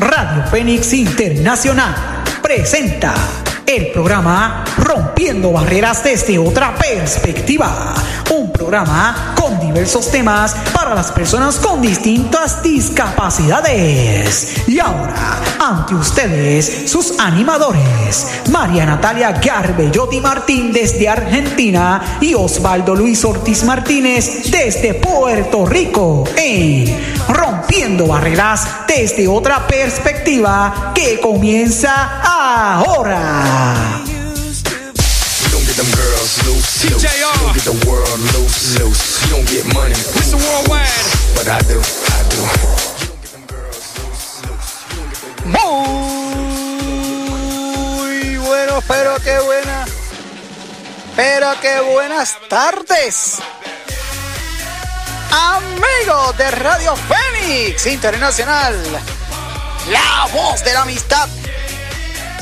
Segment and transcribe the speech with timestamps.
[0.00, 1.94] Radio Fénix Internacional
[2.42, 3.43] presenta
[3.76, 7.92] el programa Rompiendo Barreras desde otra perspectiva.
[8.30, 14.68] Un programa con diversos temas para las personas con distintas discapacidades.
[14.68, 23.24] Y ahora, ante ustedes, sus animadores, María Natalia Garbellotti Martín desde Argentina y Osvaldo Luis
[23.24, 26.96] Ortiz Martínez desde Puerto Rico en
[27.28, 33.63] Rompiendo Barreras desde otra perspectiva que comienza ahora.
[45.44, 45.60] Muy
[48.36, 49.86] bueno, pero qué buena.
[51.16, 53.38] Pero qué buenas tardes.
[55.30, 58.74] Amigos de Radio Fénix Internacional.
[59.90, 61.28] La voz de la amistad.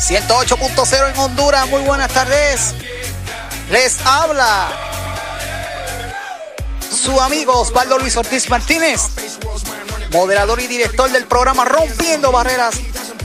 [0.02, 1.68] 108.0 en Honduras.
[1.68, 2.74] Muy buenas tardes.
[3.70, 4.68] Les habla
[6.90, 9.00] su amigo Osvaldo Luis Ortiz Martínez,
[10.10, 12.74] moderador y director del programa Rompiendo Barreras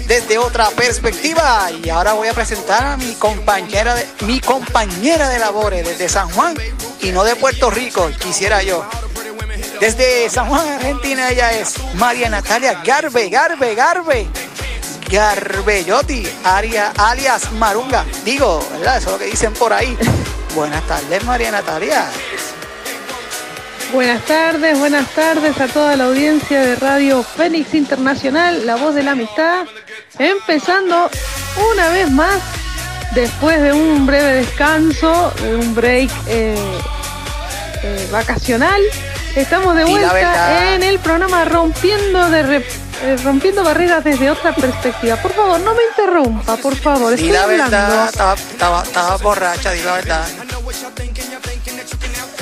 [0.05, 1.71] desde otra perspectiva.
[1.83, 6.29] Y ahora voy a presentar a mi compañera de, mi compañera de labores desde San
[6.29, 6.55] Juan
[7.01, 8.85] y no de Puerto Rico, quisiera yo.
[9.79, 14.27] Desde San Juan, Argentina, ella es María Natalia Garbe, Garbe, Garbe.
[15.09, 18.05] Garbellotti, aria- alias Marunga.
[18.25, 18.97] Digo, ¿verdad?
[18.97, 19.97] Eso es lo que dicen por ahí.
[20.55, 22.09] Buenas tardes, María Natalia.
[23.93, 29.03] Buenas tardes, buenas tardes a toda la audiencia de Radio Fénix Internacional, la voz de
[29.03, 29.65] la amistad.
[30.19, 31.09] Empezando
[31.73, 32.35] una vez más,
[33.15, 36.55] después de un breve descanso, de un break eh,
[37.83, 38.81] eh, vacacional,
[39.41, 42.65] estamos de la vuelta en el programa Rompiendo de Re-
[43.03, 45.15] eh, Rompiendo Barreras desde otra perspectiva.
[45.17, 47.09] Por favor, no me interrumpa, por favor.
[47.15, 47.71] Di Estoy la hablando.
[47.71, 50.25] verdad, estaba, estaba, estaba borracha, di la verdad.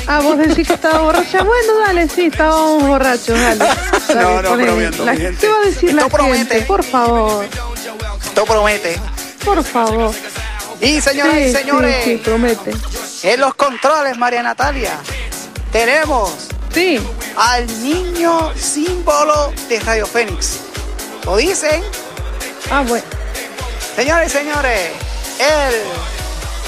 [0.07, 1.43] Ah, vos decís que estaba borracha.
[1.43, 3.65] Bueno, dale, sí, estábamos borrachos, dale.
[4.07, 4.55] Dale, No, no,
[5.05, 5.15] La-.
[5.15, 6.37] ¿Qué va a decir Esto la promete.
[6.37, 6.61] gente?
[6.61, 7.45] Por favor,
[8.23, 8.99] Esto promete.
[9.43, 10.13] por favor.
[10.79, 12.71] Y señoras Sí, y sí, señores, sí, promete.
[13.23, 14.91] en los controles, María Natalia,
[15.71, 16.99] tenemos Sí,
[17.37, 20.59] al niño símbolo de Radio Fénix.
[21.23, 21.81] Lo dicen,
[22.69, 23.05] ah, bueno.
[23.95, 24.91] señores y señores,
[25.39, 25.73] él,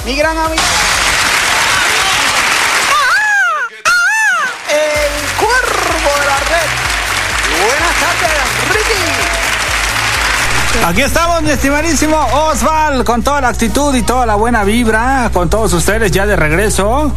[0.06, 0.63] mi gran amigo.
[4.69, 6.69] El cuervo de la red.
[7.66, 8.31] Buenas tardes,
[8.69, 9.03] Ricky.
[10.85, 15.50] Aquí estamos, mi estimadísimo Osval, con toda la actitud y toda la buena vibra, con
[15.50, 17.12] todos ustedes ya de regreso.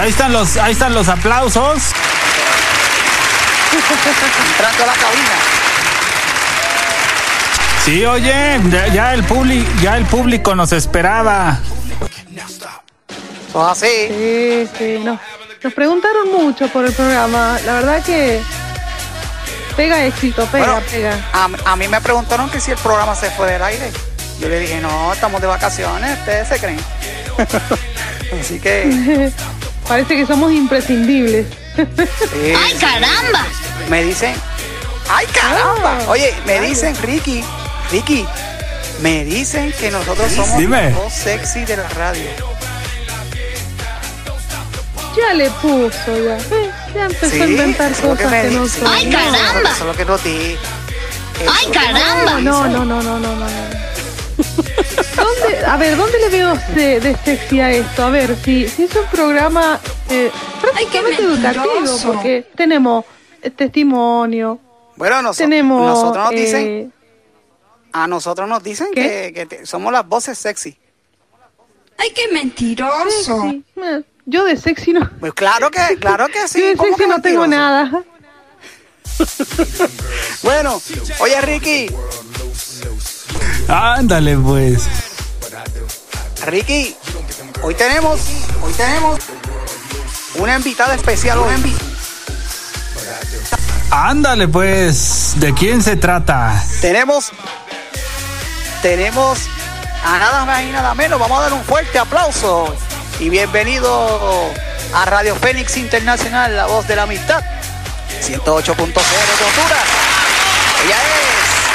[0.00, 1.82] Ahí están los, ahí están los aplausos.
[4.50, 5.30] Entrando a la cabina.
[7.84, 11.58] Sí, oye, ya- ya el público, ya el público nos esperaba.
[13.52, 13.86] Pues así.
[14.08, 15.18] Sí, sí, no.
[15.62, 17.58] Nos preguntaron mucho por el programa.
[17.64, 18.40] La verdad que
[19.76, 21.18] pega éxito, pega, Bueno, pega.
[21.32, 23.90] A, a mí me preguntaron que si el programa se fue del aire.
[24.38, 26.80] Yo le dije, no, estamos de vacaciones, ustedes se creen.
[28.40, 29.32] Así que,
[29.88, 31.46] Parece que somos imprescindibles.
[31.76, 31.82] sí,
[32.56, 32.78] ¡Ay, sí.
[32.78, 33.46] caramba!
[33.88, 34.34] Me dicen,
[35.08, 35.98] ¡ay, caramba!
[36.02, 37.42] Ah, Oye, me dicen, Ricky,
[37.90, 38.26] Ricky,
[39.00, 40.90] me dicen que nosotros somos Dime.
[40.90, 42.28] voz sexy de la radio.
[45.16, 45.90] Ya le puso,
[46.24, 46.36] ya.
[46.36, 48.86] Eh, ya empezó Sí, a inventar cosas me que no son.
[48.86, 49.70] ¡Ay, Eso es lo- caramba!
[49.70, 50.56] Eso es lo que no di.
[51.40, 52.40] Eso ¡Ay, que caramba!
[52.40, 53.36] No, no, no, no, no, no.
[53.36, 53.46] no.
[55.16, 58.04] ¿Dónde, a ver, ¿dónde le veo de, de sexy a esto?
[58.04, 59.80] A ver, si, si es un programa
[60.10, 60.30] eh,
[60.60, 63.04] prácticamente educativo, porque tenemos
[63.42, 64.58] eh, testimonio,
[64.96, 65.84] Bueno, noso- tenemos...
[65.86, 66.92] nosotros nos eh, dicen,
[67.92, 69.02] a nosotros nos dicen ¿Qué?
[69.02, 70.76] que, que te- somos las voces sexy.
[71.96, 73.42] ¡Ay, qué mentiroso!
[73.42, 73.64] sexy.
[73.76, 75.10] Eh, Yo de sexy no...
[75.18, 76.60] Pues claro que, claro que sí.
[76.60, 78.04] yo de ¿cómo sexy que no tengo nada.
[80.42, 80.80] Bueno,
[81.20, 81.90] oye Ricky,
[83.68, 84.84] Ándale, pues.
[86.46, 86.96] Ricky,
[87.62, 88.18] hoy tenemos,
[88.62, 89.20] hoy tenemos
[90.36, 91.58] una invitada especial, una
[93.90, 95.34] Ándale, pues.
[95.36, 96.64] ¿De quién se trata?
[96.80, 97.30] tenemos,
[98.80, 99.38] tenemos
[100.02, 101.20] a nada más y nada menos.
[101.20, 102.74] Vamos a dar un fuerte aplauso
[103.20, 104.50] y bienvenido
[104.94, 107.44] a Radio Fénix Internacional, la voz de la amistad,
[108.22, 109.84] 108.0 de Honduras.
[110.84, 111.67] Ella es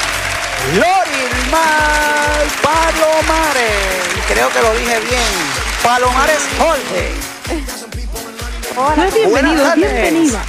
[0.71, 4.07] Lorilmar Palomares.
[4.17, 5.33] Y creo que lo dije bien.
[5.83, 7.11] Palomares Jorge.
[8.75, 9.75] Hola, bienvenido, Buenas tardes.
[9.75, 10.41] bienvenida.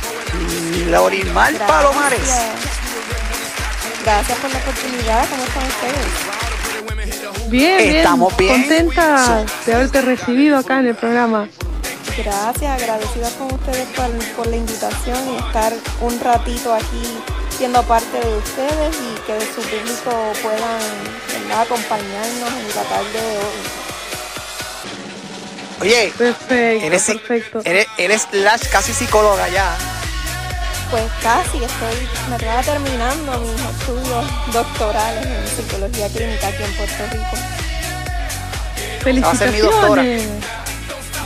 [0.89, 1.71] Lorimar Gracias.
[1.71, 2.21] Palomares.
[4.05, 5.29] Gracias por la oportunidad.
[5.29, 7.51] ¿Cómo están ustedes?
[7.51, 7.97] Bien, bien.
[7.97, 8.53] Estamos bien.
[8.61, 11.49] Contenta de haberte recibido acá en el programa.
[12.17, 17.19] Gracias, agradecida con ustedes por, por la invitación y estar un ratito aquí
[17.65, 20.81] siendo parte de ustedes y que su público puedan
[21.49, 21.63] ¿verdad?
[21.63, 23.65] acompañarnos en la tarde de hoy.
[25.81, 26.55] Oye, Perfecto,
[26.87, 27.63] eres, perfecto.
[27.65, 29.75] eres, eres slash casi psicóloga ya.
[30.91, 37.07] Pues casi estoy, me estaba terminando mis estudios doctorales en psicología clínica aquí en Puerto
[37.13, 37.37] Rico.
[39.27, 40.03] va a ser mi doctora.
[40.03, 40.45] Felicitaciones.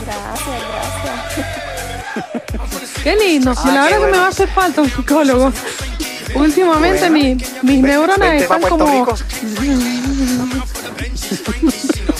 [0.05, 0.61] Gracias,
[1.03, 1.69] gracias.
[3.03, 3.53] Qué lindo.
[3.57, 5.51] Ah, la qué verdad que me va a hacer falta un psicólogo.
[6.35, 9.07] Últimamente mi- mis neuronas vente están como...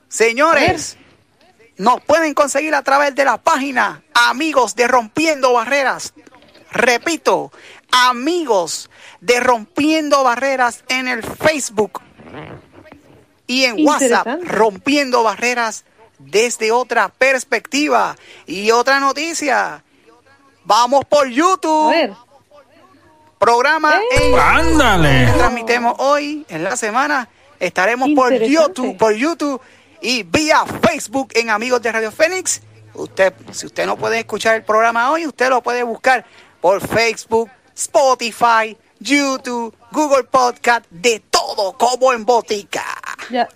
[0.08, 0.98] Señores,
[1.78, 6.14] nos pueden conseguir a través de la página Amigos de Rompiendo Barreras.
[6.72, 7.52] Repito,
[7.92, 8.90] Amigos
[9.20, 12.02] de Rompiendo Barreras en el Facebook
[13.46, 14.28] y en WhatsApp.
[14.44, 15.84] Rompiendo Barreras
[16.18, 18.16] desde otra perspectiva.
[18.46, 19.84] Y otra noticia,
[20.64, 22.14] vamos por A YouTube, ver,
[23.38, 25.26] programa en Ándale.
[25.26, 27.28] que transmitemos hoy en la semana.
[27.60, 28.34] Estaremos por.
[28.34, 29.62] YouTube, por YouTube
[30.02, 32.62] y vía Facebook en Amigos de Radio Fénix.
[32.94, 36.26] Usted, si usted no puede escuchar el programa hoy, usted lo puede buscar
[36.62, 42.84] por Facebook, Spotify, YouTube, Google Podcast, de todo como en botica.
[43.32, 43.48] ya.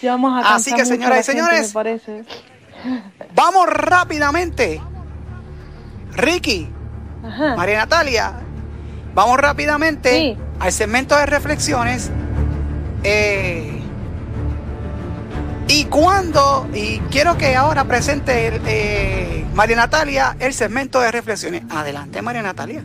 [0.00, 1.72] Ya vamos a Así que, señoras y señores.
[3.34, 4.80] Vamos rápidamente.
[6.14, 6.68] Ricky,
[7.24, 7.54] Ajá.
[7.56, 8.32] María Natalia,
[9.14, 10.38] vamos rápidamente Sí.
[10.58, 12.10] al segmento de reflexiones.
[13.04, 13.81] Eh,
[15.74, 21.62] y cuando, y quiero que ahora presente eh, María Natalia el segmento de reflexiones.
[21.70, 22.82] Adelante, María Natalia.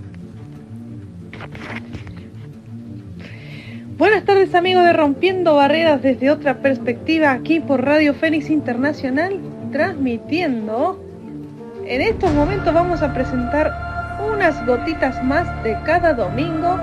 [3.98, 9.38] Buenas tardes amigos de Rompiendo Barreras desde otra perspectiva aquí por Radio Fénix Internacional,
[9.74, 11.03] transmitiendo.
[11.86, 16.79] En estos momentos vamos a presentar unas gotitas más de cada domingo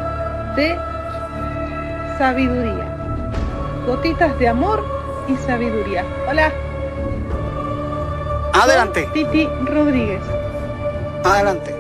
[0.55, 0.77] de
[2.19, 2.91] sabiduría.
[3.87, 6.05] Gotitas de amor y sabiduría.
[6.29, 6.53] Hola.
[8.53, 10.23] Adelante, Titi Rodríguez.
[11.25, 11.75] adelante.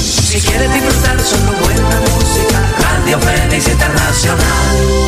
[0.00, 5.03] Si quieres disfrutar solo buena música, Radio Fénix Internacional.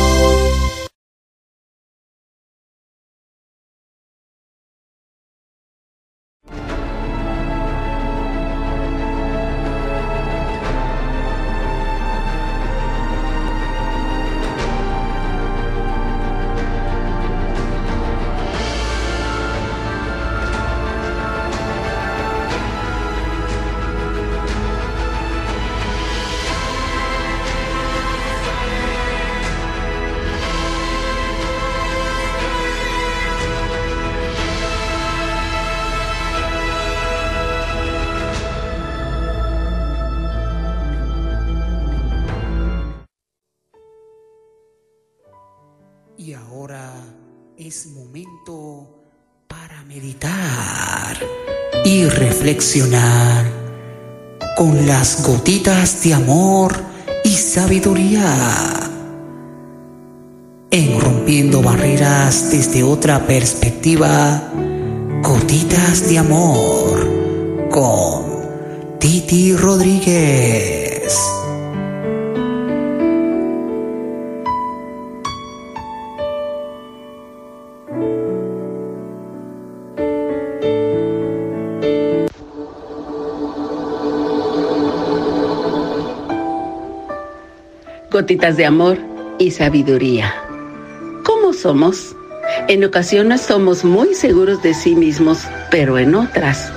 [54.57, 56.73] Con las gotitas de amor
[57.23, 58.33] y sabiduría.
[60.71, 64.51] En Rompiendo Barreras desde otra perspectiva,
[65.21, 68.25] gotitas de amor con
[68.99, 71.36] Titi Rodríguez.
[88.17, 88.97] Gotitas de amor
[89.37, 90.33] y sabiduría.
[91.23, 92.15] ¿Cómo somos?
[92.67, 96.73] En ocasiones somos muy seguros de sí mismos, pero en otras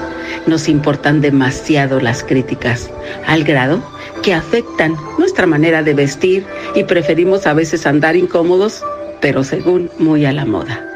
[0.46, 2.90] nos importan demasiado las críticas,
[3.26, 3.82] al grado
[4.22, 6.44] que afectan nuestra manera de vestir
[6.74, 8.84] y preferimos a veces andar incómodos,
[9.22, 10.86] pero según muy a la moda.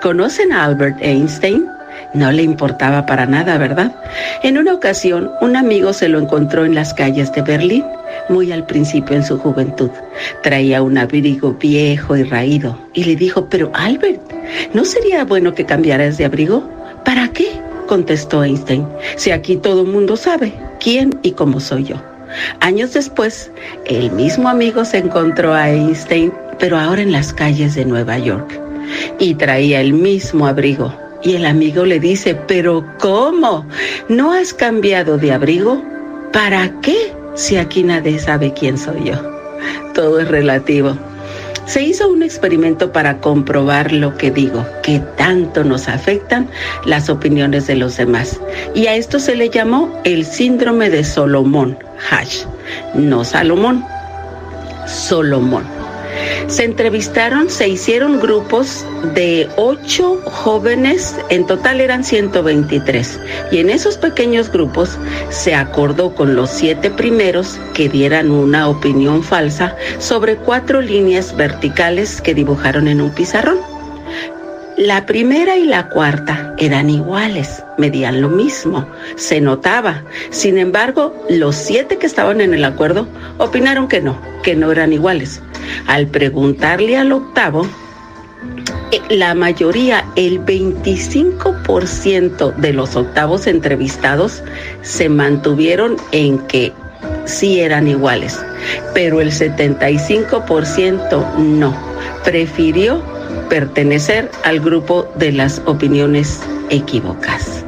[0.00, 1.66] ¿Conocen a Albert Einstein?
[2.14, 3.94] No le importaba para nada, ¿verdad?
[4.42, 7.84] En una ocasión, un amigo se lo encontró en las calles de Berlín,
[8.28, 9.90] muy al principio en su juventud.
[10.42, 14.20] Traía un abrigo viejo y raído y le dijo, pero Albert,
[14.74, 16.68] ¿no sería bueno que cambiaras de abrigo?
[17.04, 17.48] ¿Para qué?
[17.86, 18.86] contestó Einstein,
[19.16, 21.96] si aquí todo el mundo sabe quién y cómo soy yo.
[22.60, 23.50] Años después,
[23.84, 28.58] el mismo amigo se encontró a Einstein, pero ahora en las calles de Nueva York,
[29.18, 30.94] y traía el mismo abrigo.
[31.22, 33.66] Y el amigo le dice, pero ¿cómo?
[34.08, 35.82] ¿No has cambiado de abrigo?
[36.32, 37.12] ¿Para qué?
[37.34, 39.14] Si aquí nadie sabe quién soy yo.
[39.94, 40.96] Todo es relativo.
[41.66, 46.48] Se hizo un experimento para comprobar lo que digo, que tanto nos afectan
[46.84, 48.40] las opiniones de los demás.
[48.74, 51.78] Y a esto se le llamó el síndrome de Solomón,
[52.10, 52.44] hash,
[52.94, 53.84] no Salomón,
[54.86, 55.81] Solomón.
[56.46, 63.96] Se entrevistaron, se hicieron grupos de ocho jóvenes, en total eran 123, y en esos
[63.96, 64.98] pequeños grupos
[65.30, 72.20] se acordó con los siete primeros que dieran una opinión falsa sobre cuatro líneas verticales
[72.20, 73.58] que dibujaron en un pizarrón.
[74.76, 80.02] La primera y la cuarta eran iguales, medían lo mismo, se notaba.
[80.30, 84.92] Sin embargo, los siete que estaban en el acuerdo opinaron que no, que no eran
[84.92, 85.42] iguales.
[85.86, 87.66] Al preguntarle al octavo,
[88.92, 94.42] eh, la mayoría, el 25% de los octavos entrevistados
[94.82, 96.72] se mantuvieron en que
[97.24, 98.38] sí eran iguales,
[98.94, 101.74] pero el 75% no.
[102.24, 103.02] Prefirió
[103.48, 106.40] pertenecer al grupo de las opiniones
[106.70, 107.61] equívocas.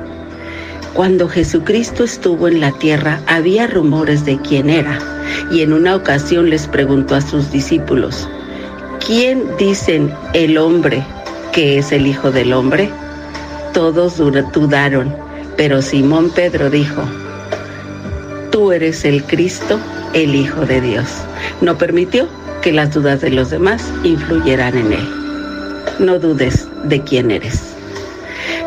[0.94, 4.96] Cuando Jesucristo estuvo en la tierra había rumores de quién era
[5.50, 8.28] y en una ocasión les preguntó a sus discípulos,
[9.04, 11.04] ¿quién dicen el hombre
[11.52, 12.88] que es el Hijo del Hombre?
[13.72, 15.12] Todos dudaron,
[15.56, 17.02] pero Simón Pedro dijo,
[18.52, 19.80] tú eres el Cristo,
[20.12, 21.08] el Hijo de Dios.
[21.60, 22.28] No permitió
[22.62, 25.08] que las dudas de los demás influyeran en él.
[25.98, 27.73] No dudes de quién eres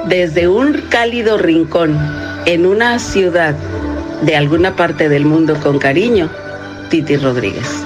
[0.07, 1.97] desde un cálido rincón
[2.45, 3.55] en una ciudad
[4.21, 6.29] de alguna parte del mundo con cariño,
[6.89, 7.83] Titi Rodríguez.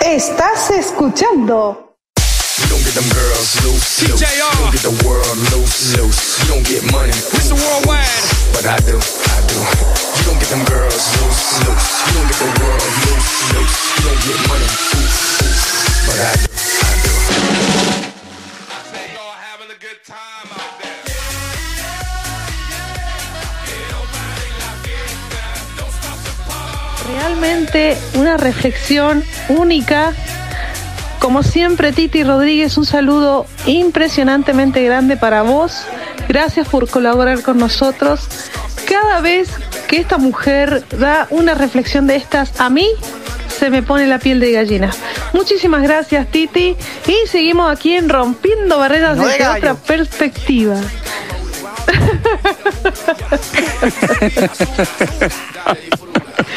[0.00, 1.89] Estás escuchando
[2.90, 4.18] get them girls loose, loose.
[4.18, 6.42] You don't get the world loose, loose.
[6.42, 7.14] You don't get money.
[7.38, 7.54] Mr.
[7.54, 8.26] Worldwide.
[8.50, 9.58] But I do, I do.
[10.18, 11.86] You don't get them girls loose, loose.
[12.06, 13.78] You don't get the world loose, loose.
[13.94, 14.66] You don't get money.
[14.66, 15.54] Ooh, ooh.
[16.06, 16.50] But I do,
[16.82, 17.14] I do.
[27.06, 30.14] realmente una reflexión única.
[31.20, 35.84] Como siempre, Titi Rodríguez, un saludo impresionantemente grande para vos.
[36.28, 38.26] Gracias por colaborar con nosotros.
[38.88, 39.50] Cada vez
[39.86, 42.86] que esta mujer da una reflexión de estas, a mí
[43.48, 44.90] se me pone la piel de gallina.
[45.34, 46.74] Muchísimas gracias, Titi.
[47.06, 50.76] Y seguimos aquí en Rompiendo Barreras No de desde otra perspectiva.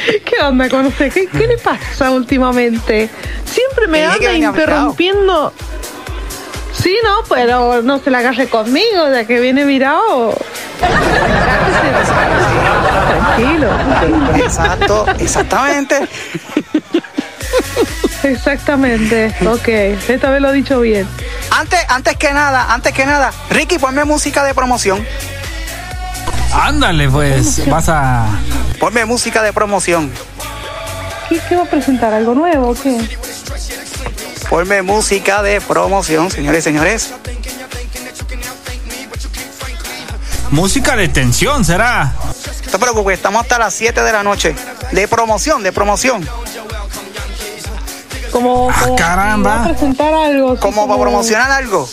[0.06, 1.12] ¿Qué onda con usted?
[1.12, 3.10] ¿Qué, qué le pasa últimamente?
[3.46, 5.54] Siempre me anda interrumpiendo.
[6.74, 10.36] Sí, no, pero no se la agarre conmigo, ya que viene virado.
[13.08, 13.70] Tranquilo.
[14.36, 16.08] Exacto, exactamente.
[18.24, 19.36] Exactamente.
[19.46, 21.08] Ok, esta vez lo he dicho bien.
[21.52, 25.06] Antes, antes que nada, antes que nada, Ricky, ponme música de promoción.
[26.54, 28.28] Ándale, pues, vas a...
[28.80, 30.12] Ponme música de promoción.
[31.30, 32.14] ¿Qué, qué va a presentar?
[32.14, 32.98] ¿Algo nuevo o qué?
[34.50, 37.14] Ponme música de promoción, señores y señores.
[40.52, 42.14] Música de tensión, ¿será?
[42.66, 44.56] No te preocupes, estamos hasta las 7 de la noche.
[44.92, 46.28] De promoción, de promoción.
[48.32, 49.56] Como, Ah, como caramba.
[49.58, 50.60] va a presentar algo.
[50.60, 51.88] Como para promocionar algo.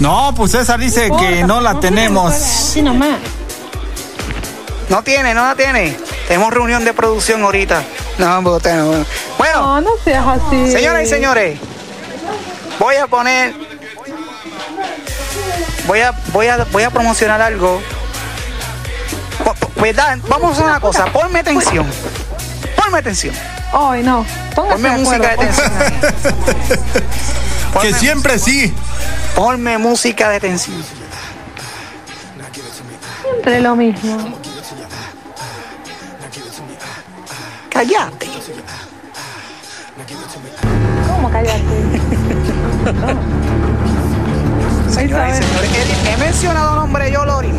[0.00, 2.32] No, pues César dice que no la tenemos.
[2.34, 3.18] Sí, nomás.
[4.88, 5.96] No tiene, no la tiene.
[6.28, 7.82] Tenemos reunión de producción ahorita.
[8.18, 10.72] No, pues, tenemos- Bueno, No, no seas así.
[10.72, 11.58] señoras y señores,
[12.78, 13.54] voy a poner.
[15.86, 17.80] Voy a, voy a, voy a promocionar algo.
[19.44, 21.86] Po- Pues da- vamos a hacer una cosa, ponme atención.
[22.76, 23.34] Ponme atención.
[23.72, 24.24] Ay, no.
[24.54, 25.62] Póngase Ponme de música de acuerdo.
[25.62, 26.42] tensión.
[27.82, 28.74] Que siempre sí.
[29.38, 30.82] Ponme música de tensión.
[33.22, 34.34] Siempre lo mismo.
[37.70, 38.26] Cállate.
[41.06, 41.28] ¿Cómo?
[44.90, 45.44] Señoras y Isabel.
[45.44, 45.70] señores,
[46.04, 47.52] he, he mencionado nombre yo, Lori.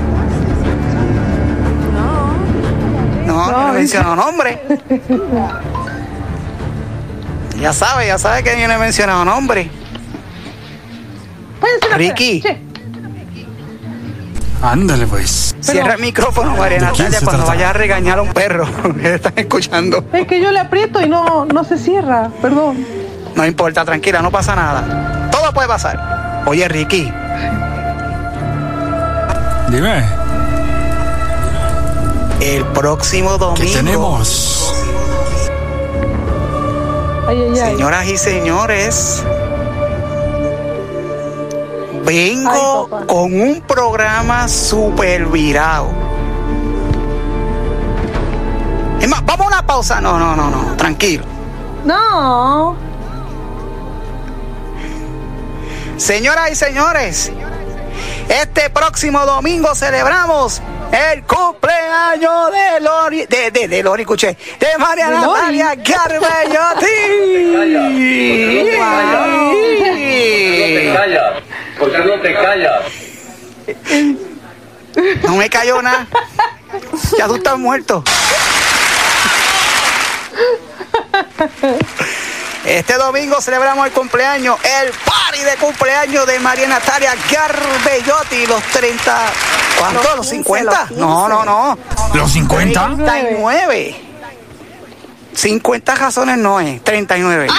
[1.94, 2.34] No.
[3.26, 4.62] No, no he mencionado nombre.
[7.58, 9.70] Ya sabe, ya sabe que yo no he mencionado nombre.
[11.96, 12.44] Ricky.
[14.62, 15.56] Ándale, pues.
[15.62, 18.68] Cierra el micrófono, María ¿De quién Natalia, cuando vaya a regañar a un perro
[19.02, 20.04] que están escuchando.
[20.12, 22.30] Es que yo le aprieto y no, no se cierra.
[22.42, 22.86] Perdón.
[23.36, 25.30] No importa, tranquila, no pasa nada.
[25.32, 26.44] Todo puede pasar.
[26.46, 27.12] Oye, Ricky,
[29.70, 30.04] Dime,
[32.42, 34.74] el próximo ¿qué domingo, tenemos?
[37.28, 37.56] Ay, ay, ay.
[37.56, 39.24] señoras y señores,
[42.10, 45.92] vengo Ay, con un programa super virado.
[49.00, 50.02] Es más, vamos a una pausa.
[50.02, 51.24] No, no, no, no, tranquilo.
[51.86, 52.76] No.
[55.98, 57.32] Señoras y señores,
[58.28, 65.10] este próximo domingo celebramos el cumpleaños de Lori, de, de, de Lori, escuché, de María.
[65.10, 66.88] Natalia Garbellotti.
[71.80, 72.82] ¿Por qué no te callas?
[75.24, 76.08] No me cayó nada.
[77.18, 78.04] Ya tú estás muerto.
[82.66, 89.18] Este domingo celebramos el cumpleaños, el party de cumpleaños de María Natalia Garbellotti, los 30,
[89.78, 90.04] ¿cuánto?
[90.04, 90.88] Los ¿Los 15, 50?
[90.90, 91.78] los No, no, no.
[92.14, 92.86] ¿Los 50?
[92.96, 94.09] 39.
[95.34, 97.48] 50 razones no es, 39.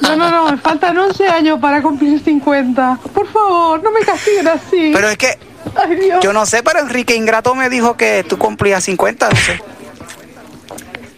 [0.00, 0.50] No, no, no.
[0.50, 2.98] Me faltan 11 años para cumplir 50.
[3.14, 4.90] Por favor, no me castiguen así.
[4.92, 5.38] Pero es que
[5.74, 6.20] Ay, Dios.
[6.22, 9.60] yo no sé, pero Enrique Ingrato me dijo que tú cumplías 50, no sé.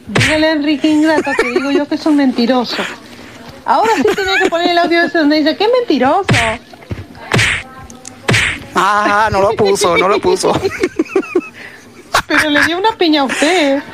[0.09, 2.87] Dígale a Enrique Ingrato que digo yo que son mentirosos.
[3.64, 6.27] Ahora sí tenía que poner el audio ese donde dice, ¡qué mentiroso!
[8.75, 10.53] Ah, no lo puso, no lo puso.
[12.29, 13.83] Pero le dio una piña a usted.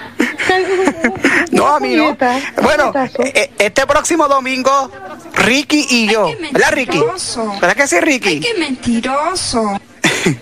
[1.50, 2.16] No, a mí no.
[2.62, 3.22] Bueno, puñetazo.
[3.22, 4.90] eh, este próximo domingo,
[5.34, 6.26] Ricky y yo.
[6.26, 7.00] Ay, ¿Verdad, Ricky?
[7.60, 8.28] ¿Verdad que sí, Ricky?
[8.28, 9.80] Ay, qué mentiroso.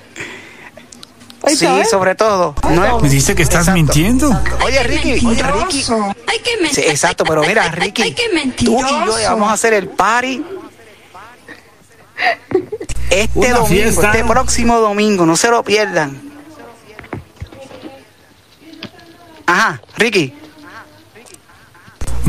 [1.48, 1.84] Sí, ¿eh?
[1.84, 2.54] sobre todo.
[2.70, 3.74] No Me dice que estás Exacto.
[3.76, 4.42] mintiendo.
[4.64, 5.26] Oye, Ricky, oye, Ricky.
[5.26, 6.14] mentiroso.
[6.28, 8.28] Ay, qué men- Sí, exacto, pero mira, Ricky, Ay, qué
[8.64, 10.44] tú y yo vamos a hacer el party
[13.10, 14.12] este Una domingo, fiesta.
[14.12, 16.31] este próximo domingo, no se lo pierdan.
[19.46, 20.34] Ajá, Ricky.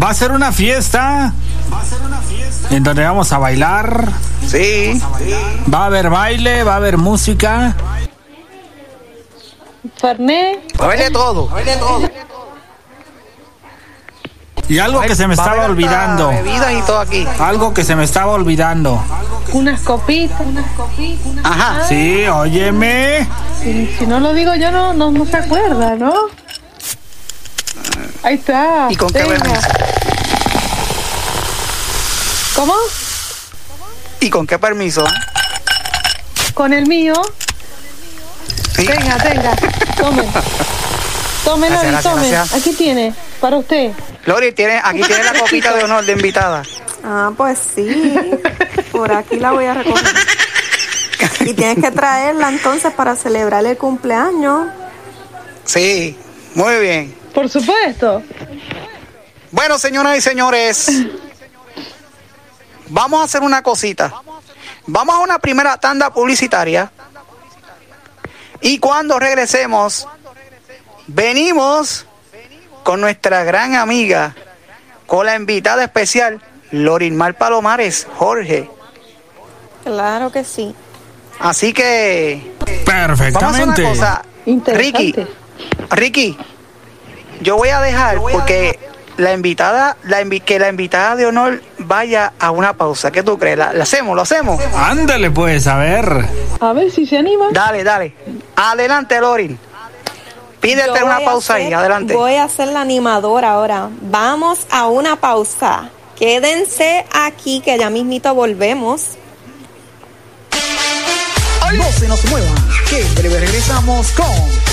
[0.02, 1.34] Va a ser una fiesta.
[2.70, 4.10] En donde vamos a bailar.
[4.48, 5.00] Sí.
[5.72, 7.76] Va a haber baile, va a haber música.
[9.98, 10.80] Fernet.
[10.80, 11.48] Va a haber de todo.
[11.48, 12.10] Va a haber de todo.
[14.70, 16.30] Y algo que se me Va a estaba olvidando.
[16.30, 17.28] Bebidas y todo aquí.
[17.40, 19.04] Algo que se me estaba olvidando.
[19.52, 21.28] Unas copitas, unas copitas.
[21.44, 21.88] Ajá.
[21.88, 23.28] Sí, óyeme.
[23.62, 26.14] Si, si no lo digo yo, no, no, no se acuerda, ¿no?
[28.24, 28.88] Ahí está.
[28.90, 29.62] ¿Y con qué permiso?
[32.56, 32.74] ¿Cómo?
[34.20, 35.06] ¿Y con qué permiso?
[36.54, 37.14] Con el mío.
[38.76, 38.88] Sí.
[38.88, 39.56] Venga, venga.
[39.98, 40.24] Tome.
[41.44, 42.30] Tome, Gracias, Lori, gracias, tome.
[42.30, 42.54] gracias.
[42.62, 43.14] Aquí tiene.
[43.42, 43.92] Para usted.
[44.26, 46.64] Lori, tiene, aquí tiene la copita de honor de invitada.
[47.04, 48.14] Ah, pues sí.
[48.92, 50.16] Por aquí la voy a recoger.
[51.42, 54.68] Y tienes que traerla entonces para celebrar el cumpleaños.
[55.66, 56.18] Sí,
[56.56, 57.16] muy bien.
[57.34, 58.22] Por supuesto.
[59.52, 60.92] Bueno, señoras y señores,
[62.88, 64.14] vamos a hacer una cosita.
[64.88, 66.92] Vamos a una primera tanda publicitaria.
[68.62, 70.08] Y cuando regresemos,
[71.08, 72.06] venimos
[72.84, 74.36] con nuestra gran amiga,
[75.06, 76.42] con la invitada especial,
[76.72, 78.70] Lorinmar Palomares, Jorge.
[79.84, 80.74] Claro que sí.
[81.40, 82.54] Así que
[82.86, 83.84] Perfectamente.
[83.84, 84.76] Vamos a hacer una cosa.
[84.78, 85.16] Ricky,
[85.90, 86.38] Ricky,
[87.42, 88.80] yo voy a dejar porque
[89.18, 93.12] la invitada, la invi- que la invitada de honor vaya a una pausa.
[93.12, 93.58] ¿Qué tú crees?
[93.58, 94.16] ¿La, la hacemos?
[94.16, 94.60] ¿Lo hacemos?
[94.76, 96.26] Ándale pues, a ver.
[96.60, 97.48] A ver si se anima.
[97.52, 98.14] Dale, dale.
[98.56, 99.60] Adelante, Lorin.
[100.60, 102.14] Pídete una pausa ahí, adelante.
[102.14, 103.90] Voy a ser la animadora ahora.
[104.02, 105.90] Vamos a una pausa.
[106.18, 109.18] Quédense aquí que ya mismito volvemos.
[111.78, 112.54] No se nos muevan,
[112.90, 114.28] que en breve regresamos con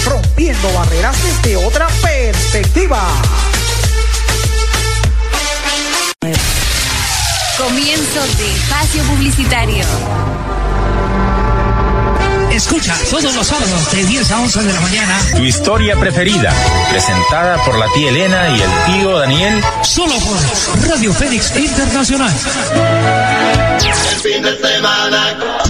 [0.05, 3.01] Rompiendo Barreras desde otra perspectiva.
[7.57, 9.85] Comienzo de espacio publicitario.
[12.51, 15.19] Escucha todos los sábados de 10 a 11 de la mañana.
[15.37, 16.53] Tu historia preferida,
[16.91, 19.63] presentada por la tía Elena y el tío Daniel.
[19.83, 22.33] Solo por Radio Fénix Internacional.
[23.81, 25.70] Todos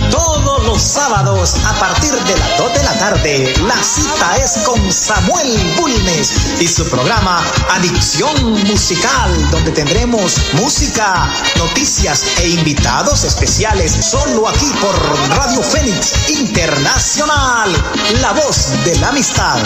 [0.70, 5.74] los sábados a partir de las 2 de la tarde, la cita es con Samuel
[5.76, 14.70] Bulnes y su programa Adicción Musical, donde tendremos música, noticias e invitados especiales solo aquí
[14.80, 14.94] por
[15.36, 17.72] Radio Fénix Internacional,
[18.20, 19.58] la voz de la amistad.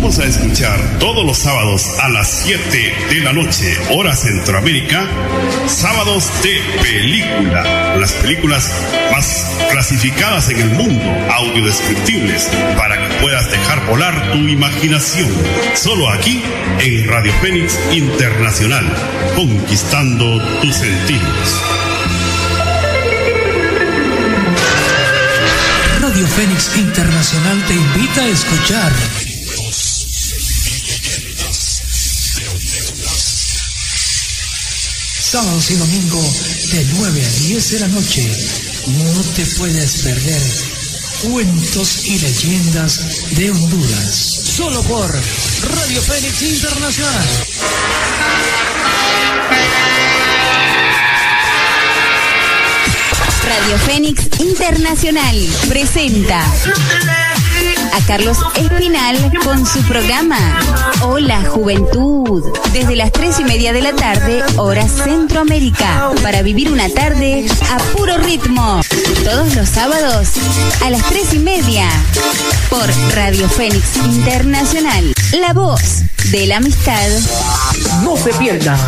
[0.00, 5.06] Invitamos a escuchar todos los sábados a las 7 de la noche, hora Centroamérica,
[5.66, 7.96] sábados de película.
[7.98, 8.72] Las películas
[9.12, 15.28] más clasificadas en el mundo, audiodescriptibles, para que puedas dejar volar tu imaginación.
[15.74, 16.42] Solo aquí
[16.78, 18.86] en Radio Fénix Internacional,
[19.36, 21.62] conquistando tus sentidos.
[26.00, 29.29] Radio Fénix Internacional te invita a escuchar.
[35.30, 36.20] Sábados y domingo
[36.72, 38.28] de 9 a 10 de la noche.
[38.88, 40.42] No te puedes perder
[41.22, 44.40] cuentos y leyendas de Honduras.
[44.56, 47.28] Solo por Radio Fénix Internacional.
[53.44, 56.44] Radio Fénix Internacional presenta
[57.92, 60.58] a Carlos Espinal con su programa
[61.02, 66.88] Hola Juventud, desde las tres y media de la tarde, hora Centroamérica, para vivir una
[66.88, 68.80] tarde a puro ritmo.
[69.24, 70.28] Todos los sábados
[70.84, 71.88] a las tres y media
[72.68, 77.08] por Radio Fénix Internacional, la voz de la amistad.
[78.02, 78.78] No se pierdan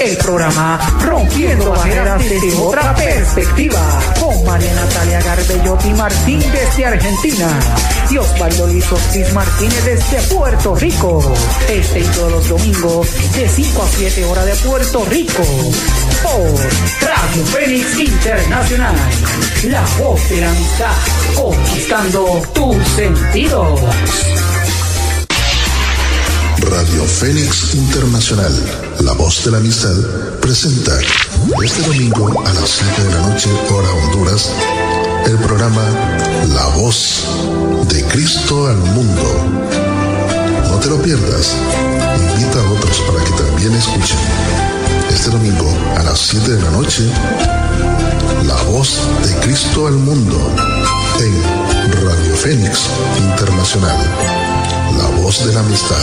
[0.00, 3.80] el programa Rompiendo Barreras desde otra perspectiva
[4.18, 7.48] con María Natalia Garbellotti Martín desde Argentina
[8.10, 11.34] y Osvaldo Luis Ortiz Martínez desde Puerto Rico.
[11.68, 15.44] Este y todos los domingos de 5 a 7 horas de Puerto Rico
[16.22, 18.96] por Radio Fénix Internacional.
[19.64, 20.94] La voz de la amistad
[21.34, 23.80] conquistando tus sentidos.
[26.60, 28.52] Radio Fénix Internacional,
[29.00, 29.94] la voz de la amistad,
[30.40, 30.92] presenta
[31.64, 34.50] este domingo a las 7 de la noche, hora Honduras,
[35.26, 35.82] el programa
[36.54, 37.24] La voz
[37.88, 39.22] de Cristo al mundo.
[40.70, 41.54] No te lo pierdas,
[42.34, 44.18] invita a otros para que también escuchen.
[45.10, 47.04] Este domingo a las 7 de la noche,
[48.46, 50.38] La voz de Cristo al mundo
[51.20, 52.88] en Radio Fénix
[53.18, 53.96] Internacional,
[55.32, 55.96] voz de la amistad.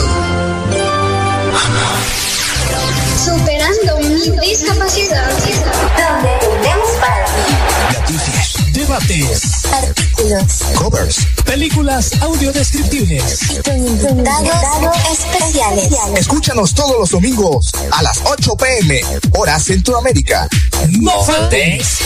[3.24, 5.30] Superando mi discapacidad.
[5.30, 8.00] Donde tenemos para ti.
[8.00, 10.62] Noticias, debates, Artículos.
[10.74, 13.50] covers, películas audiodescriptibles.
[13.50, 15.92] Y con invitados especiales.
[16.16, 19.00] Escúchanos todos los domingos a las 8 pm,
[19.32, 20.48] hora Centroamérica.
[20.88, 21.98] No faltes.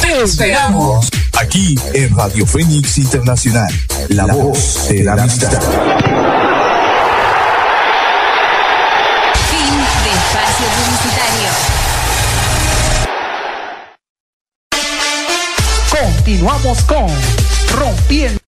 [0.00, 1.08] Te esperamos.
[1.34, 3.72] Aquí en Radio Fénix Internacional,
[4.08, 6.41] la voz de la amistad.
[10.62, 11.50] Espacio publicitario.
[15.90, 17.06] Continuamos con
[17.78, 18.38] Rompiendo.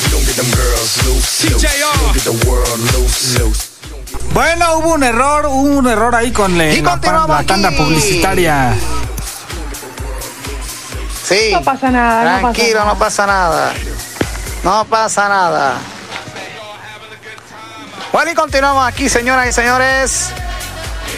[0.00, 1.62] We don't get them girls loose, loose.
[1.64, 3.70] We don't get the world loose, loose.
[4.32, 8.74] Bueno, hubo un error, hubo un error ahí con le- la, la tanda publicitaria.
[11.24, 11.50] Sí.
[11.52, 12.92] No pasa nada, no pasa Tranquilo, nada.
[12.92, 13.74] no pasa nada.
[14.66, 15.78] No pasa nada.
[18.12, 20.30] Bueno, y continuamos aquí, señoras y señores,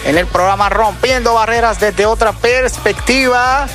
[0.05, 3.67] en el programa Rompiendo Barreras desde otra perspectiva.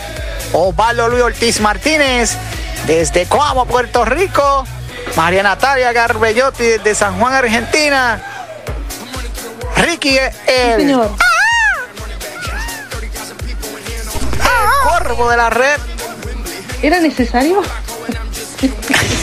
[0.52, 2.38] Osvaldo Luis Ortiz Martínez,
[2.86, 4.64] desde Coamo, Puerto Rico.
[5.16, 8.22] María Natalia Garbellotti, desde San Juan, Argentina.
[9.78, 11.10] Ricky, el, Señor.
[14.36, 15.80] el corvo de la red.
[16.84, 17.64] ¿Era necesario?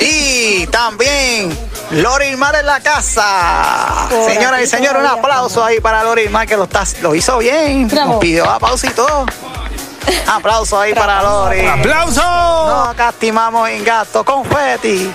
[0.00, 1.56] Y también
[1.90, 4.06] Lorimar en la casa.
[4.10, 7.88] Por Señoras y señores, un aplauso ahí para Lorimar que lo, está, lo hizo bien.
[7.88, 8.12] Bravo.
[8.12, 9.26] Nos pidió aplauso y todo.
[10.26, 11.66] Aplauso ahí para Lori.
[11.66, 12.22] ¡Aplauso!
[12.22, 14.24] No castimamos en gasto.
[14.24, 15.10] Confeti.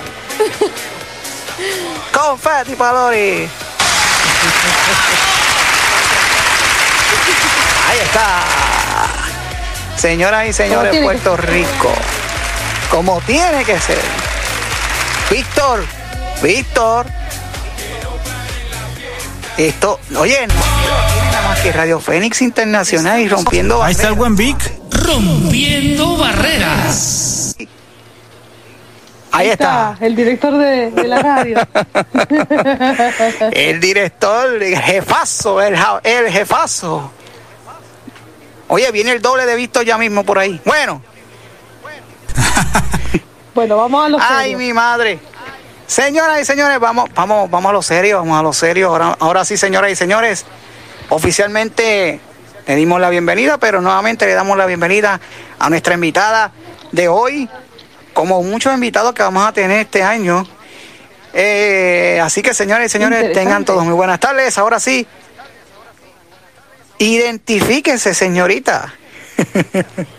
[2.14, 3.50] Confeti para Lori.
[7.88, 8.44] Ahí está.
[9.98, 11.94] Señoras y señores, Puerto Rico.
[12.90, 14.00] Como tiene que ser.
[15.30, 15.86] Víctor,
[16.42, 17.06] Víctor.
[19.58, 24.14] Esto, oye, no tiene nada más que Radio Fénix Internacional y rompiendo Ahí está el
[24.14, 24.18] barreras.
[24.18, 24.72] buen Vic.
[24.92, 27.56] Rompiendo barreras.
[29.32, 29.96] Ahí está.
[30.00, 31.58] el director de, de la radio.
[33.52, 37.12] El director, el jefazo, el, el jefazo.
[38.70, 40.60] Oye, viene el doble de Víctor ya mismo por ahí.
[40.66, 41.02] Bueno,
[43.56, 45.20] bueno, vamos a los ay, mi madre.
[45.88, 48.90] Señoras y señores, vamos, vamos, vamos a lo serio, vamos a lo serio.
[48.90, 50.46] Ahora, ahora sí, señoras y señores,
[51.10, 52.20] oficialmente
[52.68, 55.20] le dimos la bienvenida, pero nuevamente le damos la bienvenida
[55.58, 56.52] a nuestra invitada
[56.92, 57.50] de hoy,
[58.14, 60.46] como muchos invitados que vamos a tener este año.
[61.34, 64.58] Eh, así que, señores y señores, tengan todos muy buenas tardes.
[64.60, 65.08] Ahora sí,
[67.00, 68.94] identifíquese, señorita.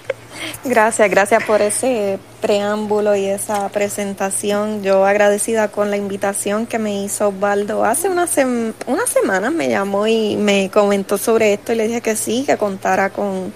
[0.65, 4.83] Gracias, gracias por ese preámbulo y esa presentación.
[4.83, 7.85] Yo agradecida con la invitación que me hizo Osvaldo.
[7.85, 12.01] Hace unas sem- unas semanas me llamó y me comentó sobre esto y le dije
[12.01, 13.53] que sí, que contara con,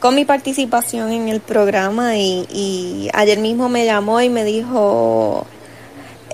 [0.00, 5.46] con mi participación en el programa y, y ayer mismo me llamó y me dijo,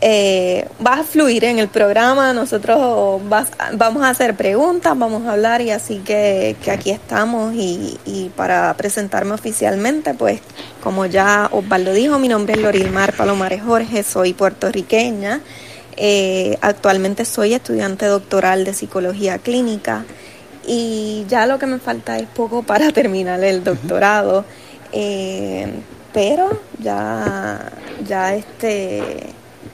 [0.04, 5.32] eh, vas a fluir en el programa, nosotros vas- vamos a hacer preguntas, vamos a
[5.32, 10.40] hablar y así que, que aquí estamos y, y para presentarme oficialmente, pues
[10.82, 15.40] como ya Osvaldo dijo, mi nombre es Lorilmar Palomares Jorge, soy puertorriqueña,
[15.96, 20.04] eh, actualmente soy estudiante doctoral de psicología clínica
[20.66, 24.44] y ya lo que me falta es poco para terminar el doctorado,
[24.90, 25.68] eh,
[26.12, 27.70] pero ya,
[28.04, 29.32] ya este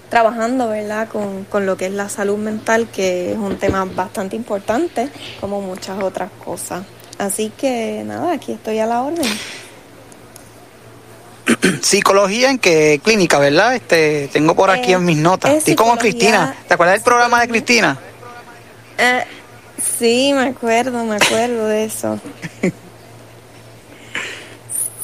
[0.09, 4.37] trabajando, ¿verdad?, con, con lo que es la salud mental, que es un tema bastante
[4.37, 5.09] importante,
[5.41, 6.83] como muchas otras cosas.
[7.19, 9.27] Así que nada, aquí estoy a la orden.
[11.83, 13.75] Psicología en qué clínica, ¿verdad?
[13.75, 15.51] Este, tengo por aquí Eh, en mis notas.
[15.53, 16.55] es Estoy como Cristina.
[16.67, 17.99] ¿Te acuerdas del programa de Cristina?
[18.99, 19.25] Eh,
[19.99, 22.19] sí, me acuerdo, me acuerdo de eso.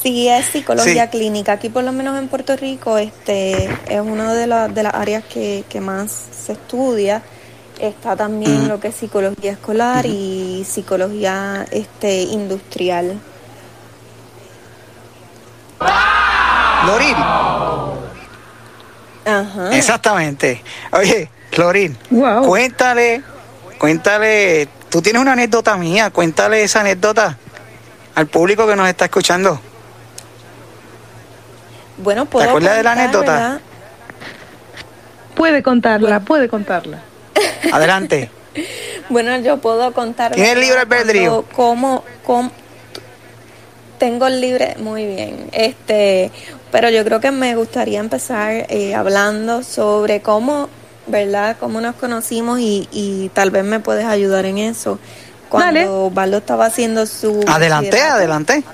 [0.05, 1.11] Sí, es psicología Sí.
[1.19, 1.53] clínica.
[1.53, 5.25] Aquí por lo menos en Puerto Rico este es una de, las de las áreas
[5.25, 6.13] que, que más
[6.45, 7.23] se estudia.
[7.81, 13.19] Está también lo que es psicología escolar y psicología este industrial.
[16.87, 17.17] Lorín.
[19.25, 19.71] Ajá.
[19.77, 20.63] Exactamente.
[20.93, 22.45] Oye, Lorín, Wow.
[22.47, 23.23] cuéntale,
[23.79, 27.39] cuéntale, tú tienes una anécdota mía, cuéntale esa anécdota
[28.15, 29.59] al público que nos está escuchando.
[31.99, 33.33] Bueno, puedo acuerdas de la contar, anécdota?
[33.33, 33.61] ¿verdad?
[35.35, 37.01] Puede contarla, puede contarla.
[37.73, 38.31] Adelante.
[39.11, 40.33] Bueno, yo puedo contar.
[40.33, 41.43] ¿Tiene el libre albedrío?
[41.43, 42.51] Cuando- Cómo, cómo-
[43.99, 45.51] tengo el libre, muy bien.
[45.53, 46.31] Este,
[46.73, 50.69] pero yo creo que me gustaría empezar eh, hablando sobre cómo,
[51.07, 51.57] ¿verdad?
[51.61, 54.99] Cómo nos conocimos y, y tal vez me puedes ayudar en eso.
[55.51, 55.87] Cuando Dale.
[55.89, 58.65] Osvaldo estaba haciendo su Adelante, adelante.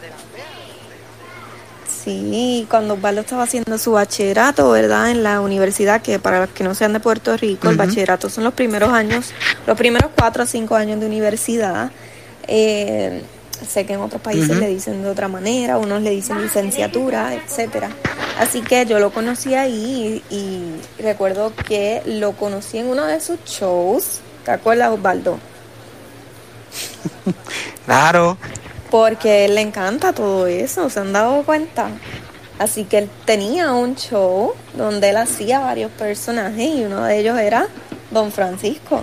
[2.02, 5.10] Sí, cuando Osvaldo estaba haciendo su bachillerato, ¿verdad?
[5.10, 8.44] En la universidad, que para los que no sean de Puerto Rico, el bachillerato son
[8.44, 9.32] los primeros años,
[9.66, 11.90] los primeros cuatro o cinco años de universidad.
[12.48, 13.22] Eh,
[13.68, 17.90] sé que en otros países le dicen de otra manera, unos le dicen licenciatura, etcétera.
[18.38, 23.20] Así que yo lo conocí ahí y, y recuerdo que lo conocí en uno de
[23.20, 24.20] sus shows.
[24.44, 25.38] ¿Te acuerdas, Osvaldo?
[27.84, 28.38] Claro.
[28.90, 31.90] Porque él le encanta todo eso, ¿se han dado cuenta?
[32.58, 37.38] Así que él tenía un show donde él hacía varios personajes y uno de ellos
[37.38, 37.68] era
[38.10, 39.02] Don Francisco.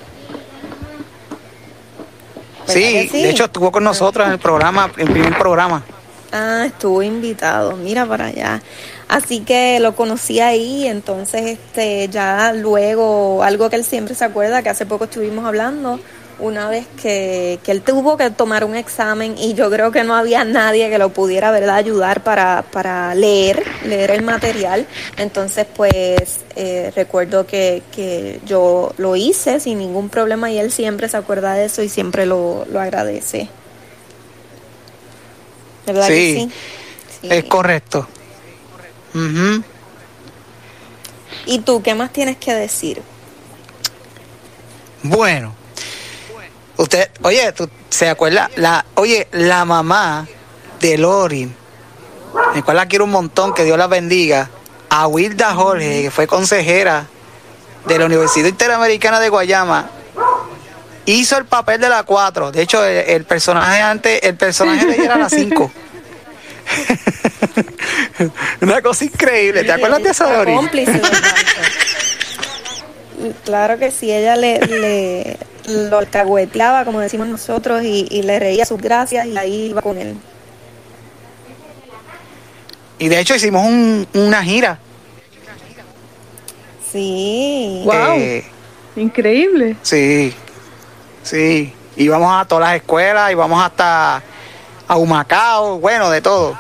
[2.67, 3.23] Sí, sí?
[3.23, 5.83] de hecho estuvo con nosotros en el programa, en el primer programa.
[6.31, 8.61] Ah, estuvo invitado, mira para allá.
[9.07, 14.61] Así que lo conocí ahí, entonces este ya luego algo que él siempre se acuerda
[14.61, 15.99] que hace poco estuvimos hablando
[16.39, 20.15] una vez que, que él tuvo que tomar un examen y yo creo que no
[20.15, 24.87] había nadie que lo pudiera verdad ayudar para, para leer, leer el material.
[25.17, 31.09] Entonces pues eh, recuerdo que, que yo lo hice sin ningún problema y él siempre
[31.09, 33.49] se acuerda de eso y siempre lo, lo agradece.
[35.85, 36.53] ¿Verdad que Sí, sí?
[37.29, 38.07] es correcto.
[41.45, 43.07] ¿Y tú qué más tienes que decir?
[45.03, 45.56] Bueno,
[46.77, 48.49] usted, oye, ¿tú se acuerda?
[48.55, 50.27] La, oye, la mamá
[50.79, 51.51] de Lori,
[52.55, 54.49] el cual la quiero un montón, que Dios la bendiga,
[54.89, 57.07] a Wilda Jorge, que fue consejera
[57.85, 59.89] de la Universidad Interamericana de Guayama,
[61.05, 62.51] hizo el papel de la 4.
[62.51, 65.71] De hecho, el, el personaje antes, el personaje de ella era la 5.
[68.61, 69.63] Una cosa increíble.
[69.63, 70.53] ¿Te acuerdas de esa, Lori?
[70.53, 71.01] Cómplice.
[73.43, 78.65] Claro que sí, ella le, le lo alcahueteaba, como decimos nosotros, y, y le reía
[78.65, 80.15] sus gracias y ahí iba con él.
[82.99, 84.79] Y de hecho hicimos un- una gira.
[86.91, 87.81] Sí.
[87.85, 87.93] Wow.
[88.17, 88.45] Eh,
[88.95, 89.75] Increíble.
[89.83, 90.33] Sí,
[91.21, 91.73] sí.
[91.97, 94.23] Íbamos a todas las escuelas, íbamos hasta
[94.87, 96.57] a Humacao, bueno, de todo.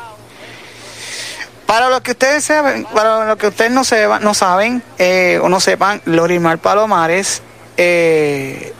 [1.65, 5.49] Para los que ustedes saben, para los que ustedes no, sepan, no saben eh, o
[5.49, 7.41] no sepan, Lorimar Palomares
[7.77, 8.73] eh,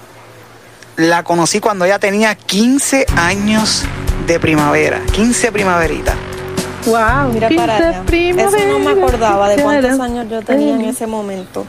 [0.97, 3.83] la conocí cuando ella tenía 15 años
[4.27, 6.15] de primavera, 15 primaveritas.
[6.85, 7.33] Wow.
[7.33, 7.91] Mira para 15 allá.
[7.97, 11.65] Eso primaveras, no me acordaba de cuántos años yo tenía en ese momento.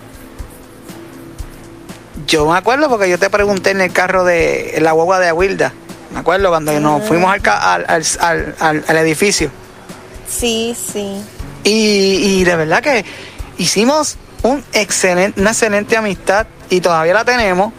[2.27, 5.29] Yo me acuerdo porque yo te pregunté en el carro de en la guagua de
[5.29, 5.73] Aguilda.
[6.13, 9.51] Me acuerdo cuando nos fuimos al, ca- al, al, al- al- al edificio.
[10.29, 11.21] Sí, sí.
[11.65, 13.05] Y, y de verdad que
[13.59, 17.73] hicimos un excelente, una excelente amistad y todavía la tenemos.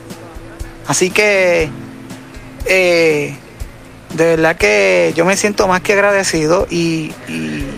[0.90, 1.70] Así que
[2.66, 3.36] eh,
[4.16, 7.14] de verdad que yo me siento más que agradecido y,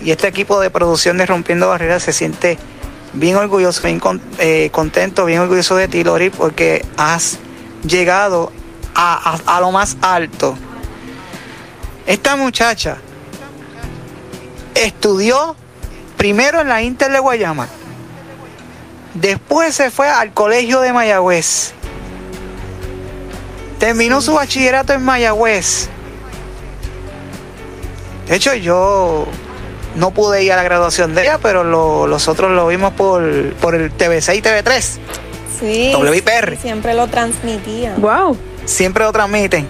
[0.06, 2.56] este equipo de producción de Rompiendo Barreras se siente
[3.12, 4.00] bien orgulloso, bien
[4.38, 7.38] eh, contento, bien orgulloso de ti, Lori, porque has
[7.86, 8.50] llegado
[8.94, 10.56] a, a- a lo más alto.
[12.06, 12.96] Esta muchacha
[14.74, 15.54] estudió
[16.16, 17.68] primero en la Inter de Guayama,
[19.14, 21.74] después se fue al colegio de Mayagüez,
[23.82, 25.88] terminó su bachillerato en Mayagüez.
[28.28, 29.26] De hecho, yo
[29.96, 33.52] no pude ir a la graduación de ella, pero lo- los otros lo vimos por,
[33.54, 34.98] por el TV6 y TV3.
[35.58, 35.92] Sí.
[35.96, 36.56] WIPR.
[36.58, 37.94] Siempre lo transmitía.
[37.96, 38.38] Wow.
[38.66, 39.66] Siempre lo transmiten.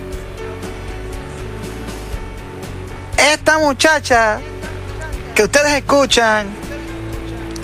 [3.16, 4.40] Esta muchacha
[5.34, 6.48] que ustedes escuchan,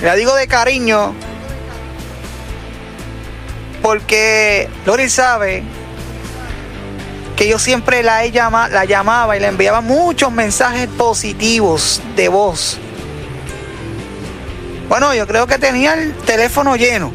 [0.02, 1.12] la digo de cariño,
[3.82, 5.62] porque Lori sabe
[7.38, 12.28] que yo siempre la, he llama- la llamaba y le enviaba muchos mensajes positivos de
[12.28, 12.78] voz.
[14.88, 17.12] Bueno, yo creo que tenía el teléfono lleno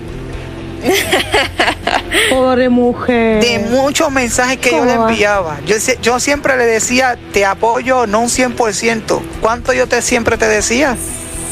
[2.29, 3.43] Pobre mujer.
[3.43, 5.59] de muchos mensajes que yo ¿Cómo le enviaba.
[5.65, 9.19] Yo, yo siempre le decía, te apoyo, no un 100%.
[9.41, 10.95] ¿Cuánto yo te siempre te decía?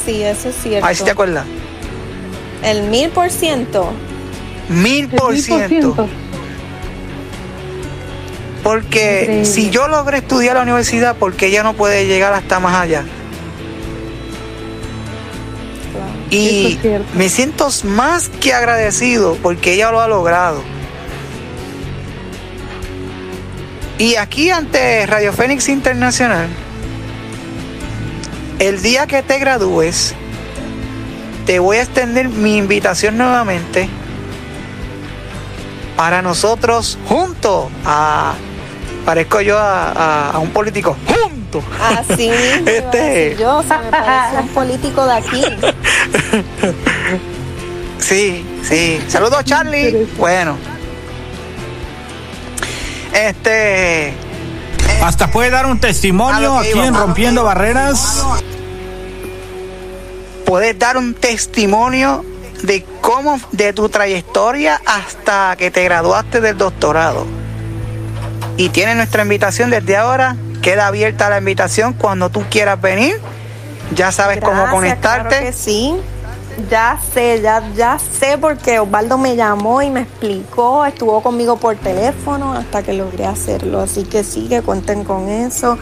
[0.06, 0.86] Sí, eso es cierto.
[0.86, 1.44] Ahí sí te acuerdas.
[2.62, 3.92] El mil por ciento.
[4.68, 6.08] Mil por ciento.
[8.62, 13.04] Porque si yo logré estudiar la universidad, porque ella no puede llegar hasta más allá?
[16.30, 20.62] Y es me siento más que agradecido porque ella lo ha logrado.
[23.98, 26.48] Y aquí ante Radio Fénix Internacional,
[28.58, 30.14] el día que te gradúes,
[31.46, 33.88] te voy a extender mi invitación nuevamente
[35.96, 38.34] para nosotros juntos a
[39.04, 43.78] parezco yo a, a- a un político juntos Así mismo iba a Este- yo, se
[43.78, 45.44] me parece un político de aquí.
[47.98, 49.00] Sí, sí.
[49.08, 50.06] Saludos, Charlie.
[50.18, 50.56] Bueno.
[53.14, 54.12] Este.
[55.02, 56.86] Hasta puede dar un testimonio aquí iba.
[56.86, 58.24] en Rompiendo Barreras.
[60.44, 62.24] Puedes dar un testimonio
[62.62, 67.24] de cómo, de tu trayectoria hasta que te graduaste del doctorado.
[68.56, 70.36] Y tienes nuestra invitación desde ahora.
[70.60, 73.18] Queda abierta la invitación cuando tú quieras venir.
[73.94, 75.28] Ya sabes cómo conectarte.
[75.28, 75.96] claro que sí.
[76.70, 81.76] Ya sé, ya, ya sé porque Osvaldo me llamó y me explicó, estuvo conmigo por
[81.76, 83.80] teléfono hasta que logré hacerlo.
[83.80, 85.78] Así que sí, que cuenten con eso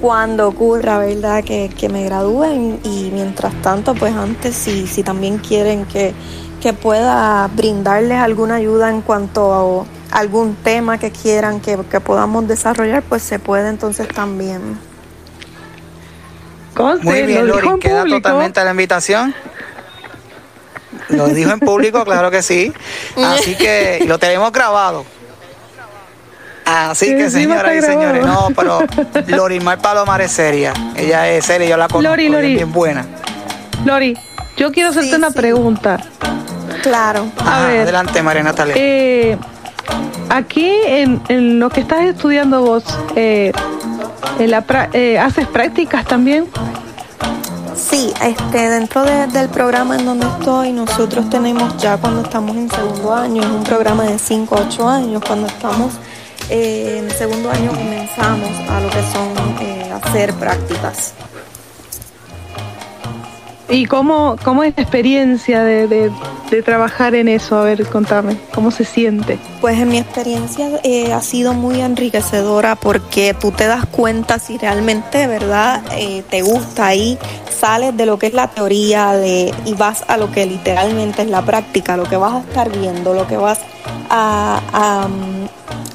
[0.00, 1.42] cuando ocurra, ¿verdad?
[1.42, 6.14] Que, que me gradúen y mientras tanto, pues antes, si, si también quieren que,
[6.60, 9.84] que pueda brindarles alguna ayuda en cuanto a
[10.14, 14.78] algún tema que quieran que, que podamos desarrollar, pues se puede entonces también.
[17.02, 19.34] Muy bien, Lori, queda totalmente la invitación.
[21.08, 22.72] Lo dijo en público, claro que sí.
[23.16, 25.04] Así que lo tenemos grabado.
[26.64, 28.78] Así que, señoras y señores, no, pero
[29.26, 30.72] Lorimar Palomar es seria.
[30.96, 32.46] Ella es seria, yo la conozco, Lori, Lori.
[32.52, 33.04] es bien buena.
[33.84, 34.16] Lori,
[34.56, 35.98] yo quiero hacerte una pregunta.
[36.82, 37.26] Claro.
[37.38, 38.74] A Ajá, ver, Adelante, María Natalia.
[38.78, 39.38] eh,
[40.30, 42.84] aquí en, en lo que estás estudiando vos,
[43.16, 43.52] eh,
[44.38, 46.46] eh, ¿haces prácticas también?
[47.76, 52.70] Sí, este, dentro de- del programa en donde estoy, nosotros tenemos ya cuando estamos en
[52.70, 55.92] segundo año, es un programa de 5 a 8 años, cuando estamos
[56.50, 61.14] eh, en segundo año comenzamos a lo que son hacer prácticas.
[63.68, 66.12] ¿Y cómo, cómo es la experiencia de, de-
[66.62, 67.58] trabajar en eso?
[67.58, 69.38] A ver, contame, ¿cómo se siente?
[69.60, 74.56] Pues en mi experiencia eh, ha sido muy enriquecedora porque tú te das cuenta si
[74.58, 77.18] realmente, ¿verdad?, eh, te gusta ahí,
[77.58, 81.28] sales de lo que es la teoría de, y vas a lo que literalmente es
[81.28, 83.58] la práctica, lo que vas a estar viendo, lo que vas
[84.10, 85.08] a,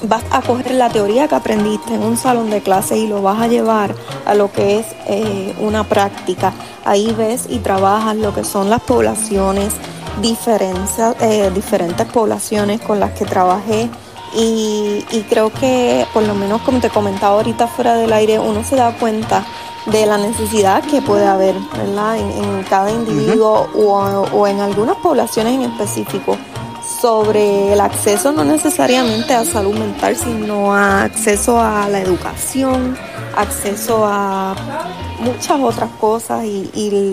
[0.04, 3.42] vas a coger la teoría que aprendiste en un salón de clase y lo vas
[3.42, 3.94] a llevar
[4.26, 6.52] a lo que es eh, una práctica.
[6.86, 9.74] Ahí ves y trabajas lo que son las poblaciones,
[10.22, 13.90] eh, diferentes poblaciones con las que trabajé.
[14.36, 18.64] Y, y creo que por lo menos como te comentaba ahorita fuera del aire, uno
[18.64, 19.44] se da cuenta
[19.88, 22.18] de la necesidad que puede haber ¿verdad?
[22.18, 26.38] En, en cada individuo o, o en algunas poblaciones en específico
[27.02, 32.98] sobre el acceso no necesariamente a salud mental, sino a acceso a la educación,
[33.36, 34.56] acceso a
[35.20, 36.70] muchas otras cosas y,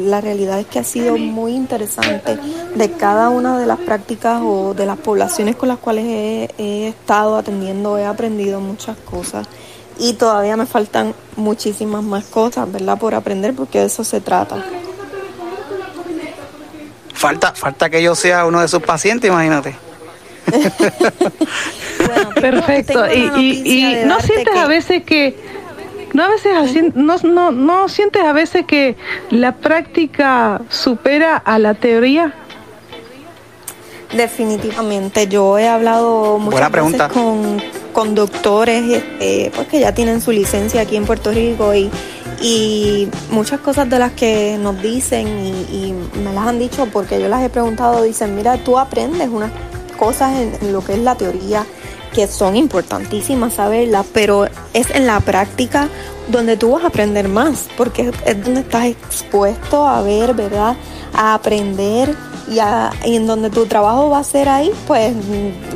[0.06, 2.38] la realidad es que ha sido muy interesante
[2.74, 6.88] de cada una de las prácticas o de las poblaciones con las cuales he, he
[6.88, 9.46] estado atendiendo, he aprendido muchas cosas
[9.98, 12.98] y todavía me faltan muchísimas más cosas, ¿verdad?
[12.98, 14.64] Por aprender porque de eso se trata.
[17.16, 19.74] Falta, falta que yo sea uno de sus pacientes, imagínate.
[22.40, 23.02] Perfecto.
[23.04, 25.36] tengo Y, no sientes que- a veces que
[26.12, 28.96] no a veces así- no, no, no sientes a veces que
[29.30, 32.32] la práctica supera a la teoría.
[34.12, 37.08] Definitivamente, yo he hablado muchas Buena pregunta.
[37.08, 37.62] veces con,
[37.92, 41.90] con doctores este, pues que ya tienen su licencia aquí en Puerto Rico y,
[42.40, 47.20] y muchas cosas de las que nos dicen y, y me las han dicho porque
[47.20, 49.50] yo las he preguntado, dicen, mira, tú aprendes unas
[49.96, 51.66] cosas en, lo que es la teoría
[52.14, 55.88] que son importantísimas saberlas, pero es en la práctica
[56.28, 60.76] donde tú vas a aprender más, porque es donde estás expuesto a ver, ¿verdad?
[61.12, 62.14] A aprender
[62.50, 65.14] y, a- y en donde tu trabajo va a ser ahí, pues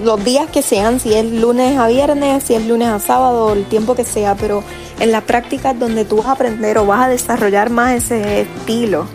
[0.04, 3.64] los días que sean, si es lunes a viernes, si es lunes a sábado, el
[3.66, 4.62] tiempo que sea, pero
[5.00, 8.42] en la práctica es donde tú vas a aprender o vas a desarrollar más ese
[8.42, 9.06] estilo.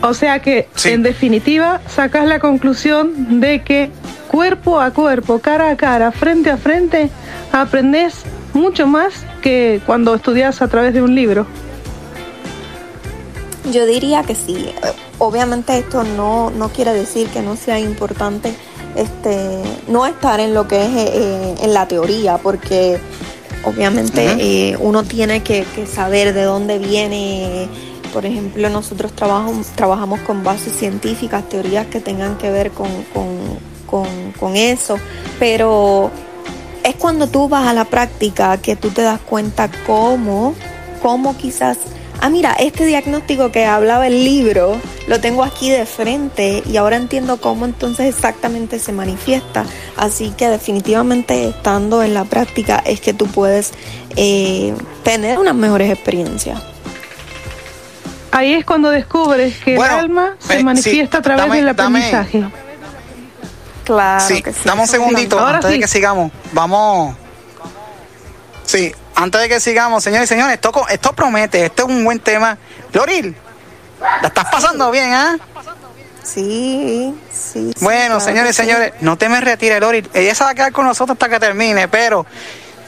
[0.00, 3.90] O sea que, en definitiva, sacas la conclusión de que
[4.30, 7.10] cuerpo a cuerpo, cara a cara, frente a frente,
[7.52, 8.22] aprendes
[8.54, 11.46] mucho más que cuando estudias a través de un libro.
[13.72, 14.70] Yo diría que sí.
[15.18, 18.54] Obviamente esto no, no quiere decir que no sea importante
[18.96, 22.98] este no estar en lo que es eh, eh, en la teoría, porque
[23.64, 27.68] obviamente eh, uno tiene que, que saber de dónde viene.
[28.12, 33.58] Por ejemplo, nosotros trabajamos, trabajamos con bases científicas, teorías que tengan que ver con, con-
[33.86, 34.98] con- con eso,
[35.38, 36.10] pero
[36.84, 40.54] es cuando tú vas a la práctica que tú te das cuenta cómo,
[41.02, 41.76] cómo quizás,
[42.20, 46.96] ah, mira, este diagnóstico que hablaba el libro, lo tengo aquí de frente y ahora
[46.96, 49.64] entiendo cómo entonces exactamente se manifiesta.
[49.96, 53.72] Así que definitivamente estando en la práctica es que tú puedes
[54.16, 56.60] eh, tener unas mejores experiencias.
[58.30, 61.56] Ahí es cuando descubres que Bueno, el alma eh, se sí, manifiesta a través dame-
[61.64, 62.44] del dame- aprendizaje.
[63.84, 64.58] Claro sí, que sí.
[64.64, 65.54] dame un segundito encanta.
[65.56, 66.30] antes de que sigamos.
[66.52, 67.16] Vamos.
[68.66, 70.60] Sí, antes de que sigamos, señores y señores,
[70.90, 72.56] esto, promete, esto es un buen tema.
[72.92, 73.34] Loril,
[74.22, 75.36] la estás pasando bien, ¿ah?
[76.22, 77.72] Sí, sí.
[77.76, 78.62] sí, Bueno, claro señores y sí.
[78.62, 80.08] señores, no te me retires, Loril.
[80.14, 82.26] Ella se va a quedar con nosotros hasta que termine, pero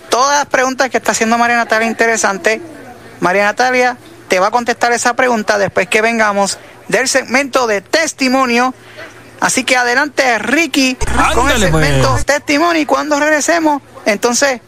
[0.09, 2.61] todas las preguntas que está haciendo María Natalia interesantes,
[3.18, 3.97] María Natalia
[4.28, 8.72] te va a contestar esa pregunta después que vengamos del segmento de testimonio.
[9.41, 10.95] Así que adelante, Ricky,
[11.35, 12.24] con el Ándale, segmento pues.
[12.24, 12.83] testimonio.
[12.83, 14.61] Y cuando regresemos, entonces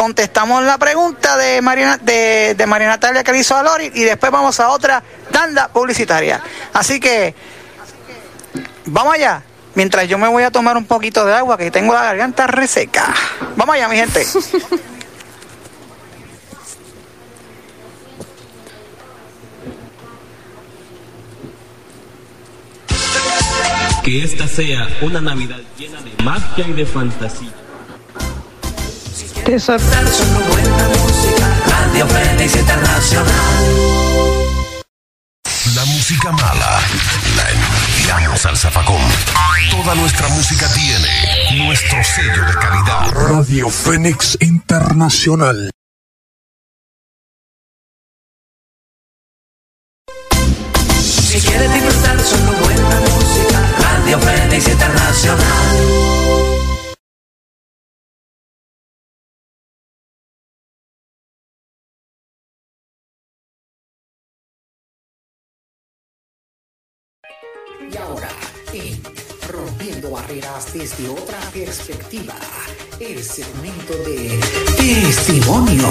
[0.00, 4.32] contestamos la pregunta de María, de, María Natalia que le hizo a Lori y después
[4.32, 6.42] vamos a otra tanda publicitaria.
[6.72, 7.34] Así que
[8.86, 9.42] vamos allá.
[9.74, 13.12] Mientras yo me voy a tomar un poquito de agua, que tengo la garganta reseca.
[13.56, 14.26] Vamos allá, mi gente.
[24.02, 27.59] Que esta sea una Navidad llena de magia y de fantasía.
[29.44, 29.56] Te
[31.66, 33.34] Radio Fénix Internacional.
[35.74, 36.80] La música mala
[37.36, 39.00] la enviamos al zafacón.
[39.70, 43.10] Toda nuestra música tiene nuestro sello de calidad.
[43.12, 45.70] Radio Fénix Internacional.
[51.02, 56.49] Si quieres disfrutar solo buena música, Radio Fénix Internacional.
[70.30, 72.34] Barreras desde otra perspectiva,
[73.00, 74.38] el segmento de
[74.76, 75.88] testimonio.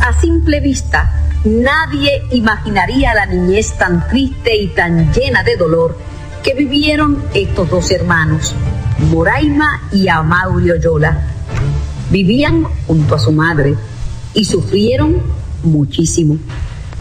[0.00, 1.12] A simple vista,
[1.44, 5.98] nadie imaginaría la niñez tan triste y tan llena de dolor
[6.42, 8.54] que vivieron estos dos hermanos,
[9.10, 11.22] Moraima y Amaury Oyola.
[12.08, 13.74] Vivían junto a su madre
[14.32, 15.22] y sufrieron
[15.64, 16.38] muchísimo.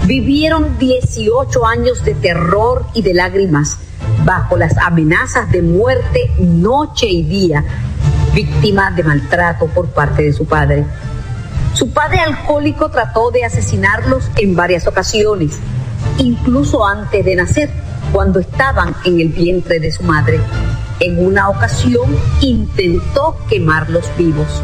[0.05, 3.77] Vivieron 18 años de terror y de lágrimas
[4.25, 7.63] bajo las amenazas de muerte noche y día,
[8.33, 10.85] víctimas de maltrato por parte de su padre.
[11.73, 15.59] Su padre alcohólico trató de asesinarlos en varias ocasiones,
[16.17, 17.69] incluso antes de nacer,
[18.11, 20.39] cuando estaban en el vientre de su madre.
[20.99, 24.61] En una ocasión intentó quemarlos vivos.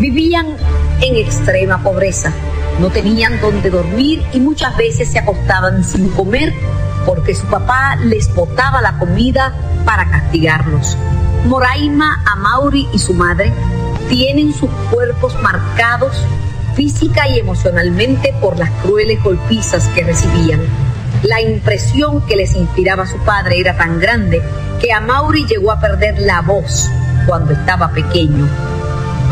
[0.00, 0.46] Vivían
[1.02, 2.32] en extrema pobreza,
[2.80, 6.52] no tenían donde dormir y muchas veces se acostaban sin comer
[7.06, 9.54] porque su papá les botaba la comida
[9.84, 10.96] para castigarlos.
[11.46, 13.52] Moraima, Amauri y su madre
[14.08, 16.12] tienen sus cuerpos marcados
[16.74, 20.60] física y emocionalmente por las crueles golpizas que recibían.
[21.22, 24.42] La impresión que les inspiraba su padre era tan grande
[24.80, 26.90] que Amauri llegó a perder la voz
[27.26, 28.46] cuando estaba pequeño,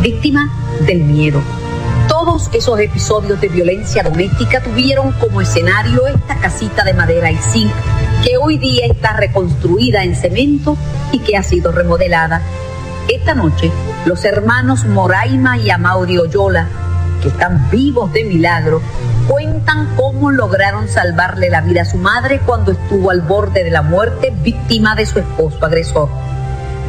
[0.01, 0.51] víctima
[0.87, 1.43] del miedo.
[2.09, 7.73] Todos esos episodios de violencia doméstica tuvieron como escenario esta casita de madera y zinc
[8.23, 10.77] que hoy día está reconstruida en cemento
[11.13, 12.41] y que ha sido remodelada.
[13.09, 13.71] Esta noche,
[14.07, 16.69] los hermanos Moraima y Amauri Oyola,
[17.23, 18.81] que están vivos de milagro,
[19.29, 23.83] cuentan cómo lograron salvarle la vida a su madre cuando estuvo al borde de la
[23.83, 26.09] muerte víctima de su esposo agresor.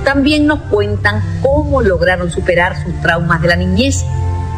[0.04, 4.06] También nos cuentan cómo lograron superar sus traumas de la niñez,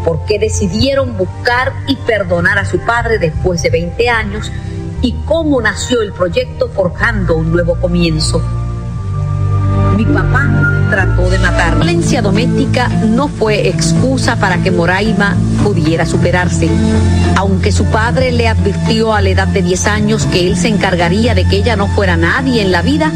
[0.08, 4.49] por qué decidieron buscar y perdonar a su padre después de 20 años
[5.01, 8.41] y cómo nació el proyecto Forjando un Nuevo Comienzo.
[9.97, 10.47] Mi papá
[10.89, 11.72] trató de matar.
[11.72, 16.70] La violencia doméstica no fue excusa para que Moraima pudiera superarse.
[17.36, 21.36] Aunque su padre le advirtió a la edad de 10 años que él se encargaría
[21.36, 23.12] de que ella no fuera nadie en la vida,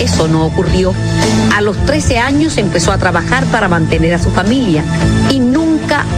[0.00, 0.92] eso no ocurrió.
[1.54, 4.82] A los 13 años empezó a trabajar para mantener a su familia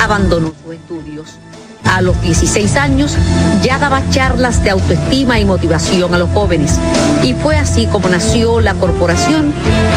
[0.00, 1.38] abandonó sus estudios.
[1.84, 3.16] A los 16 años
[3.62, 6.78] ya daba charlas de autoestima y motivación a los jóvenes.
[7.22, 9.52] Y fue así como nació la corporación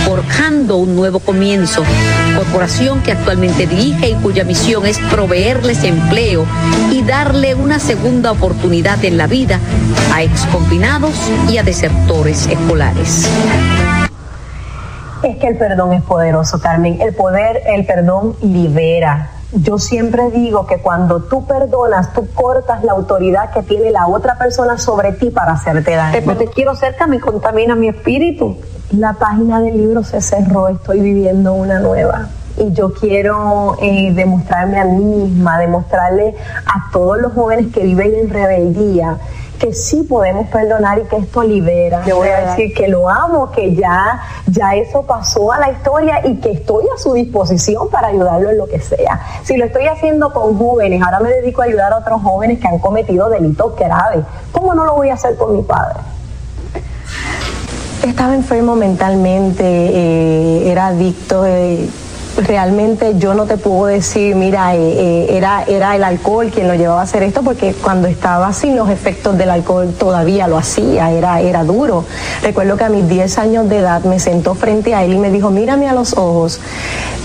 [0.05, 1.83] Forjando un Nuevo Comienzo,
[2.35, 6.45] corporación que actualmente dirige y cuya misión es proveerles empleo
[6.91, 9.59] y darle una segunda oportunidad en la vida
[10.13, 11.15] a exconfinados
[11.49, 13.27] y a desertores escolares.
[15.23, 17.01] Es que el perdón es poderoso, Carmen.
[17.01, 19.31] El poder, el perdón libera.
[19.51, 24.37] Yo siempre digo que cuando tú perdonas, tú cortas la autoridad que tiene la otra
[24.37, 26.21] persona sobre ti para hacerte daño.
[26.25, 28.57] No te quiero cerca, me contamina mi espíritu.
[28.91, 32.29] La página del libro se cerró, estoy viviendo una nueva.
[32.57, 36.35] Y yo quiero eh, demostrarme a mí misma, demostrarle
[36.65, 39.17] a todos los jóvenes que viven en rebeldía
[39.59, 42.01] que sí podemos perdonar y que esto libera.
[42.05, 46.25] Le voy a decir que lo amo, que ya, ya eso pasó a la historia
[46.25, 49.19] y que estoy a su disposición para ayudarlo en lo que sea.
[49.43, 52.67] Si lo estoy haciendo con jóvenes, ahora me dedico a ayudar a otros jóvenes que
[52.67, 54.23] han cometido delitos graves.
[54.53, 55.99] ¿Cómo no lo voy a hacer con mi padre?
[58.07, 61.89] Estaba enfermo mentalmente, eh, era adicto, eh,
[62.37, 66.75] realmente yo no te puedo decir, mira, eh, eh, era, era el alcohol quien lo
[66.75, 71.11] llevaba a hacer esto, porque cuando estaba sin los efectos del alcohol todavía lo hacía,
[71.11, 72.05] era, era duro.
[72.41, 75.31] Recuerdo que a mis 10 años de edad me sentó frente a él y me
[75.31, 76.59] dijo, mírame a los ojos.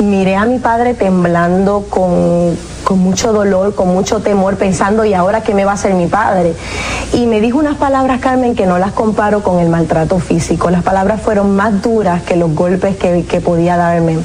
[0.02, 5.42] Miré a mi padre temblando con, con mucho dolor, con mucho temor, pensando, ¿y ahora
[5.42, 6.54] qué me va a hacer mi padre?
[7.12, 10.70] Y me dijo unas palabras, Carmen, que no las comparo con el maltrato físico.
[10.70, 14.18] Las palabras fueron más duras que los golpes que, que podía darme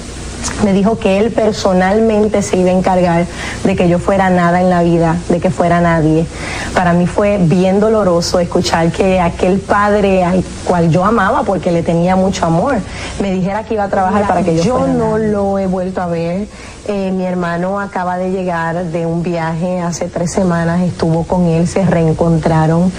[0.63, 3.25] me dijo que él personalmente se iba a encargar
[3.63, 6.25] de que yo fuera nada en la vida, de que fuera nadie.
[6.73, 11.83] Para mí fue bien doloroso escuchar que aquel padre al cual yo amaba porque le
[11.83, 12.75] tenía mucho amor,
[13.21, 16.07] me dijera que iba a trabajar para que yo, yo no lo he vuelto a
[16.07, 16.47] ver.
[16.91, 21.67] Eh, mi hermano acaba de llegar de un viaje hace tres semanas, estuvo con él,
[21.67, 22.91] se reencontraron.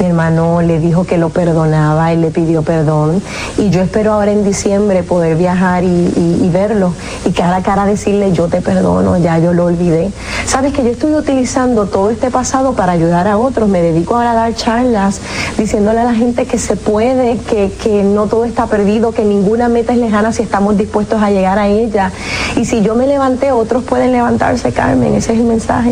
[0.00, 3.20] Mi hermano le dijo que lo perdonaba, él le pidió perdón.
[3.58, 5.86] Y yo espero ahora en diciembre poder viajar y,
[6.16, 6.94] y- verlo
[7.26, 10.10] y cara a cara decirle yo te perdono, ya yo lo olvidé.
[10.46, 14.30] Sabes que yo estoy utilizando todo este pasado para ayudar a otros, me dedico ahora
[14.30, 15.20] a dar charlas
[15.58, 19.68] diciéndole a la gente que se puede, que, que no todo está perdido, que ninguna
[19.68, 22.12] meta es lejana si estamos dispuestos a llegar a ella.
[22.56, 23.08] Y si yo me
[23.52, 25.90] otros pueden levantarse, Carmen, ese es el mensaje.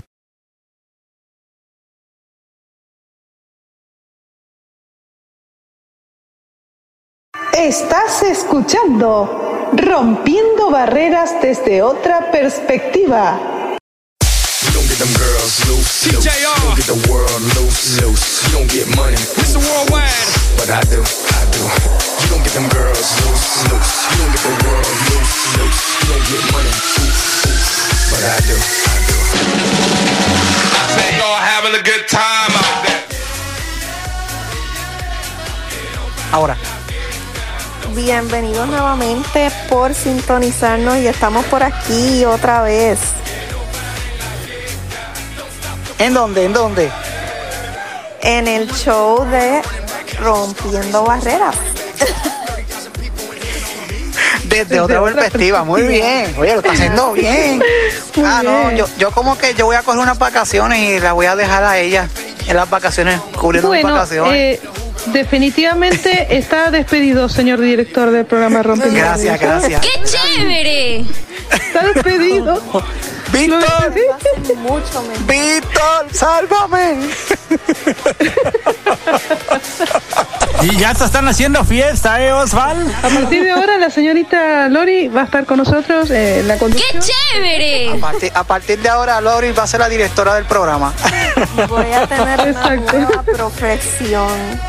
[7.55, 13.39] Estás escuchando Rompiendo Barreras desde otra perspectiva.
[14.63, 16.29] You don't get them girls loose, loose.
[16.29, 18.47] You don't get the world loose, loose.
[18.47, 19.59] You don't get money, Mr.
[19.59, 20.42] Worldwide.
[20.63, 21.59] But I do, I do.
[22.23, 23.93] You don't get them girls loose, loose.
[24.07, 25.81] You don't get the world loose, loose.
[25.99, 27.67] You don't get money, ooh, ooh.
[28.15, 29.17] But I do, I do.
[30.79, 33.03] I bet y'all having a good time out there.
[36.31, 36.57] Ahora.
[37.97, 43.01] Bienvenidos nuevamente por sintonizarnos y estamos por aquí otra vez.
[45.99, 46.45] ¿En dónde?
[46.45, 46.93] ¿En dónde?
[48.23, 49.63] En el show de
[50.21, 51.57] Rompiendo Barreras.
[54.45, 56.35] Desde otra perspectiva, muy bien.
[56.39, 57.63] Oye, lo está haciendo bien.
[58.25, 61.27] ah, no, yo, yo como que yo voy a coger unas vacaciones y la voy
[61.27, 62.09] a dejar a ella
[62.47, 64.33] en las vacaciones, cubriendo mis Bueno, vacaciones.
[64.35, 64.61] eh,
[65.07, 69.81] definitivamente está despedido, señor director del programa Rompiendo Gracias, gracias.
[69.81, 71.05] ¡Qué chévere!
[71.51, 72.63] Está despedido.
[73.33, 73.95] Víctor,
[74.57, 76.99] mucho Víctor, sálvame.
[80.63, 82.87] Y ya se están haciendo fiesta, ¿eh, Osval?
[83.03, 86.59] A partir de ahora, la señorita Lori va a estar con nosotros eh, en la
[86.59, 87.03] conducción.
[87.03, 87.95] chévere!
[87.95, 90.93] A partir, a partir de ahora, Lori va a ser la directora del programa.
[91.69, 94.61] Voy a tener una nueva profesión.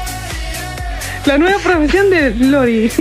[1.26, 2.92] La nueva profesión de Lori.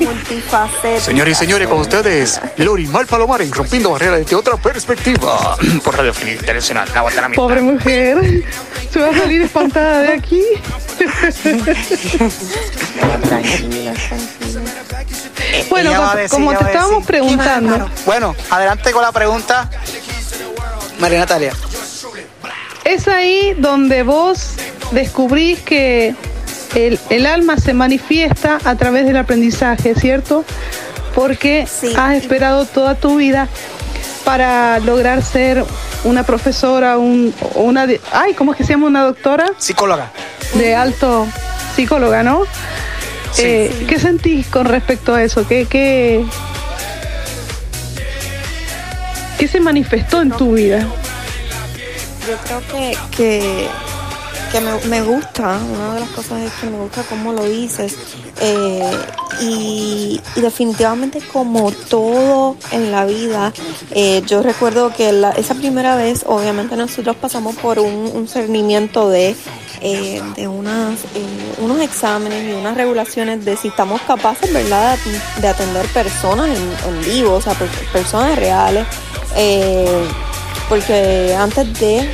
[0.00, 1.00] Multifacética.
[1.00, 5.56] Señores y señores, con ustedes, Lori Mal Palomar en Rompiendo Barreras desde otra perspectiva.
[5.84, 7.36] Por Radio Internacional, la.
[7.36, 8.44] Pobre mujer.
[8.92, 10.42] Se va a salir espantada de aquí.
[15.68, 19.70] Bueno, como- decir, como ella te estábamos preguntando, Bueno, adelante con la pregunta.
[20.98, 21.54] María Natalia.
[22.84, 24.52] es ahí donde vos
[24.90, 26.14] descubrís que
[26.74, 30.44] el, el alma se manifiesta a través del aprendizaje, ¿cierto?
[31.14, 31.66] Porque
[31.96, 33.48] has esperado toda tu vida
[34.24, 35.64] para lograr ser
[36.04, 37.86] una profesora, un, o una...
[37.86, 39.46] de- ay, ¿cómo es que se llama una doctora?
[39.58, 40.10] Psicóloga.
[40.54, 41.26] De alto
[41.76, 42.42] psicóloga, ¿no?
[43.38, 45.46] Eh, ¿Qué sentís con respecto a eso?
[45.46, 46.24] ¿Qué, qué,
[49.38, 50.80] qué se manifestó en tu vida?
[52.28, 53.68] Yo creo que, que,
[54.50, 57.96] que me, gusta, una de las cosas es que me gusta cómo lo dices.
[58.40, 58.90] eh,
[59.40, 63.52] y, definitivamente como todo en la vida,
[63.92, 69.36] eh, yo recuerdo que esa primera vez, obviamente nosotros pasamos por un, un cernimiento de,
[69.80, 70.98] eh, de unas,
[71.58, 74.98] unos exámenes y unas regulaciones de si estamos capaces, ¿verdad?,
[75.36, 78.86] de, de atender personas en, vivo, o sea, per- personas reales.
[80.68, 82.08] porque antes de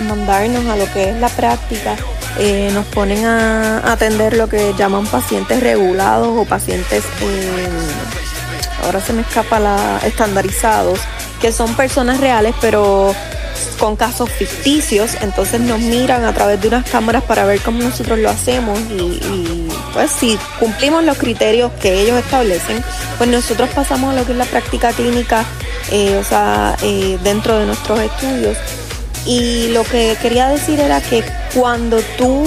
[0.00, 1.96] mandarnos a lo que es la práctica,
[2.38, 7.68] eh, nos ponen a atender lo que llaman pacientes regulados o pacientes, eh,
[8.84, 10.98] ahora se me escapa la, estandarizados,
[11.40, 13.14] que son personas reales pero
[13.78, 18.18] con casos ficticios, entonces nos miran a través de unas cámaras para ver cómo nosotros
[18.18, 22.82] lo hacemos y, pues si cumplimos los criterios que ellos establecen,
[23.16, 25.44] pues nosotros pasamos a lo que es la práctica clínica,
[25.90, 26.76] eh, o sea,
[27.22, 28.58] dentro de nuestros estudios.
[29.26, 31.24] Y lo que quería decir era que
[31.54, 32.44] cuando tú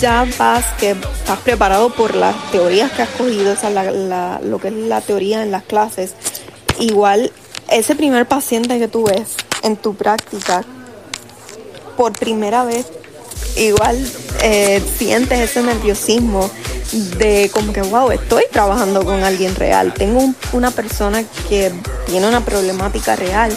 [0.00, 4.58] ya vas, que estás preparado por las teorías que has cogido, o sea, la- lo
[4.58, 6.14] que es la teoría en las clases,
[6.80, 7.30] igual
[7.70, 9.28] ese primer paciente que tú ves
[9.62, 10.64] en tu práctica,
[11.96, 12.86] por primera vez,
[13.56, 13.98] igual
[14.42, 16.48] eh, sientes ese nerviosismo
[17.18, 19.92] de como que, wow, estoy trabajando con alguien real.
[19.94, 21.72] Tengo un- una persona que
[22.06, 23.50] tiene una problemática real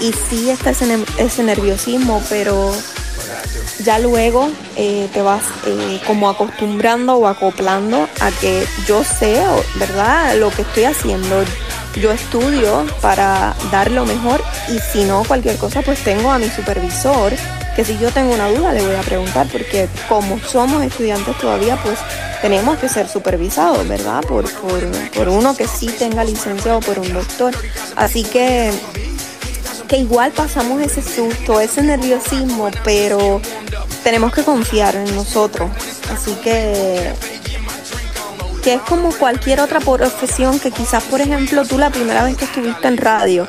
[0.00, 2.72] y sí está ese, ne- ese nerviosismo, pero
[3.84, 9.42] ya luego eh, te vas eh, como acostumbrando o acoplando a que yo sé,
[9.76, 10.36] ¿verdad?
[10.36, 11.44] Lo que estoy haciendo.
[11.96, 16.48] Yo estudio para dar lo mejor y si no cualquier cosa, pues tengo a mi
[16.48, 17.32] supervisor,
[17.74, 21.76] que si yo tengo una duda le voy a preguntar, porque como somos estudiantes todavía,
[21.82, 21.98] pues
[22.42, 24.20] tenemos que ser supervisados, ¿verdad?
[24.22, 24.80] Por, por,
[25.10, 27.52] por uno que sí tenga licencia o por un doctor.
[27.96, 28.70] Así que
[29.90, 33.40] que igual pasamos ese susto, ese nerviosismo, pero
[34.04, 35.68] tenemos que confiar en nosotros.
[36.14, 37.12] Así que
[38.62, 42.44] que es como cualquier otra profesión que quizás, por ejemplo, tú la primera vez que
[42.44, 43.48] estuviste en radio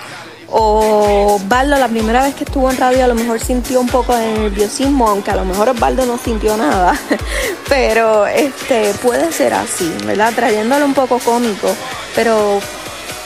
[0.49, 4.15] o Osvaldo la primera vez que estuvo en radio a lo mejor sintió un poco
[4.15, 6.99] de nerviosismo, aunque a lo mejor Osvaldo no sintió nada,
[7.69, 10.33] pero este puede ser así, ¿verdad?
[10.35, 11.67] Trayéndolo un poco cómico,
[12.15, 12.59] pero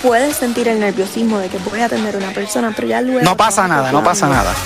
[0.05, 3.21] puedes sentir el nerviosismo de que voy a atender a una persona, pero ya luego...
[3.21, 4.53] No pasa nada, no pasa nada.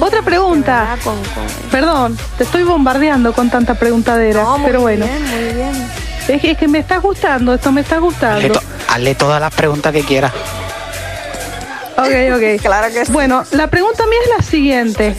[0.00, 0.96] Otra pregunta.
[1.70, 5.06] Perdón, te estoy bombardeando con tanta preguntadera, No, muy pero bueno.
[5.06, 5.88] bien, muy bien.
[6.28, 8.52] Es que, es que me está gustando, esto me está Hazle, gustando.
[8.54, 10.32] to- hazle todas las preguntas que quiera.
[11.96, 12.42] Ok, ok.
[12.62, 13.12] Claro que sí.
[13.12, 15.14] Bueno, la pregunta mía es la siguiente.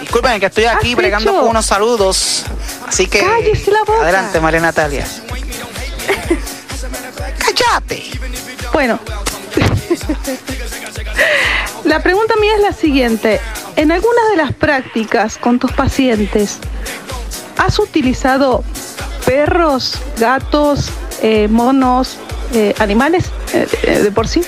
[0.00, 1.40] Disculpen que estoy aquí ¿Has bregando hecho?
[1.40, 2.44] con unos saludos.
[2.86, 3.20] Así que.
[3.20, 4.02] Cállese la boca.
[4.02, 5.06] Adelante, María Natalia.
[7.38, 8.02] ¡Cállate!
[8.72, 8.98] Bueno,
[11.84, 13.40] la pregunta mía es la siguiente.
[13.76, 16.58] En algunas de las prácticas con tus pacientes,
[17.56, 18.64] ¿has utilizado
[19.24, 20.90] perros, gatos,
[21.22, 22.18] eh, monos,
[22.54, 24.42] eh, animales eh, de por sí?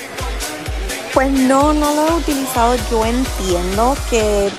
[1.13, 2.75] Pues no, no lo he utilizado.
[2.89, 4.49] Yo entiendo que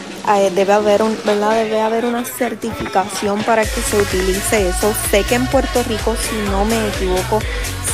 [0.54, 1.54] debe haber un, ¿verdad?
[1.54, 4.94] Debe haber una certificación para que se utilice eso.
[5.10, 7.40] Sé que en Puerto Rico, si no me equivoco,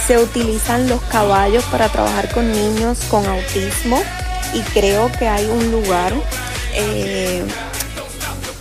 [0.07, 4.03] se utilizan los caballos para trabajar con niños con autismo
[4.55, 6.13] y creo que hay un lugar.
[6.75, 7.45] eh,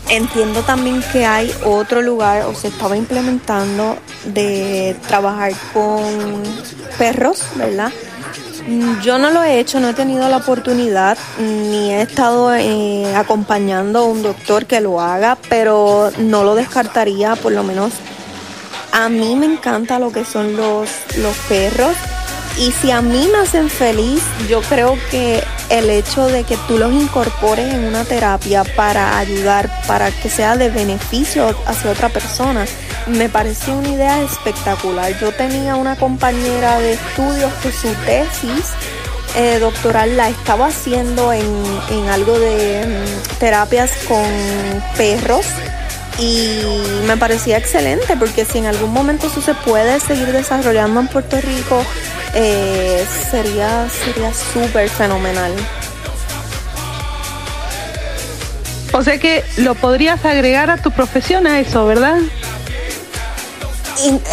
[0.09, 3.95] Entiendo también que hay otro lugar o se estaba implementando
[4.25, 6.41] de trabajar con
[6.97, 7.91] perros, ¿verdad?
[8.69, 13.15] Mm, Yo no lo he hecho, no he tenido la oportunidad, ni he estado eh,
[13.15, 17.91] acompañando a un doctor que lo haga, pero no lo descartaría, por lo menos
[18.91, 21.95] a mí me encanta lo que son los, los perros
[22.59, 26.77] y si a mí me hacen feliz, yo creo que el hecho de que tú
[26.77, 32.65] los incorpores en una terapia para ayudar, para que sea de beneficio hacia otra persona,
[33.07, 35.17] me pareció una idea espectacular.
[35.19, 38.73] Yo tenía una compañera de estudios que su tesis
[39.35, 44.25] eh, doctoral la estaba haciendo en, en algo de mm, terapias con
[44.97, 45.45] perros
[46.17, 46.61] y
[47.07, 51.39] me parecía excelente porque si en algún momento eso se puede seguir desarrollando en Puerto
[51.39, 51.81] Rico
[52.33, 55.53] eh, sería sería súper fenomenal.
[58.91, 62.17] O sea que lo podrías agregar a tu profesión a eso, ¿verdad?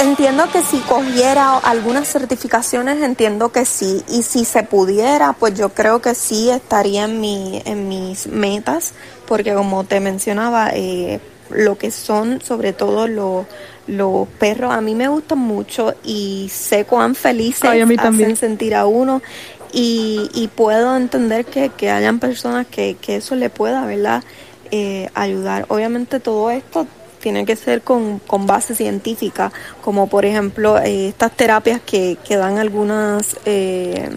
[0.00, 4.02] Entiendo que si cogiera algunas certificaciones, entiendo que sí.
[4.08, 8.92] Y si se pudiera, pues yo creo que sí estaría en, mi, en mis metas,
[9.26, 13.46] porque como te mencionaba, eh, lo que son sobre todo los,
[13.86, 18.32] los perros, a mí me gustan mucho y sé cuán felices Ay, a mí también.
[18.32, 19.22] hacen sentir a uno.
[19.72, 24.22] Y, y puedo entender que, que hayan personas que, que eso le pueda, ¿verdad?
[24.70, 25.66] Eh, ayudar.
[25.68, 26.86] Obviamente todo esto
[27.26, 29.50] tiene que ser con, con base científica,
[29.82, 34.10] como por ejemplo eh, estas terapias que, que dan algunas eh,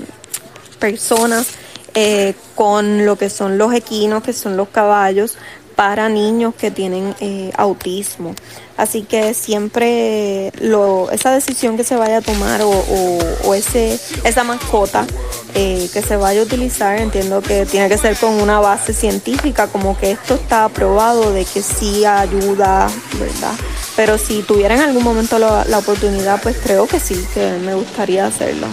[0.78, 1.48] personas
[1.96, 5.40] eh, con lo que son los equinos, que son los caballos,
[5.76, 7.16] para niños que tienen
[7.58, 8.36] autismo.
[8.80, 14.00] Así que siempre lo, esa decisión que se vaya a tomar o, o- o ese,
[14.24, 15.06] esa mascota
[15.54, 19.68] eh, que se vaya a utilizar, entiendo que tiene que ser con una base científica,
[19.68, 23.52] como que esto está aprobado de que sí ayuda, ¿verdad?
[23.98, 27.74] Pero si tuviera en algún momento la, la oportunidad, pues creo que sí, que me
[27.74, 28.68] gustaría hacerlo.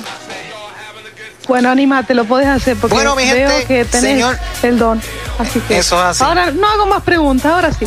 [1.48, 5.00] Bueno, anímate, lo puedes hacer porque Bueno, mi veo gente, que tenés señor- el don.
[5.38, 6.22] Así que Eso es así.
[6.24, 7.86] ahora no hago más preguntas, ahora sí.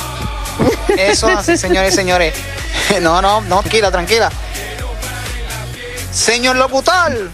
[0.97, 2.33] Eso es así, señores y señores.
[3.01, 4.31] No, no, no, tranquila, tranquila.
[6.11, 7.29] Señor locutor.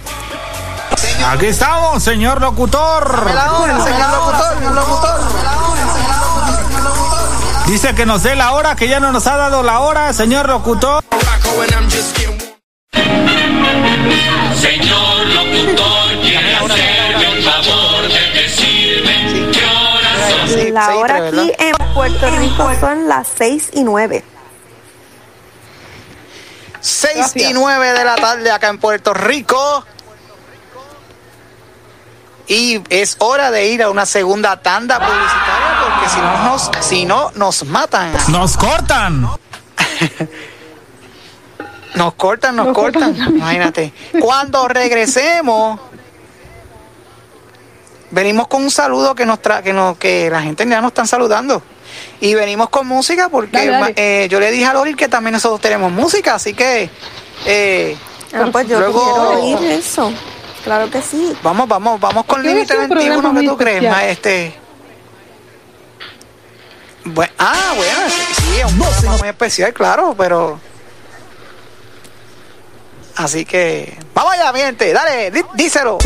[1.28, 3.10] Aquí estamos, señor locutor.
[3.16, 5.22] Dame la hora, señor locutor, señor locutor.
[7.68, 10.48] Dice que nos dé la hora, que ya no nos ha dado la hora, señor
[10.48, 11.04] locutor.
[20.84, 21.78] Seis Ahora tres, aquí ¿verdad?
[21.88, 24.24] en Puerto Rico son las 6 y 9.
[26.82, 29.86] 6 y 9 de la tarde acá en Puerto Rico.
[32.48, 37.06] Y es hora de ir a una segunda tanda publicitaria porque si no nos, si
[37.06, 38.12] no, nos matan.
[38.28, 39.28] Nos cortan.
[41.96, 43.14] Nos cortan, nos, Nos cortan.
[43.16, 43.36] cortan.
[43.36, 43.94] Imagínate.
[44.20, 45.80] Cuando regresemos,
[48.12, 51.08] venimos con un saludo que nos tra que nos, que la gente ya nos están
[51.08, 51.62] saludando.
[52.20, 53.84] Y venimos con música porque Dale, dale.
[53.86, 56.90] ma- eh, yo le dije a Lori que también nosotros tenemos música, así que
[57.46, 57.98] eh,
[58.34, 59.30] Ah, pues yo luego quiero
[59.62, 60.12] oír eso.
[60.64, 61.34] Claro que sí.
[61.44, 63.84] vamos, vamos, vamos con Límite hacer un 21, programa ¿qué muy tú crees?
[63.84, 64.56] ma- Este
[67.38, 68.00] ah, bueno,
[68.36, 70.60] sí, es un programa muy especial, claro, pero
[73.16, 75.98] así que vamos allá, mi gente, dale, dí- díselo.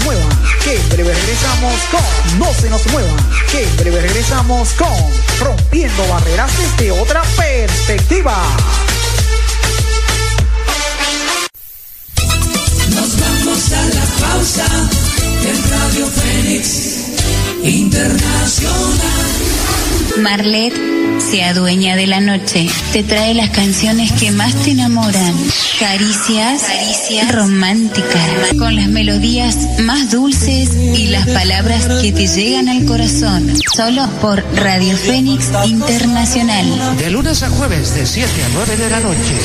[0.70, 3.18] Que breve regresamos con No se nos muevan.
[3.52, 4.88] Que breve regresamos con
[5.40, 8.38] Rompiendo Barreras desde otra perspectiva.
[12.94, 14.68] Nos vamos a la pausa
[15.42, 16.68] en Radio Fénix
[17.64, 19.59] Internacional.
[20.18, 20.74] Marlet
[21.20, 22.68] se adueña de la noche.
[22.92, 25.36] Te trae las canciones que más te enamoran.
[25.80, 28.30] Caricias, caricias románticas.
[28.58, 33.54] Con las melodías más dulces y las palabras que te llegan al corazón.
[33.76, 36.98] Solo por Radio Fénix Internacional.
[36.98, 39.36] De lunes a jueves, de 7 a 9 de la noche.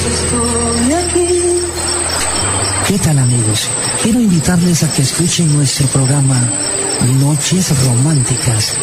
[2.95, 3.69] ¿Qué tal amigos?
[4.05, 6.41] Quiero invitarles a que escuchen nuestro programa
[7.19, 8.75] Noches Románticas,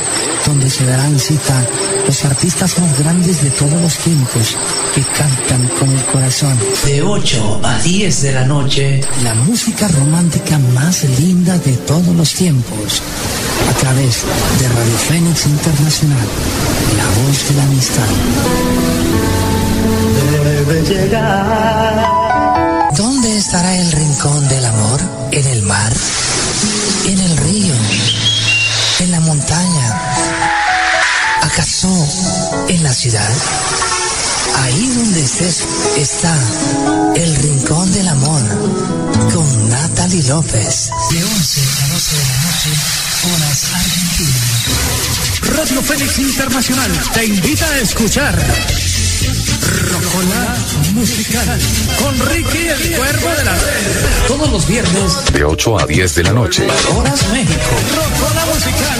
[0.45, 1.66] donde se darán cita
[2.05, 4.57] los artistas más grandes de todos los tiempos
[4.93, 6.59] que cantan con el corazón.
[6.86, 8.99] De 8 a 10 de la noche.
[9.24, 13.01] La música romántica más linda de todos los tiempos,
[13.70, 14.26] a través
[14.59, 16.28] de Radio Fénix Internacional,
[16.97, 18.07] la voz de la amistad.
[20.66, 22.21] Debe llegar.
[22.96, 25.02] ¿Dónde estará el rincón del amor?
[25.32, 25.94] ¿En el mar?
[27.08, 27.74] ¿En el río?
[29.00, 30.02] ¿En la montaña?
[31.42, 31.89] ¿Acaso
[32.68, 33.30] en la ciudad?
[34.64, 35.64] Ahí donde estés
[35.98, 36.36] está
[37.16, 38.42] el rincón del amor
[39.34, 40.89] con Natalie López.
[41.12, 42.70] De 11 a 12 de la noche,
[43.34, 44.39] horas Argentina.
[45.56, 48.38] Radio Fénix Internacional te invita a escuchar
[49.62, 50.55] Rocola
[50.93, 51.59] Musical
[51.99, 54.28] con Ricky el Cuervo de la Red.
[54.28, 56.68] Todos los viernes, De 8 a 10 de la noche.
[56.95, 57.59] horas México.
[57.95, 58.99] Rocola Musical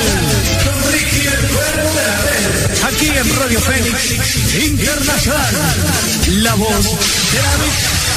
[0.64, 2.93] con Ricky el Cuervo de la Red.
[2.93, 5.55] Aquí en Radio Fénix Internacional.
[6.43, 8.11] La voz de la.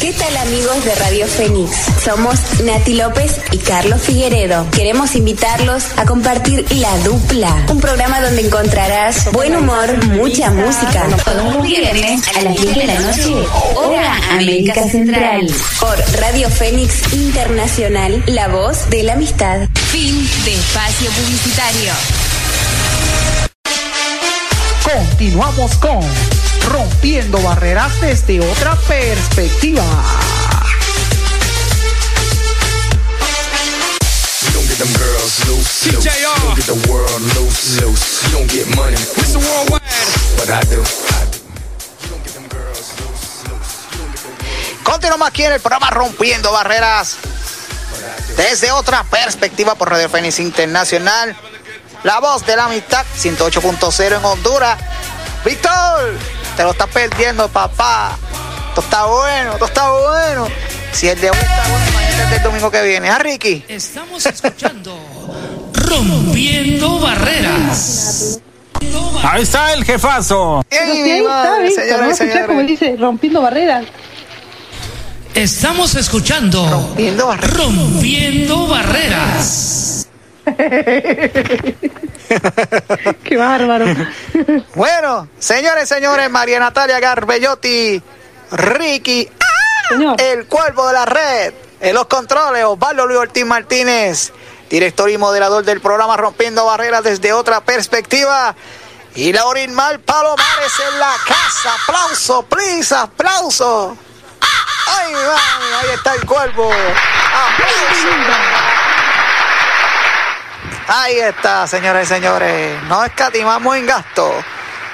[0.00, 1.70] ¿Qué tal amigos de Radio Fénix?
[2.04, 4.64] Somos Nati López y Carlos Figueredo.
[4.70, 11.04] Queremos invitarlos a compartir La Dupla, un programa donde encontrarás buen humor, mucha música.
[11.24, 13.34] Todos los viernes a las 10 de la noche,
[13.74, 15.50] hora América Central.
[15.80, 19.68] Por Radio Fénix Internacional, la voz de la amistad.
[19.90, 21.92] Fin de espacio publicitario.
[24.84, 26.37] Continuamos con
[26.68, 29.84] Rompiendo Barreras desde otra perspectiva.
[34.78, 36.04] Them girls loose, loose.
[36.04, 38.22] You don't get the world loose, loose.
[38.22, 39.38] You don't get money, Mr.
[39.42, 39.82] Worldwide,
[40.36, 40.80] but I do.
[40.80, 41.38] I do.
[44.84, 47.16] Continuamos aquí en el programa Rompiendo Barreras
[48.36, 51.36] desde otra perspectiva por Radio Fénix Internacional.
[52.04, 54.78] La voz de la amistad 108.0 en Honduras.
[55.44, 56.14] Víctor,
[56.58, 58.18] te lo estás perdiendo, papá.
[58.70, 60.48] Esto está bueno, esto está bueno.
[60.90, 63.08] Si el de hoy está bueno, imagínate el del domingo que viene.
[63.10, 63.64] ¿Ah, Ricky?
[63.68, 64.98] Estamos escuchando
[65.72, 68.40] Rompiendo Barreras.
[69.22, 70.64] Ahí está el jefazo.
[70.68, 72.10] Está, Víctor, ¿no?
[72.10, 73.84] Escuchá como dice, rompiendo barreras.
[75.34, 80.08] Estamos escuchando Rompiendo Barreras.
[83.24, 83.86] Qué bárbaro.
[84.74, 88.02] Bueno, señores, señores, María Natalia Garbellotti,
[88.52, 90.14] Ricky, ¡ah!
[90.18, 94.32] el cuervo de la red, en los controles, Osvaldo Luis Ortiz Martínez,
[94.68, 98.54] director y moderador del programa Rompiendo Barreras desde otra perspectiva.
[99.14, 101.74] Y Laurin Mal Palomares en la casa.
[101.82, 103.96] Aplauso, please, aplauso.
[104.86, 105.72] ¡Ay, mami!
[105.80, 106.70] Ahí está el cuervo.
[106.70, 108.08] ¡Aplauso!
[110.88, 112.82] Ahí está, señores y señores.
[112.84, 114.32] No escatimamos en gasto.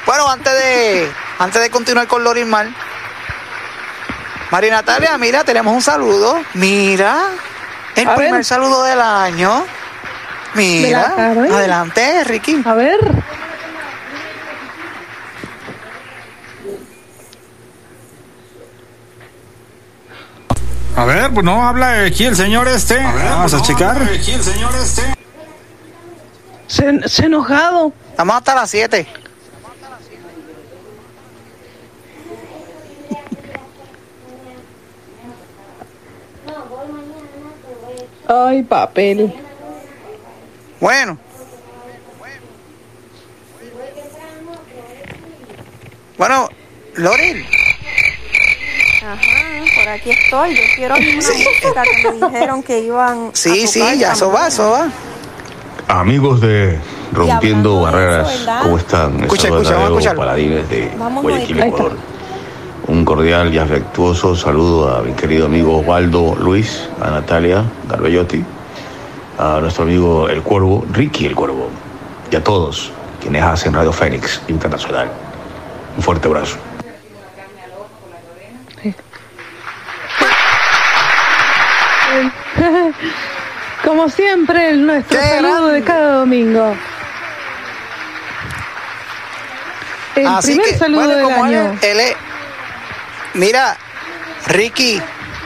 [0.07, 2.74] Bueno, antes de, antes de continuar con Lorin Mal,
[4.51, 6.40] María Natalia, mira, tenemos un saludo.
[6.55, 7.16] Mira,
[7.95, 8.45] el A primer ver.
[8.45, 9.64] saludo del año.
[10.55, 12.62] Mira, adelante, Ricky.
[12.64, 12.99] A ver.
[20.97, 23.03] A ver, pues no habla aquí el señor este.
[23.03, 24.01] Vamos a checar.
[24.03, 25.03] Aquí el señor este.
[26.75, 27.93] Se, se enojado.
[28.11, 29.07] Estamos hasta las 7.
[38.27, 39.33] Ay, papel.
[40.81, 41.16] Bueno.
[46.18, 46.49] Bueno,
[46.95, 47.47] Lorel.
[49.05, 50.57] Ajá, por aquí estoy.
[50.57, 53.29] Yo quiero una música que me dijeron que iban.
[53.29, 54.91] a Sí, sí, tocar ya, eso va, eso va.
[55.95, 56.80] Amigos de
[57.12, 58.45] Rompiendo Barreras.
[58.62, 59.20] ¿cómo están?
[59.20, 60.20] Escucha, escucha, vamos a Diego escucharlo.
[60.20, 61.62] Paladines de Vamos Guayaquil.
[61.62, 61.97] Ecuador.
[62.88, 68.45] Un cordial y afectuoso saludo a mi querido amigo Osvaldo Luis, a Natalia Garbellotti,
[69.38, 71.68] a nuestro amigo El Cuervo, Ricky El Cuervo,
[72.28, 72.90] y a todos
[73.20, 75.09] quienes hacen Radio Fénix Internacional.
[75.97, 76.57] Un fuerte abrazo.
[83.85, 86.74] Como siempre, el nuestro Qué saludo de cada domingo.
[90.16, 91.78] El Así primer que, saludo bueno, del como año.
[91.82, 92.16] él es-
[93.35, 93.76] mira,
[94.47, 95.03] Ricky,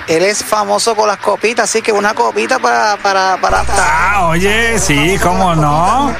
[0.06, 4.78] él es famoso con las copitas, así que una copita para, para, para, Ah, oye,
[4.78, 6.14] sí, cómo no.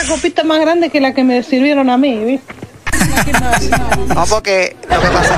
[0.00, 2.54] Esa, copita más grande que la que me sirvieron a mí, ¿viste?
[4.14, 5.34] No, porque lo que pasa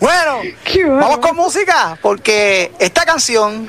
[0.00, 0.40] Bueno,
[1.00, 3.68] vamos con música, porque esta canción,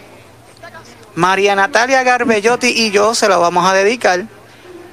[1.16, 4.26] María Natalia Garbellotti y yo se la vamos a dedicar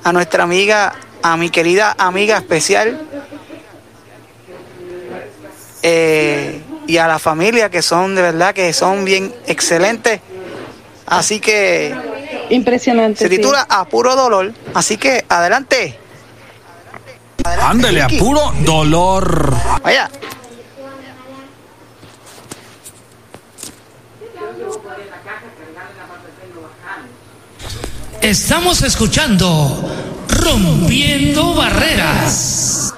[0.02, 3.07] a nuestra amiga, a mi querida amiga especial,
[5.82, 10.20] eh, y a la familia que son de verdad que son bien excelentes.
[11.07, 11.95] Así que
[12.51, 13.18] Impresionante.
[13.18, 13.37] se sí.
[13.37, 14.53] titula A Puro Dolor.
[14.74, 15.99] Así que adelante.
[17.62, 19.55] Ándele a puro dolor.
[19.82, 20.11] Vaya.
[28.20, 29.89] Estamos escuchando
[30.28, 32.95] Rompiendo Barreras.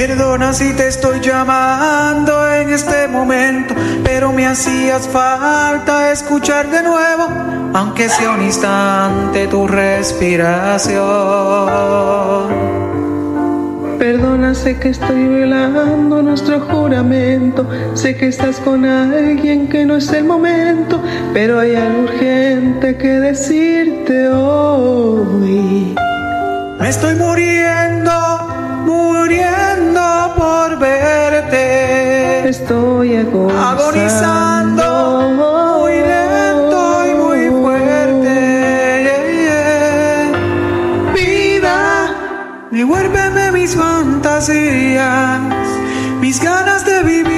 [0.00, 7.28] Perdona si te estoy llamando en este momento, pero me hacías falta escuchar de nuevo,
[7.74, 11.00] aunque sea un instante tu respiración.
[13.98, 17.68] Perdona, sé que estoy violando nuestro juramento.
[17.92, 21.02] Sé que estás con alguien que no es el momento,
[21.34, 25.94] pero hay algo urgente que decirte hoy.
[26.80, 28.10] Me estoy muriendo,
[28.86, 29.59] muriendo
[30.40, 32.48] por verte.
[32.48, 33.60] Estoy agonizando.
[33.72, 34.88] Agonizando,
[35.40, 36.80] muy lento
[37.10, 38.34] y muy fuerte.
[39.06, 40.32] Yeah, yeah.
[41.14, 41.78] Vida,
[42.70, 45.40] devuélveme mis fantasías,
[46.20, 47.29] mis ganas de vivir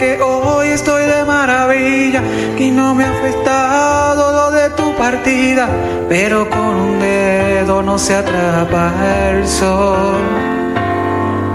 [0.00, 2.22] que hoy estoy de maravilla,
[2.56, 5.68] que no me ha afectado lo de tu partida,
[6.08, 8.94] pero con un dedo no se atrapa
[9.28, 10.22] el sol.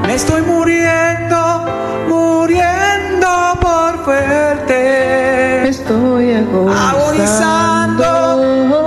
[0.06, 1.66] Me estoy muriendo,
[2.08, 3.28] muriendo
[3.60, 5.68] por verte.
[5.68, 8.06] Estoy agonizando,
[8.68, 8.85] muy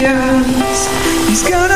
[0.00, 0.88] fantasías,
[1.28, 1.67] mis ganas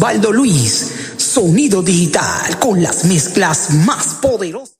[0.00, 4.76] Osvaldo Luis, sonido digital con las mezclas más poderosas.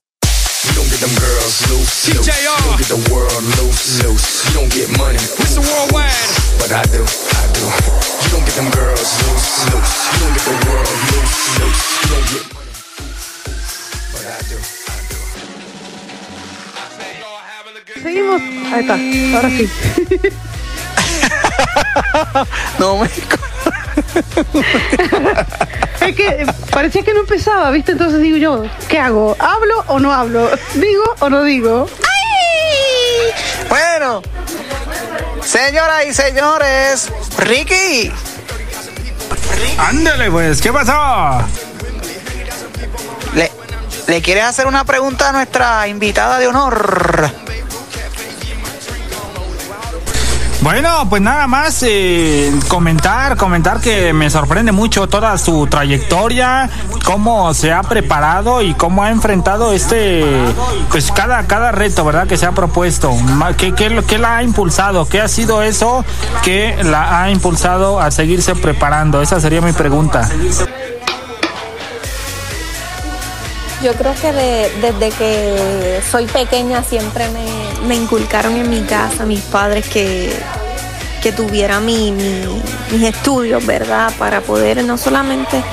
[0.63, 2.25] You don't get them girls loose, loose.
[2.25, 4.41] You don't get the world loose, loose.
[4.47, 5.61] You don't get money, Mr.
[5.61, 6.09] Worldwide.
[6.57, 7.61] But I do, I do.
[7.61, 10.09] You don't get them girls loose, loose.
[10.09, 12.01] You don't get the world loose, loose.
[12.01, 12.73] You don't get money,
[14.09, 14.57] but I do,
[14.89, 15.21] I do.
[18.01, 18.41] Seguimos.
[18.73, 18.97] Ahí está,
[19.37, 19.69] ahora sí.
[22.79, 23.07] No me.
[26.01, 27.91] Es que parecía que no empezaba, ¿viste?
[27.91, 29.35] Entonces digo yo, ¿qué hago?
[29.39, 30.49] ¿Hablo o no hablo?
[30.73, 31.87] ¿Digo o no digo?
[33.69, 34.21] Bueno,
[35.43, 38.11] señoras y señores, Ricky.
[39.77, 41.47] Ándale, pues, ¿qué pasó?
[43.35, 43.51] ¿Le,
[44.07, 47.31] ¿Le quieres hacer una pregunta a nuestra invitada de honor?
[50.61, 56.69] Bueno, pues nada más eh, comentar, comentar que me sorprende mucho toda su trayectoria,
[57.03, 60.23] cómo se ha preparado y cómo ha enfrentado este,
[60.91, 62.27] pues cada, cada reto, ¿verdad?
[62.27, 63.11] Que se ha propuesto.
[63.57, 65.07] ¿Qué, qué, qué la ha impulsado?
[65.07, 66.05] ¿Qué ha sido eso
[66.43, 69.23] que la ha impulsado a seguirse preparando?
[69.23, 70.29] Esa sería mi pregunta.
[73.83, 77.25] Yo creo que de- desde que soy pequeña siempre
[77.87, 80.31] me, inculcaron en mi casa mis padres que,
[81.23, 82.61] que tuviera mi, mi-
[82.91, 84.13] mis estudios, ¿verdad?
[84.19, 85.63] Para poder no solamente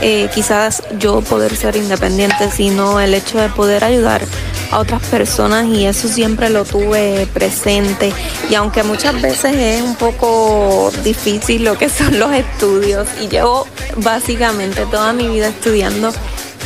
[0.00, 4.22] eh, quizás yo poder ser independiente, sino el hecho de poder ayudar
[4.70, 8.12] a otras personas y eso siempre lo tuve presente.
[8.50, 13.66] Y aunque muchas veces es un poco difícil lo que son los estudios y llevo
[13.96, 16.12] básicamente toda mi vida estudiando,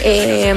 [0.02, 0.54] eh,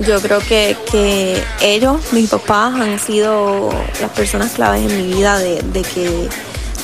[0.00, 3.70] yo creo que, que ellos, mis papás, han sido
[4.00, 6.28] las personas claves en mi vida de, de que,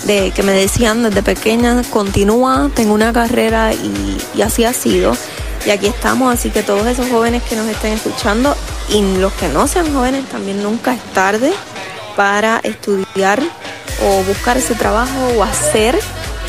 [0.04, 5.16] de que me decían desde pequeña, continúa, tengo una carrera y, y así ha sido.
[5.66, 8.54] Y aquí estamos, así que todos esos jóvenes que nos estén escuchando
[8.90, 11.52] y los que no sean jóvenes, también nunca es tarde
[12.16, 13.42] para estudiar
[14.02, 15.98] o buscar ese trabajo o hacer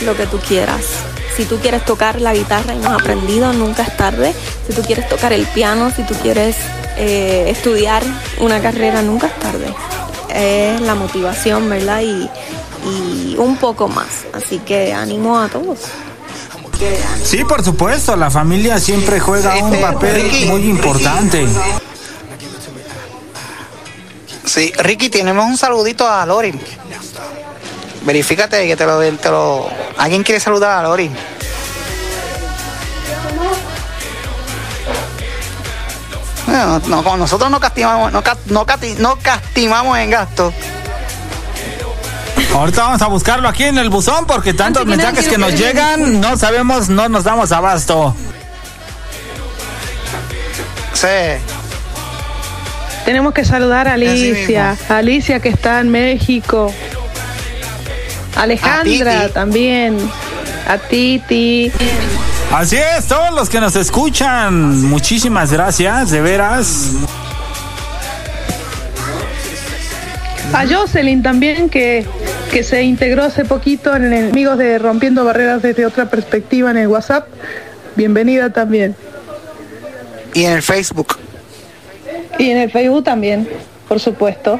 [0.04, 0.86] lo que tú quieras.
[1.36, 4.34] Si tú quieres tocar la guitarra y no has aprendido, nunca es tarde.
[4.68, 6.56] Si tú quieres tocar el piano, si tú quieres
[6.98, 8.04] eh, estudiar
[8.40, 9.74] una carrera, nunca es tarde.
[10.34, 12.02] Es la motivación, ¿verdad?
[12.02, 12.30] Y,
[12.86, 14.26] y un poco más.
[14.34, 15.80] Así que ánimo a todos.
[17.24, 21.46] Sí, por supuesto, la familia siempre juega un papel muy importante.
[24.46, 26.54] Sí, Ricky, tenemos un saludito a Lori.
[28.06, 29.68] Verifícate que te lo, te lo.
[29.98, 31.12] ¿Alguien quiere saludar a Lori?
[36.46, 38.66] Bueno, no, nosotros no castigamos, no, ca- no,
[39.00, 40.54] no castimamos en gasto.
[42.54, 46.38] Ahorita vamos a buscarlo aquí en el buzón porque tantos mensajes que nos llegan, no
[46.38, 48.16] sabemos, no nos damos abasto.
[50.94, 51.08] Sí.
[53.04, 56.74] Tenemos que saludar a Alicia, Alicia que está en México.
[58.36, 59.34] Alejandra Titi.
[59.34, 59.98] también.
[60.68, 61.72] A Titi.
[62.52, 66.92] Así es, todos los que nos escuchan, muchísimas gracias, de veras.
[70.54, 72.06] A Jocelyn también que,
[72.52, 76.78] que se integró hace poquito en el Amigos de Rompiendo Barreras desde otra perspectiva en
[76.78, 77.28] el WhatsApp.
[77.96, 78.96] Bienvenida también.
[80.34, 81.18] Y en el Facebook.
[82.38, 83.50] Y en el Facebook también,
[83.88, 84.60] por supuesto.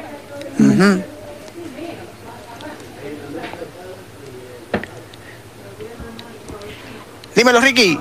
[7.36, 7.98] Dímelo, Ricky.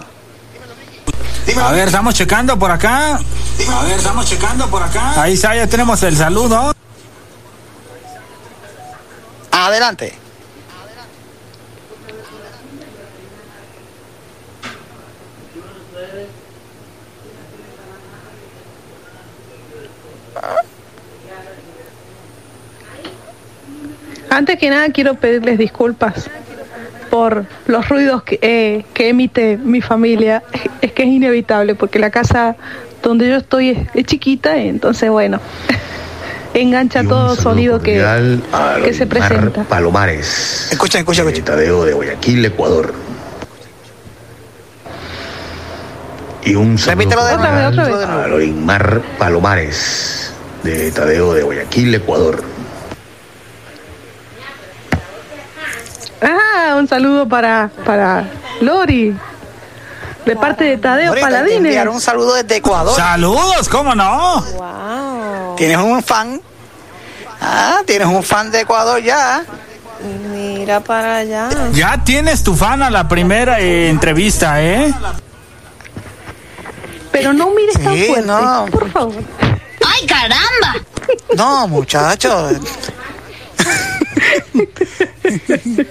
[1.62, 3.16] A ver, estamos checando por acá.
[3.18, 5.22] A ver, estamos checando por acá.
[5.22, 6.74] Ahí está, ya tenemos el saludo.
[9.52, 10.18] Adelante.
[24.30, 26.30] Antes que nada quiero pedirles disculpas
[27.26, 30.44] por los ruidos que, eh, que emite mi familia.
[30.82, 32.56] Es que es inevitable porque la casa
[33.02, 35.40] donde yo estoy es, es chiquita, entonces bueno,
[36.54, 38.00] engancha todo sonido que,
[38.84, 39.64] que se presenta.
[39.64, 40.68] Palomares.
[40.72, 42.94] Escucha, escucha, de Tadeo de Guayaquil, Ecuador.
[46.44, 48.26] Y un saludo Repítelo de cordial nuevo, otra vez, otra vez.
[48.26, 50.32] a Lorimar Palomares
[50.62, 52.55] de Tadeo de Guayaquil, Ecuador.
[56.78, 58.26] Un saludo para, para
[58.62, 59.16] Lori,
[60.26, 61.88] de parte de Tadeo Paladines.
[61.88, 62.96] un saludo desde Ecuador.
[62.96, 64.42] Saludos, ¿cómo no?
[64.42, 65.56] Wow.
[65.56, 66.42] Tienes un fan.
[67.42, 69.44] Ah, tienes un fan de Ecuador ya.
[70.32, 71.50] Mira para allá.
[71.74, 74.94] Ya tienes tu fan a la primera eh, entrevista, ¿eh?
[77.12, 78.66] Pero no mires tan Sí, fuerte, no.
[78.72, 79.16] por favor.
[79.88, 80.76] ¡Ay, caramba!
[81.36, 82.56] No, muchachos.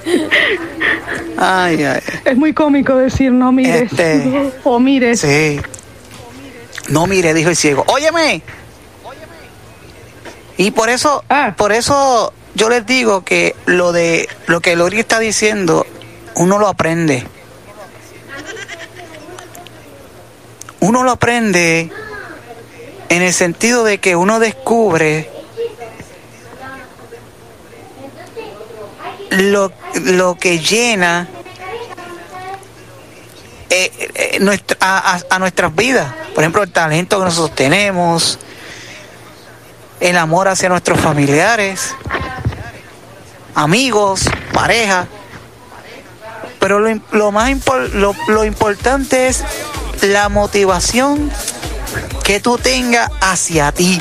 [1.36, 2.00] Ay, ay.
[2.24, 4.52] Es muy cómico decir no mires Este.
[4.64, 5.20] o mires.
[5.20, 5.60] Sí.
[6.88, 7.84] No mire, dijo el ciego.
[7.88, 8.42] Óyeme.
[10.56, 11.54] Y por eso, Ah.
[11.56, 15.86] por eso yo les digo que lo de lo que Lori está diciendo,
[16.36, 17.26] uno lo aprende.
[20.80, 21.90] Uno lo aprende
[23.08, 25.30] en el sentido de que uno descubre
[29.36, 31.28] lo, lo que llena
[33.70, 34.76] eh, eh, nuestra-
[35.30, 36.12] a, nuestras vidas.
[36.34, 38.38] Por ejemplo, el talento que nosotros tenemos,
[40.00, 41.94] el amor hacia nuestros familiares,
[43.54, 45.06] amigos, pareja.
[46.60, 47.50] Pero lo, lo más
[48.28, 49.44] lo importante es
[50.02, 51.30] la motivación
[52.22, 54.00] que tú tengas hacia ti.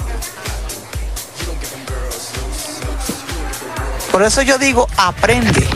[4.14, 5.68] Por eso yo digo, aprende.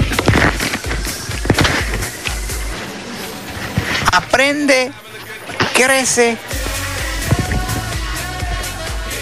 [4.12, 4.92] Aprende,
[5.74, 6.38] crece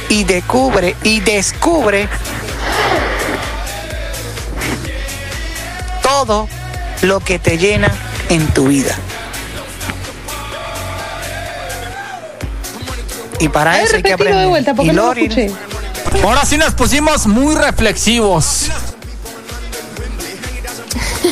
[0.10, 2.10] y descubre y descubre
[6.04, 6.50] todo
[7.04, 7.90] lo que te llena
[8.28, 8.98] en tu vida.
[13.40, 14.42] Y para eso hay que aprender.
[14.42, 16.22] de vuelta y.
[16.22, 18.70] Ahora sí nos pusimos muy reflexivos.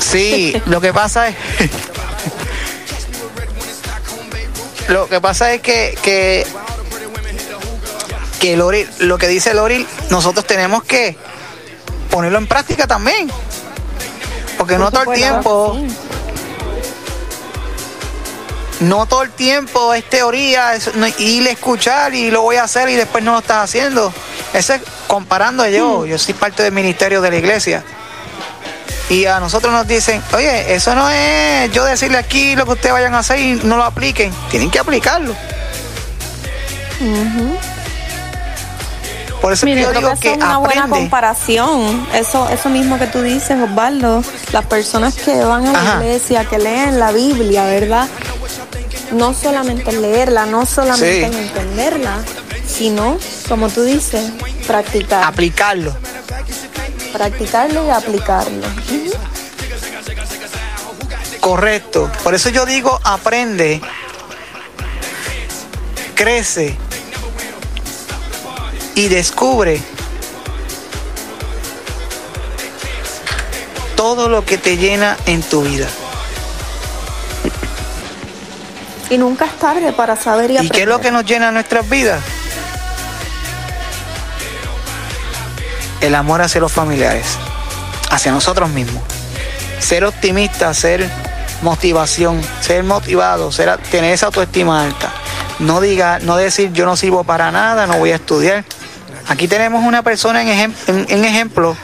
[0.02, 1.36] Sí, lo que pasa es.
[4.90, 6.46] lo que pasa es que, que,
[8.40, 11.16] que Lori, lo que dice Lori, nosotros tenemos que
[12.10, 13.32] ponerlo en práctica también.
[14.58, 15.78] Porque no todo el tiempo.
[18.82, 22.90] No todo el tiempo es teoría, es ir a escuchar y lo voy a hacer
[22.90, 24.14] y después no lo estás haciendo.
[24.54, 27.84] Eso es comparando yo, yo soy parte del ministerio de la iglesia.
[29.10, 32.94] Y a nosotros nos dicen, oye, eso no es yo decirle aquí lo que ustedes
[32.94, 34.32] vayan a hacer y no lo apliquen.
[34.50, 35.36] Tienen que aplicarlo.
[39.42, 42.08] Por eso Mire, yo creo digo que es una buena comparación.
[42.14, 44.24] Eso, eso mismo que tú dices, Osvaldo.
[44.54, 48.08] Las personas que van a la iglesia, que leen la Biblia, ¿verdad?
[49.12, 51.24] No solamente en leerla, no solamente Sí.
[51.26, 52.16] en entenderla,
[52.66, 53.18] sino,
[53.50, 54.32] como tú dices,
[54.66, 55.26] practicar.
[55.26, 55.94] Aplicarlo.
[57.14, 58.68] Practicarlo y aplicarlo.
[61.40, 62.12] Correcto.
[62.24, 63.82] Por eso yo digo, aprende,
[66.16, 66.76] crece
[68.96, 69.82] y descubre
[73.96, 75.88] todo lo que te llena en tu vida.
[79.10, 80.76] Y nunca es tarde para saber y ¿Y aprender.
[80.76, 82.22] qué es lo que nos llena nuestras vidas?
[86.04, 87.26] El amor hacia los familiares,
[88.12, 89.02] hacia nosotros mismos.
[89.80, 91.10] Ser optimista, ser
[91.62, 95.12] motivación, ser motivado, ser, tener esa autoestima alta.
[95.60, 98.66] No diga, no decir yo no sirvo para nada, no voy a estudiar.
[99.30, 101.76] Aquí tenemos una persona en, ejem- en- en ejemplo,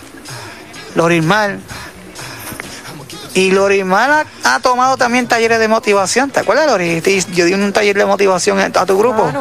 [0.95, 1.59] Lorismal.
[3.35, 4.11] Y Lorismal
[4.43, 6.29] ha, ha tomado también talleres de motivación.
[6.31, 6.99] ¿Te acuerdas, Lori?
[6.99, 9.31] Te- Yo di un taller de motivación a tu grupo.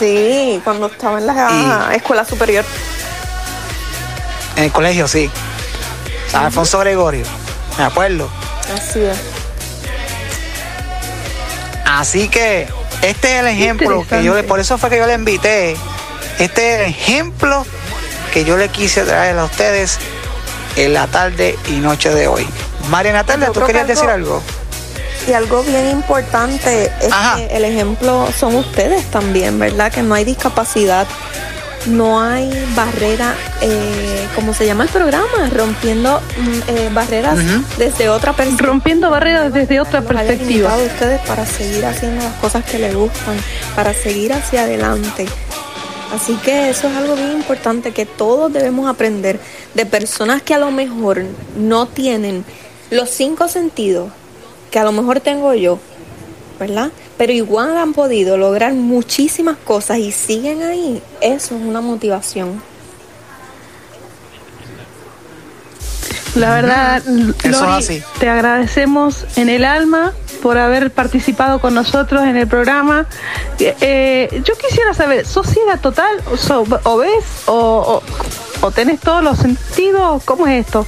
[0.00, 2.64] Sí, cuando estaba en la escuela superior.
[4.56, 5.30] En el colegio, sí.
[6.32, 7.24] San Alfonso Gregorio.
[7.78, 8.28] Me acuerdo.
[8.74, 9.18] Así es.
[11.86, 12.66] Así que
[13.02, 15.76] este es el ejemplo que yo le, por eso fue que yo le invité.
[16.38, 17.66] Este es el ejemplo
[18.32, 19.98] que yo le quise traer a ustedes
[20.76, 22.46] en la tarde y noche de hoy.
[22.88, 24.42] María Natalia, ¿tú querías decir algo- algo?
[25.28, 29.92] Y algo bien importante es que el ejemplo son ustedes también, ¿verdad?
[29.92, 31.06] Que no hay discapacidad,
[31.86, 35.50] no hay barrera, eh, ¿cómo se llama el programa?
[35.54, 37.38] Rompiendo mm, eh, barreras
[37.78, 38.68] desde otra perspectiva.
[38.68, 40.76] Rompiendo barreras desde otra perspectiva.
[40.76, 43.36] de ustedes para seguir haciendo las cosas que les gustan,
[43.76, 45.26] para seguir hacia adelante.
[46.14, 49.38] Así que eso es algo bien importante que todos debemos aprender
[49.74, 51.22] de personas que a lo mejor
[51.56, 52.44] no tienen
[52.90, 54.10] los cinco sentidos
[54.70, 55.78] que a lo mejor tengo yo,
[56.58, 56.90] ¿verdad?
[57.18, 61.02] Pero igual han podido lograr muchísimas cosas y siguen ahí.
[61.20, 62.62] Eso es una motivación.
[66.36, 72.46] La verdad, Lori, te agradecemos en el alma por haber participado con nosotros en el
[72.46, 73.06] programa.
[73.58, 76.22] Eh, yo quisiera saber, ¿sos ciega total?
[76.84, 77.24] ¿O, ves?
[77.46, 78.00] O,
[78.60, 80.22] o, tenés todos los sentidos?
[80.24, 80.86] ¿Cómo es esto?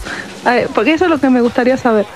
[0.74, 2.06] porque eso es lo que me gustaría saber.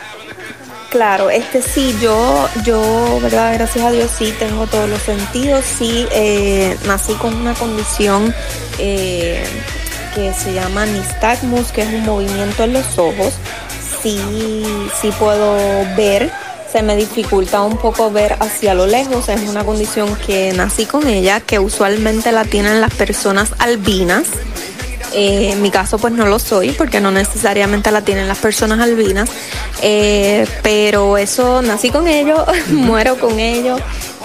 [0.97, 6.07] Claro, este sí, yo, yo, verdad, gracias a Dios sí tengo todos los sentidos, sí
[6.11, 8.35] eh, nací con una condición
[8.79, 9.45] eh,
[10.15, 13.35] que se llama nistagmus, que es un movimiento en los ojos,
[14.03, 14.19] sí,
[14.99, 15.55] sí puedo
[15.99, 16.33] ver,
[16.73, 21.07] se me dificulta un poco ver hacia lo lejos, es una condición que nací con
[21.07, 24.29] ella, que usualmente la tienen las personas albinas.
[25.13, 28.81] Eh, en mi caso pues no lo soy porque no necesariamente la tienen las personas
[28.81, 29.31] albinas,
[29.83, 33.77] eh, pero eso nací con ello, muero con ello.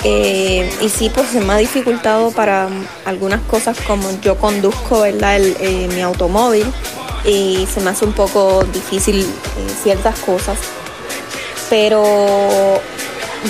[0.03, 2.67] Eh, y sí pues se me ha dificultado para
[3.05, 6.65] algunas cosas como yo conduzco mi automóvil
[7.23, 9.27] y se me hace un poco difícil
[9.83, 10.57] ciertas cosas,
[11.69, 12.81] pero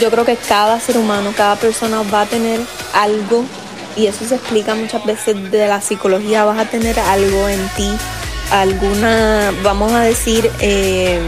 [0.02, 2.60] yo creo que cada ser humano, cada persona va a tener
[2.94, 3.46] algo
[3.96, 7.90] y eso se explica muchas veces de la psicología, vas a tener algo en ti,
[8.52, 11.20] alguna, vamos a decir, eh,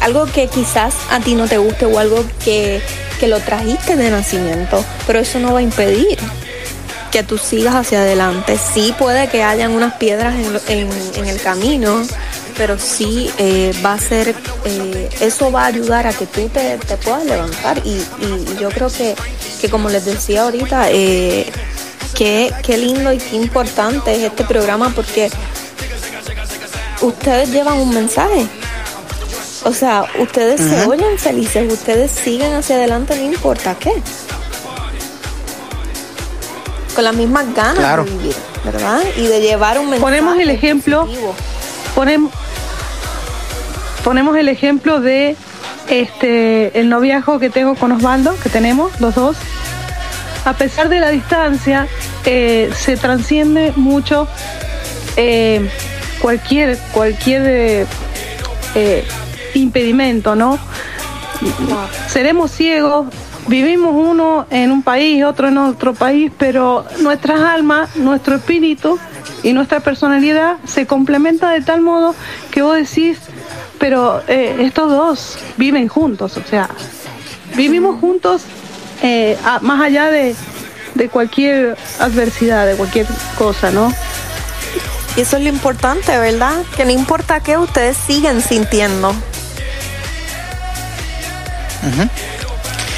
[0.00, 2.80] algo que quizás a ti no te guste o algo que,
[3.26, 6.16] lo trajiste de nacimiento, pero eso no va a impedir
[7.10, 8.56] que tú sigas hacia adelante.
[8.56, 10.34] Sí puede que hayan unas piedras
[10.68, 12.04] en, el camino,
[12.56, 16.78] pero sí eh, va a ser, eh, eso va a ayudar a que tú te,
[16.98, 17.82] puedas levantar.
[17.84, 18.00] Y,
[18.60, 19.16] yo creo que,
[19.60, 20.90] que, como les decía ahorita,
[22.14, 25.30] Qué, lindo y qué importante es este programa porque
[27.00, 28.46] ustedes llevan un mensaje.
[29.64, 33.92] O sea, ustedes se oyen felices, ustedes siguen hacia adelante, no importa qué.
[36.94, 39.00] Con las mismas ganas de vivir, ¿verdad?
[39.16, 40.02] Y de llevar un mensaje.
[40.02, 41.08] Ponemos el ejemplo.
[41.94, 42.32] Ponemos,
[44.02, 45.36] ponemos el ejemplo de
[45.88, 49.36] este el noviazgo que tengo con Osvaldo, que tenemos los dos
[50.44, 51.86] a pesar de la distancia,
[52.24, 54.28] eh, se transciende mucho
[55.16, 55.68] eh,
[56.20, 57.86] cualquier, cualquier
[58.74, 59.04] eh,
[59.54, 60.58] impedimento, ¿no?
[62.08, 63.06] Seremos ciegos,
[63.46, 68.98] vivimos uno en un país, otro en otro país, pero nuestras almas, nuestro espíritu
[69.42, 72.14] y nuestra personalidad se complementa de tal modo
[72.50, 73.18] que vos decís,
[73.78, 76.68] pero estos dos viven juntos, o sea,
[77.54, 78.42] vivimos juntos
[79.02, 80.34] eh, más allá de,
[81.10, 83.06] cualquier adversidad, de cualquier
[83.36, 83.92] cosa, ¿no?
[85.16, 86.62] Y eso es lo importante, ¿verdad?
[86.76, 89.14] Que no importa qué, ustedes siguen sintiendo.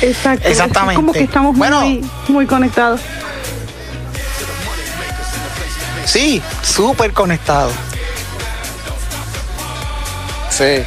[0.02, 0.48] Exacto.
[0.48, 0.94] Exactamente.
[0.94, 3.00] como que estamos muy, muy conectados.
[6.06, 7.72] Sí, súper conectados.
[10.50, 10.82] Sí.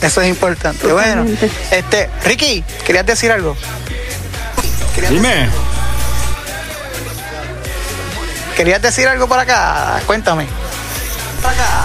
[0.00, 0.86] Eso es importante.
[0.92, 1.26] Bueno,
[1.70, 3.56] este, Ricky, ¿querías decir algo?
[5.08, 5.48] Dime.
[8.56, 10.00] ¿Querías decir algo para acá?
[10.06, 10.46] Cuéntame.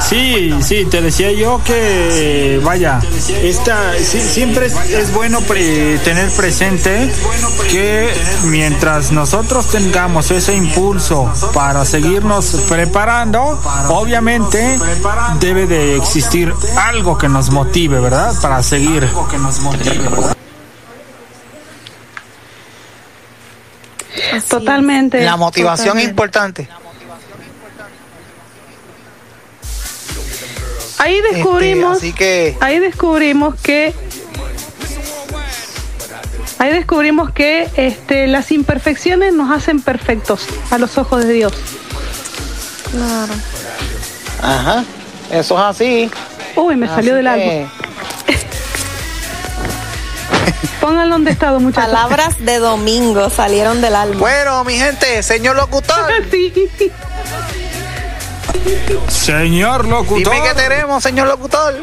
[0.02, 3.00] Sí, sí, te decía yo que, vaya,
[3.42, 7.12] esta, siempre es, bueno tener presente
[7.70, 8.14] que
[8.46, 14.78] mientras nosotros tengamos ese impulso para seguirnos preparando, obviamente
[15.40, 18.34] debe de existir algo que nos motive, ¿verdad?
[18.42, 19.08] Para seguir.
[24.42, 25.22] Totalmente.
[25.24, 26.68] La motivación es importante.
[31.00, 32.58] Ahí este, descubrimos, que...
[32.62, 33.94] ahí descubrimos que
[36.60, 41.54] ahí descubrimos que este, las imperfecciones nos hacen perfectos a los ojos de Dios.
[42.92, 43.34] Claro.
[44.42, 44.86] Ajá,
[45.30, 46.12] eso es así.
[46.56, 47.70] Uy, me salió del alma.
[50.84, 51.94] Pónganlo estado, muchachos.
[51.94, 54.20] Palabras de domingo salieron del alma.
[54.20, 56.12] Bueno, mi gente, señor locutor.
[56.30, 56.92] sí.
[59.08, 60.34] Señor locutor.
[60.34, 61.76] Dime qué tenemos, señor locutor.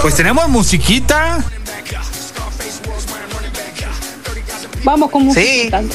[0.00, 1.44] Pues tenemos musiquita.
[4.82, 5.82] Vamos con musiquita.
[5.82, 5.88] Sí.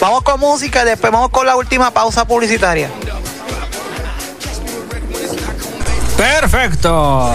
[0.00, 2.88] Vamos con música y después vamos con la última pausa publicitaria.
[6.16, 7.32] Perfecto.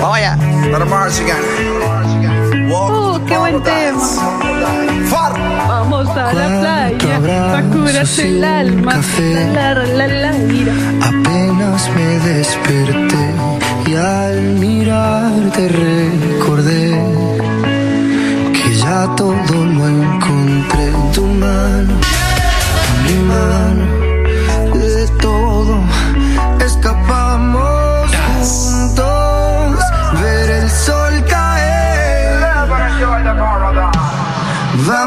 [0.00, 0.36] Vamos allá.
[2.70, 4.02] Uh, qué buen tema.
[5.68, 8.92] Vamos a la playa para curarse el alma.
[8.92, 9.48] Café.
[11.02, 13.34] Apenas me desperté
[13.86, 17.00] y al mirarte recordé
[18.52, 21.94] que ya todo lo encontré en tu mano,
[22.88, 23.97] en mi mano.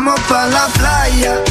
[0.03, 1.43] vamos pa' la playa.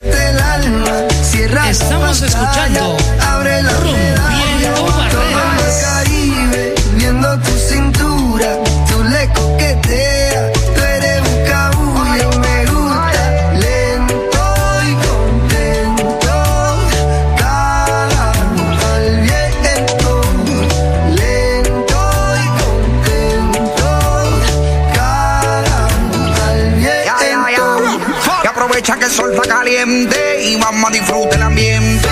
[0.00, 2.96] Del alma, cierra Estamos escuchando.
[3.20, 5.84] Abre la Rompiendo Barreras.
[5.84, 7.60] Caribe, viendo tus
[29.06, 32.05] que sol está caliente y vamos a disfrutar el ambiente.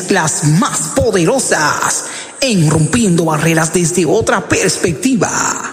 [0.00, 2.06] Mezclas más poderosas,
[2.40, 5.69] en rompiendo barreras desde otra perspectiva.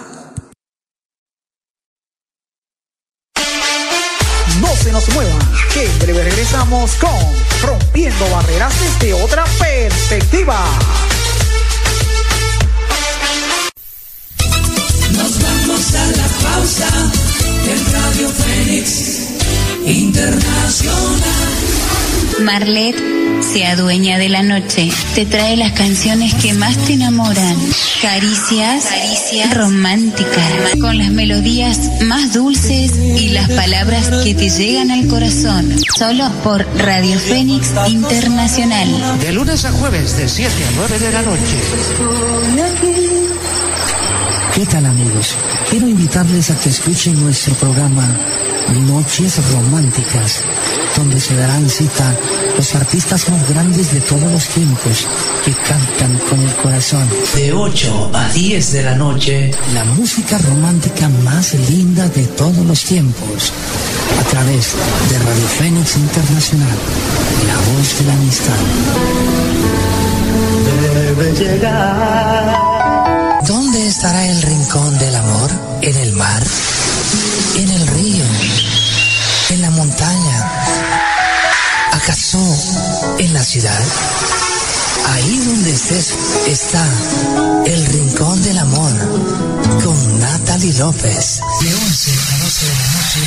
[25.18, 27.56] Te trae las canciones que más te enamoran.
[28.00, 30.76] Caricias, caricias románticas.
[30.80, 35.74] Con las melodías más dulces y las palabras que te llegan al corazón.
[35.98, 39.18] Solo por Radio Fénix Internacional.
[39.18, 41.56] De lunes a jueves, de 7 a 9 de la noche.
[44.54, 45.34] ¿Qué tal amigos?
[45.68, 48.08] Quiero invitarles a que escuchen nuestro programa
[48.74, 50.42] Noches Románticas,
[50.96, 52.14] donde se darán cita
[52.56, 55.06] los artistas más grandes de todos los tiempos
[55.44, 57.08] que cantan con el corazón.
[57.34, 59.50] De 8 a 10 de la noche.
[59.72, 63.52] La música romántica más linda de todos los tiempos.
[64.20, 64.74] A través
[65.10, 66.78] de Radio Fénix Internacional,
[67.46, 68.58] la voz de la amistad.
[70.82, 72.68] Debe llegar.
[73.46, 75.50] ¿Dónde estará el rincón del amor?
[75.80, 76.42] ¿En el mar?
[77.56, 78.24] ¿En el río?
[83.48, 83.82] Ciudad?
[85.06, 86.12] Ahí donde estés
[86.48, 86.84] está
[87.64, 88.92] el rincón del amor
[89.82, 91.40] con Natalie López.
[91.62, 93.20] De 11 a 12 de la noche,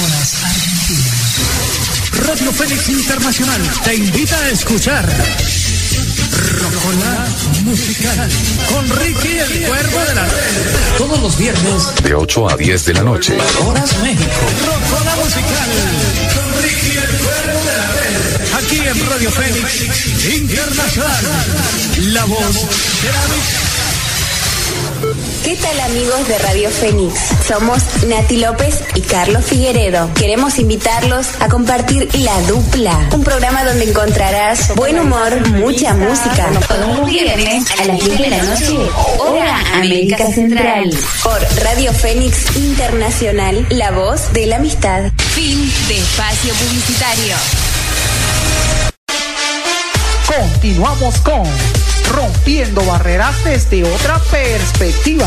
[0.00, 1.36] horas argentinas.
[2.26, 5.06] Radio Fénix Internacional te invita a escuchar
[6.62, 7.26] Rocola
[7.64, 8.30] Musical
[8.72, 10.96] con Ricky el Cuervo de la Red.
[10.96, 13.36] Todos los viernes, De 8 a 10 de la noche.
[13.66, 14.30] Horas México.
[14.64, 15.68] Rocola Musical
[16.34, 18.07] con Ricky el Cuervo de la Red.
[18.68, 21.24] Aquí en Radio Fénix Internacional.
[22.12, 22.54] La voz
[23.00, 23.20] de la
[25.42, 27.14] ¿Qué tal amigos de Radio Fénix?
[27.48, 30.10] Somos Nati López y Carlos Figueredo.
[30.12, 36.50] Queremos invitarlos a compartir La Dupla, un programa donde encontrarás buen humor, mucha música.
[36.68, 38.76] Todos los viernes a las 10 de la noche,
[39.18, 40.94] hora América Central.
[41.22, 45.10] Por Radio Fénix Internacional, la voz de la amistad.
[45.34, 47.77] Fin de espacio publicitario.
[50.60, 51.44] Continuamos con
[52.10, 55.24] Rompiendo Barreras desde otra perspectiva.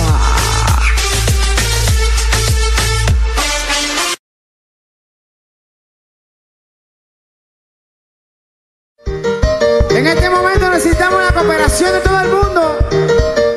[9.89, 12.79] En este momento necesitamos la cooperación de todo el mundo,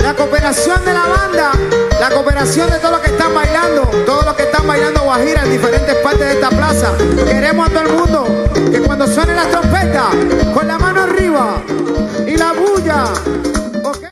[0.00, 1.50] la cooperación de la banda,
[1.98, 5.50] la cooperación de todos los que están bailando, todos los que están bailando guajira en
[5.50, 6.92] diferentes partes de esta plaza.
[7.26, 10.10] Queremos a todo el mundo que cuando suene la trompeta,
[10.54, 11.62] con la mano arriba
[12.26, 13.04] y la bulla,
[13.84, 14.04] ¿ok?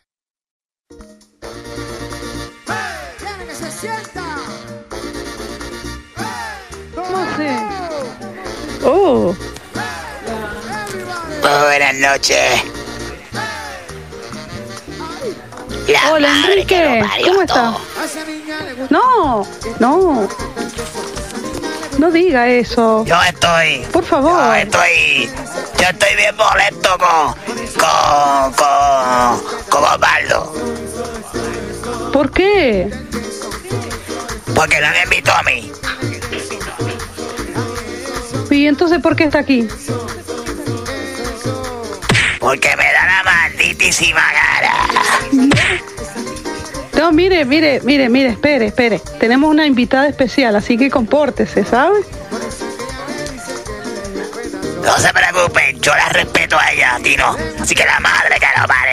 [2.69, 2.77] ¡Hey!
[3.19, 4.25] ¡Quieren que se sienta!
[8.85, 9.35] Oh,
[11.43, 12.63] Buenas noches.
[15.89, 17.55] La hola Enrique, ¿cómo está?
[17.55, 18.87] todo.
[18.91, 19.47] No,
[19.79, 20.29] no.
[21.99, 23.05] No diga eso.
[23.05, 23.87] Yo estoy.
[23.93, 24.47] Por favor.
[24.47, 25.31] Yo estoy.
[25.79, 27.35] Yo estoy bien molesto con.
[27.79, 28.53] con.
[28.53, 29.41] con.
[29.69, 30.53] con Osvaldo.
[32.13, 32.91] ¿Por qué?
[34.55, 35.73] Porque no me invitó a mí.
[38.51, 39.67] ¿Y entonces por qué está aquí?
[42.39, 44.73] Porque me da la malditísima cara.
[46.97, 49.01] No, mire, mire, mire, mire, espere, espere.
[49.19, 52.01] Tenemos una invitada especial, así que compórtese, ¿sabe?
[54.85, 57.37] No se preocupen, yo la respeto a ella, a ti no.
[57.61, 58.91] Así que la madre que lo pare.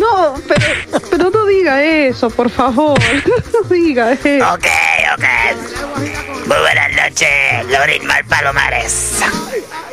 [0.00, 2.98] No, pero, pero no diga eso, por favor.
[3.52, 4.28] No diga eso.
[4.54, 4.66] Ok,
[5.14, 6.46] ok.
[6.46, 9.16] Muy buenas noches, Lorin Mal Palomares.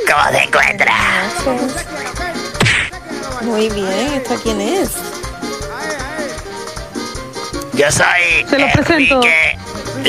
[0.07, 0.93] ¿Cómo se encuentra?
[3.41, 4.91] Muy bien, ¿esta quién es?
[7.75, 9.15] Yo soy Se lo presento.
[9.15, 9.57] Enrique,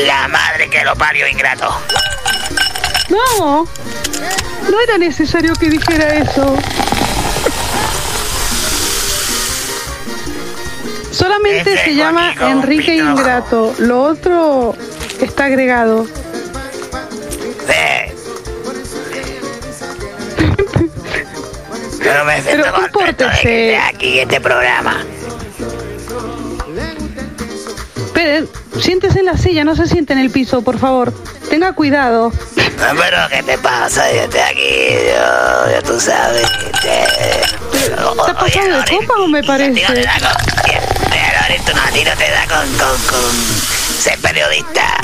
[0.07, 1.69] la madre que lo parió ingrato.
[3.09, 3.65] No,
[4.71, 6.57] no era necesario que dijera eso.
[11.11, 12.97] Solamente Ese se llama Enrique.
[12.97, 13.75] Ingrato.
[13.79, 14.77] Lo otro
[15.21, 16.07] está agregado.
[17.67, 18.13] Sí.
[22.17, 23.75] No me siento Pero contento de que compórtese.
[23.75, 25.05] esté aquí este programa.
[28.17, 28.49] Espere,
[28.81, 31.13] siéntese en la silla, no se siente en el piso, por favor.
[31.51, 32.33] Tenga cuidado.
[32.57, 34.11] No, pero ¿qué te pasa?
[34.11, 36.49] Yo estoy aquí, yo, ya tú sabes.
[36.65, 39.83] Este, ¿Te has pasado de copa o me parece?
[39.83, 39.93] Tú
[41.75, 43.35] no, a ti no te da con, con, con
[44.01, 44.97] ser periodista.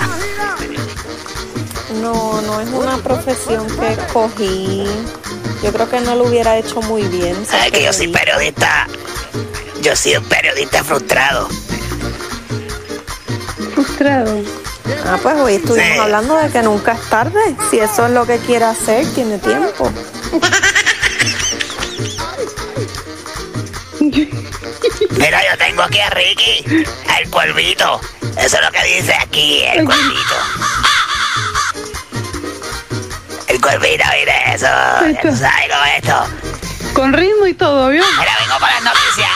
[2.01, 4.85] No, no es una profesión que escogí.
[5.63, 7.45] Yo creo que no lo hubiera hecho muy bien.
[7.45, 8.87] ¿Sabes que yo soy periodista?
[9.83, 11.51] Yo soy un periodista frustrado.
[13.75, 14.43] Frustrado.
[15.07, 17.57] Ah, pues hoy estuvimos hablando de que nunca es tarde.
[17.71, 19.93] Si eso es lo que quiere hacer, tiene tiempo.
[25.11, 26.85] Mira, yo tengo aquí a Ricky,
[27.19, 28.01] el cuervito.
[28.37, 30.35] Eso es lo que dice aquí, el cuervito.
[33.49, 34.67] El cuervito, mire eso.
[34.67, 36.27] Ya tú sabes cómo es esto.
[36.95, 38.05] Con ritmo y todo, ¿vio?
[38.19, 39.31] Mira, vengo con las noticias.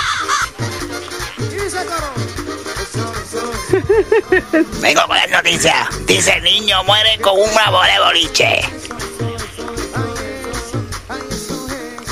[4.80, 6.06] Vengo con las noticias.
[6.06, 8.60] Dice, niño muere con una bola de boliche.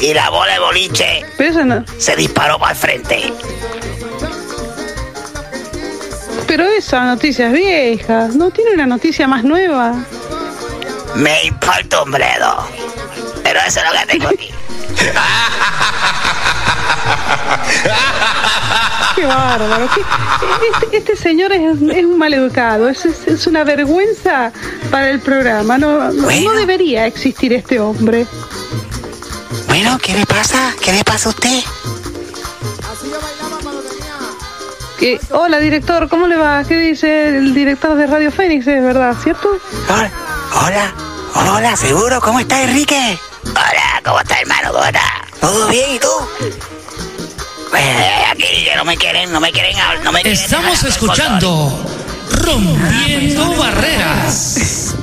[0.00, 1.26] Y la bola de boliche
[1.98, 3.32] se disparó para el frente.
[6.46, 8.28] Pero esa noticia es vieja.
[8.34, 9.94] ¿No tiene una noticia más nueva?
[11.14, 12.68] Me importa un bledo.
[13.42, 14.50] Pero eso es lo que tengo aquí.
[19.14, 19.88] Qué bárbaro.
[19.94, 20.00] qué-
[20.72, 22.88] Este, este señor es, es un maleducado.
[22.88, 24.52] Es, es, es una vergüenza
[24.90, 25.78] para el programa.
[25.78, 28.26] No, debería existir este hombre.
[29.68, 30.72] Bueno, ¿qué le pasa?
[30.82, 31.60] ¿Qué le pasa a usted?
[35.32, 36.08] Hola, director.
[36.08, 36.64] ¿Cómo le va?
[36.64, 38.66] ¿Qué dice el director de Radio Fénix?
[38.66, 39.48] Es verdad, ¿cierto?
[39.88, 40.10] Hola,
[40.62, 40.94] hola,
[41.52, 43.18] hola, seguro, ¿cómo está Enrique?
[43.44, 44.72] Hola, ¿cómo está hermano?
[44.72, 45.02] ¿Cómo está?
[45.40, 46.08] ¿Todo bien y tú?
[47.74, 51.76] No me quieren, no me quieren no me quieren Estamos escuchando
[52.30, 54.94] Rompiendo Barreras.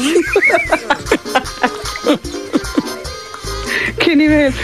[3.98, 4.54] ¿Qué nivel?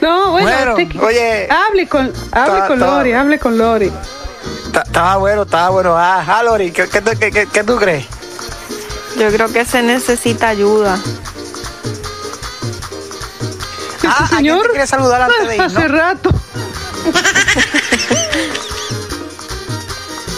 [0.00, 3.92] No, bueno, oye, hable con, hable ta- con ta- Lori, hable con Lori.
[4.72, 5.94] Ta- Estaba bueno, estaba bueno.
[5.96, 8.06] Ah, ah, Lori, ¿qué, qué, tú- qué- qué- qué tú crees?
[9.18, 10.98] Yo creo que se necesita ayuda.
[14.08, 14.62] Ah, señor?
[14.62, 15.88] te quiere saludar antes de ir, Hace no?
[15.88, 16.30] rato.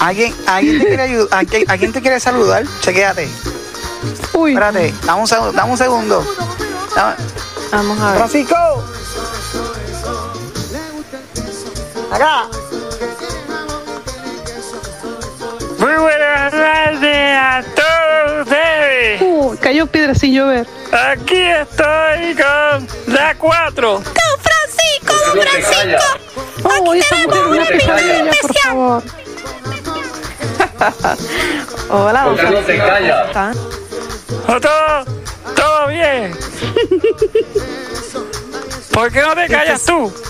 [0.00, 2.64] ¿Alguien, alguien, te quiere ayu- ¿alguien, alguien te quiere saludar?
[2.80, 3.28] Chequéate.
[4.32, 4.52] Uy.
[4.52, 5.52] Espérate, dame un segundo.
[5.52, 6.24] Dame un segundo.
[6.94, 7.16] Dame-
[7.72, 8.16] Vamos a ver.
[8.18, 8.56] Francisco.
[12.10, 12.48] Acá.
[15.78, 16.19] Muy buenas
[19.60, 20.66] cayó piedra sin llover.
[20.92, 23.90] Aquí estoy con la 4.
[23.90, 26.04] Don Francisco, don Francisco.
[26.64, 27.64] Oh, esa mujer una
[28.42, 29.02] por favor.
[31.90, 33.52] Hola, don ¿Por qué no te Francisco, está?
[34.46, 35.04] Todo,
[35.54, 36.36] todo bien.
[38.92, 40.12] ¿Por qué no te callas tú?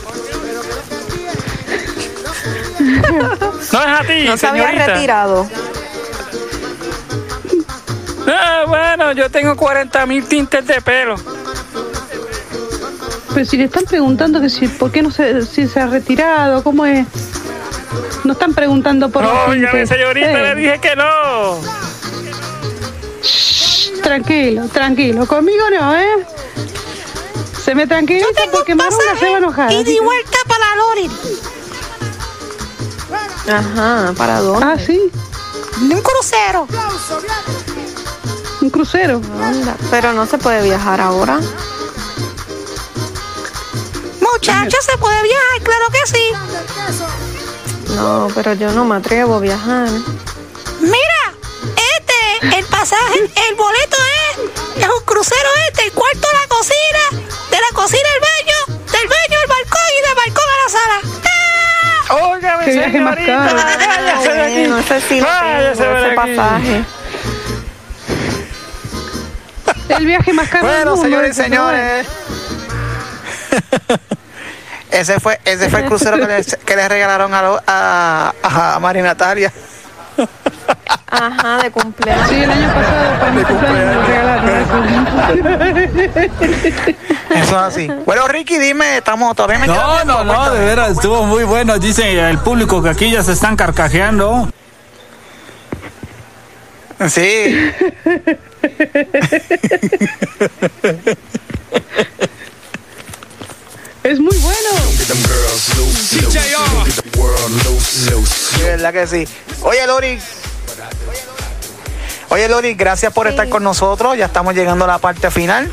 [2.81, 5.48] No es a ti, No se había retirado.
[8.26, 11.16] Ah, bueno, yo tengo 40 mil tintes de pelo.
[13.34, 16.62] Pero si le están preguntando que si, por qué no se, si se ha retirado,
[16.62, 17.06] ¿cómo es?
[18.24, 19.88] No están preguntando por los Óigame, tintes.
[19.88, 21.59] señorita, Eh, le dije que no.
[24.02, 25.26] Tranquilo, tranquilo.
[25.26, 26.26] Conmigo no, ¿eh?
[27.64, 29.72] Se me tranquiliza porque Marula se va a enojar.
[29.72, 31.10] Y de vuelta para Lori.
[33.48, 34.66] Ajá, ¿para dónde?
[34.66, 35.01] Ah, sí,
[35.82, 36.66] Un crucero.
[38.61, 39.20] Un crucero.
[39.43, 41.41] Anda, Pero no se puede viajar ahora.
[44.20, 47.93] Muchacha, se puede viajar, claro que sí.
[47.95, 49.89] No, pero yo no me atrevo a viajar.
[50.81, 51.35] Mira,
[51.97, 53.97] este, el pasaje, el boleto
[54.77, 58.82] es, es un crucero este, el cuarto a la cocina, de la cocina al baño,
[58.91, 61.01] del baño al balcón y del balcón a la sala.
[62.32, 63.57] Óigame, Qué viaje más señorita, caro.
[63.57, 64.81] váyase de aquí.
[64.81, 66.85] Ese sí lo Váyase tengo, de pasaje.
[69.96, 72.06] El viaje más caro del Bueno, señores y señores.
[74.90, 78.80] Ese fue, ese fue el crucero que le, que le regalaron a, lo- a, a
[78.80, 79.52] María Natalia.
[81.06, 82.28] Ajá, de cumpleaños.
[82.28, 84.82] Sí, el año pasado para mi cumpleaños me regalaron eso.
[87.34, 87.86] Es así.
[88.04, 90.58] Bueno, Ricky, dime, estamos todavía me No, no, no, cuéntame.
[90.58, 91.78] de veras, estuvo muy bueno.
[91.78, 94.48] Dice el público que aquí ya se están carcajeando.
[97.08, 97.70] Sí.
[104.03, 104.69] Es muy bueno.
[108.59, 109.28] De verdad que sí.
[109.62, 110.19] Oye, Lori.
[112.31, 114.16] Oye, Lori, gracias por estar con nosotros.
[114.16, 115.70] Ya estamos llegando a la parte final.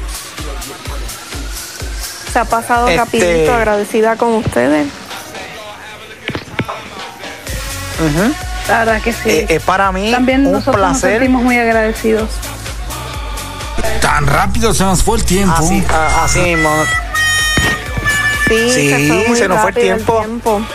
[2.34, 4.88] Se ha pasado Este- rapidito, agradecida con ustedes.
[8.00, 8.34] Ujú.
[8.68, 9.30] La verdad que sí.
[9.30, 11.20] Eh, es para mí También un nosotros nos placer.
[11.20, 12.30] sentimos muy agradecidos.
[14.02, 15.56] Tan rápido se nos fue el tiempo.
[15.58, 16.70] Así, a- así mismo.
[18.48, 20.62] Sí, Sí, se, fue muy se nos fue el rápido tiempo.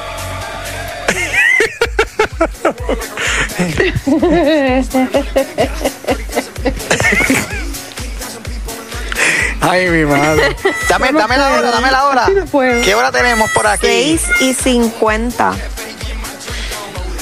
[9.61, 10.57] Ay, mi madre.
[10.89, 12.27] Dame, dame la hora, dame la hora.
[12.83, 13.87] ¿Qué hora tenemos por aquí?
[13.87, 15.53] 6 y 50.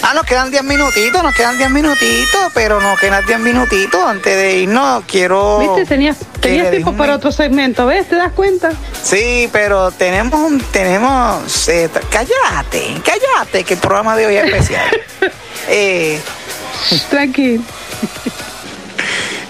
[0.02, 4.02] Ah, nos quedan 10 minutitos, nos quedan 10 minutitos, pero nos quedan 10 minutitos.
[4.02, 5.59] Antes de irnos, quiero.
[5.59, 5.85] ¿Viste?
[5.85, 8.09] Tenías, tenías tiempo para otro segmento, ¿ves?
[8.09, 8.72] ¿Te das cuenta?
[9.02, 14.89] Sí, pero tenemos un, tenemos, eh, cállate, cállate, que el programa de hoy es especial.
[15.68, 16.20] eh,
[17.10, 17.62] Tranquilo.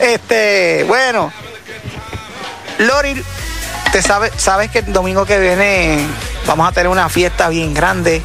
[0.01, 1.33] este, bueno,
[2.79, 3.23] Lori,
[3.93, 6.05] te sabe, sabes que el domingo que viene
[6.47, 8.21] vamos a tener una fiesta bien grande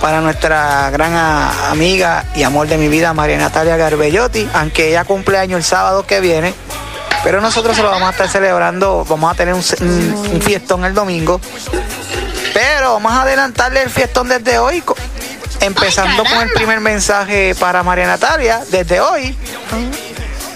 [0.00, 5.58] para nuestra gran amiga y amor de mi vida, María Natalia Garbellotti, aunque ella cumpleaños
[5.58, 6.54] el sábado que viene.
[7.22, 10.84] Pero nosotros se lo vamos a estar celebrando, vamos a tener un, un- un fiestón
[10.86, 11.38] el domingo.
[12.54, 14.82] Pero vamos a adelantarle el fiestón desde hoy,
[15.60, 19.36] empezando con el primer mensaje para María Natalia, desde hoy,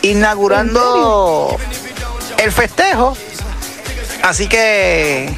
[0.03, 1.57] inaugurando
[2.39, 3.17] el festejo.
[4.23, 5.31] Así que,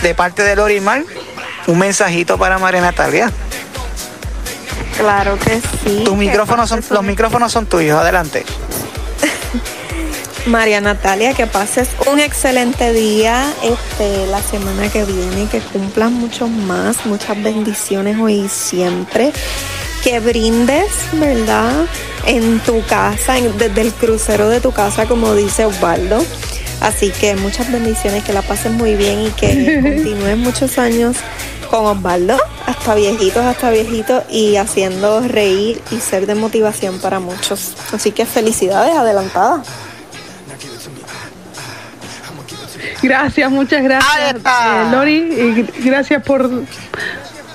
[0.00, 1.02] de parte de Lorimar,
[1.66, 3.30] un mensajito para María Natalia.
[4.98, 6.02] Claro que sí.
[6.04, 8.44] Tus micrófonos son, los micrófonos son tuyos, adelante.
[10.46, 16.50] María Natalia, que pases un excelente día este, la semana que viene, que cumplas muchos
[16.50, 19.32] más, muchas bendiciones hoy y siempre.
[20.02, 21.86] Que brindes, ¿verdad?
[22.26, 26.24] En tu casa, en- desde el crucero de tu casa, como dice Osvaldo.
[26.82, 31.16] Así que muchas bendiciones, que la pases muy bien y que continúes muchos años
[31.70, 32.36] con Osvaldo,
[32.66, 37.74] hasta viejitos, hasta viejitos, y haciendo reír y ser de motivación para muchos.
[37.92, 39.66] Así que felicidades adelantadas.
[43.00, 45.68] Gracias, muchas gracias, eh, Lori.
[45.78, 46.50] Y gracias por,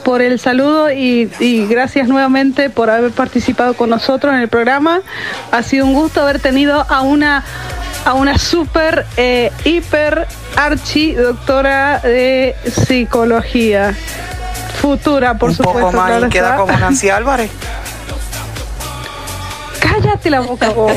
[0.04, 5.02] por el saludo y, y gracias nuevamente por haber participado con nosotros en el programa.
[5.52, 7.44] Ha sido un gusto haber tenido a una
[8.08, 10.26] a una super, eh, hiper,
[10.56, 13.94] archi doctora de psicología.
[14.82, 15.82] Futura, por un supuesto.
[15.82, 16.58] poco más claro y queda está.
[16.58, 17.52] como Nancy Álvarez.
[19.82, 20.94] Cállate la boca, vos.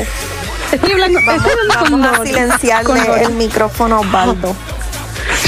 [0.71, 4.55] Estoy hablando, Vamos, estoy hablando con vamos a Lori, silenciarle con el micrófono Osvaldo.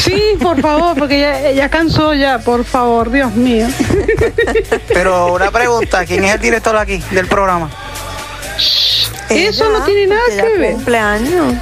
[0.02, 3.68] Sí, por favor, porque ya, ya cansó ya, por favor, Dios mío.
[4.90, 7.70] Pero una pregunta, ¿quién es el director aquí del programa?
[9.36, 10.74] Eso no tiene nada que ver.
[10.74, 11.56] Cumpleaños.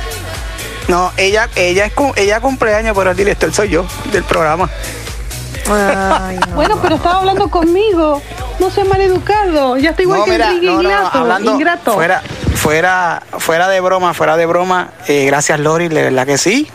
[0.88, 4.69] No, ella, ella es cum- ella cumpleaños, pero el director soy yo del programa.
[6.56, 8.22] Bueno, pero estaba hablando conmigo.
[8.60, 9.77] No sea maleducado.
[9.77, 11.18] Ya está igual No, que mira, Enrique no, no, Ingrato.
[11.18, 11.93] hablando Ingrato.
[11.93, 12.22] fuera,
[12.56, 14.89] fuera, fuera de broma, fuera de broma.
[15.07, 16.69] eh, gracias Lori, de verdad que sí.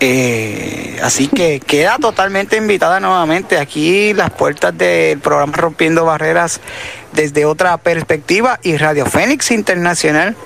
[0.00, 6.60] Eh, así que queda totalmente invitada nuevamente aquí las puertas del programa Rompiendo Barreras
[7.14, 10.36] desde otra perspectiva y Radio Fénix Internacional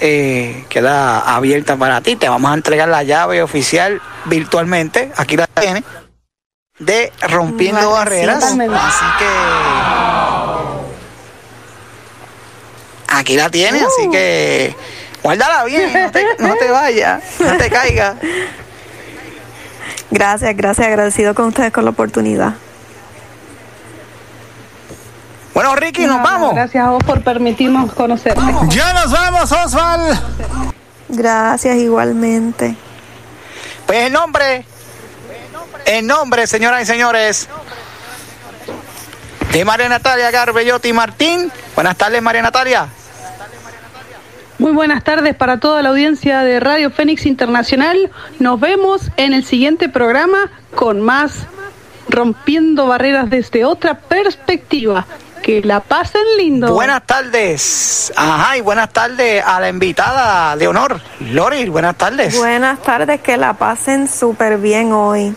[0.00, 2.16] eh, queda abierta para ti.
[2.16, 5.12] Te vamos a entregar la llave oficial virtualmente.
[5.16, 5.84] Aquí la tiene
[6.78, 8.42] de Rompiendo Barreras.
[8.42, 9.26] Así que
[13.08, 14.74] aquí la tienes, así que
[15.22, 18.16] guárdala bien, no te, no te vayas, no te caigas.
[20.10, 22.54] Gracias, gracias, agradecido con ustedes con la oportunidad.
[25.54, 26.54] Bueno, Ricky, nos No, no, vamos.
[26.54, 28.40] Gracias a vos por permitirnos conocerte.
[28.68, 30.20] Ya nos vamos, Osval.
[31.08, 32.74] Gracias igualmente.
[33.86, 34.64] Pues el nombre,
[35.84, 37.48] el nombre, señoras y señores,
[39.52, 41.52] de María Natalia Garbellotti Martín.
[41.74, 42.88] Buenas tardes, María Natalia.
[44.58, 48.10] Muy buenas tardes para toda la audiencia de Radio Fénix Internacional.
[48.38, 51.46] Nos vemos en el siguiente programa con más
[52.08, 55.04] Rompiendo Barreras desde otra perspectiva.
[55.42, 56.72] Que la pasen lindo.
[56.72, 58.12] Buenas tardes.
[58.14, 61.68] Ajá, y buenas tardes a la invitada de honor, Lori.
[61.68, 62.36] Buenas tardes.
[62.36, 65.34] Buenas tardes, que la pasen súper bien hoy.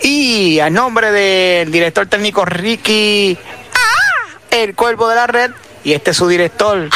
[0.00, 3.38] Y a nombre del director técnico Ricky,
[3.72, 4.38] ¡ah!
[4.50, 5.50] el cuervo de la red,
[5.84, 6.90] y este es su director del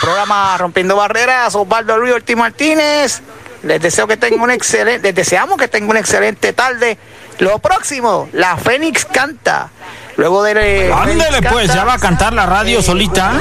[0.00, 3.20] programa Rompiendo Barreras, Osvaldo Luis Ortiz Martínez.
[3.62, 6.98] Les deseo que tengan un excelente, les deseamos que tengan una excelente tarde.
[7.38, 9.70] Lo próximo, la Fénix canta.
[10.16, 10.92] Luego de...
[10.92, 13.32] Ándale pues, ya va a cantar la radio solita.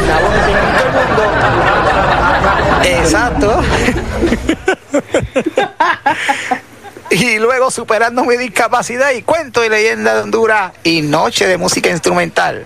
[2.84, 3.62] Exacto.
[7.10, 11.90] y luego superando mi discapacidad y cuento y leyenda de Honduras y noche de música
[11.90, 12.66] instrumental.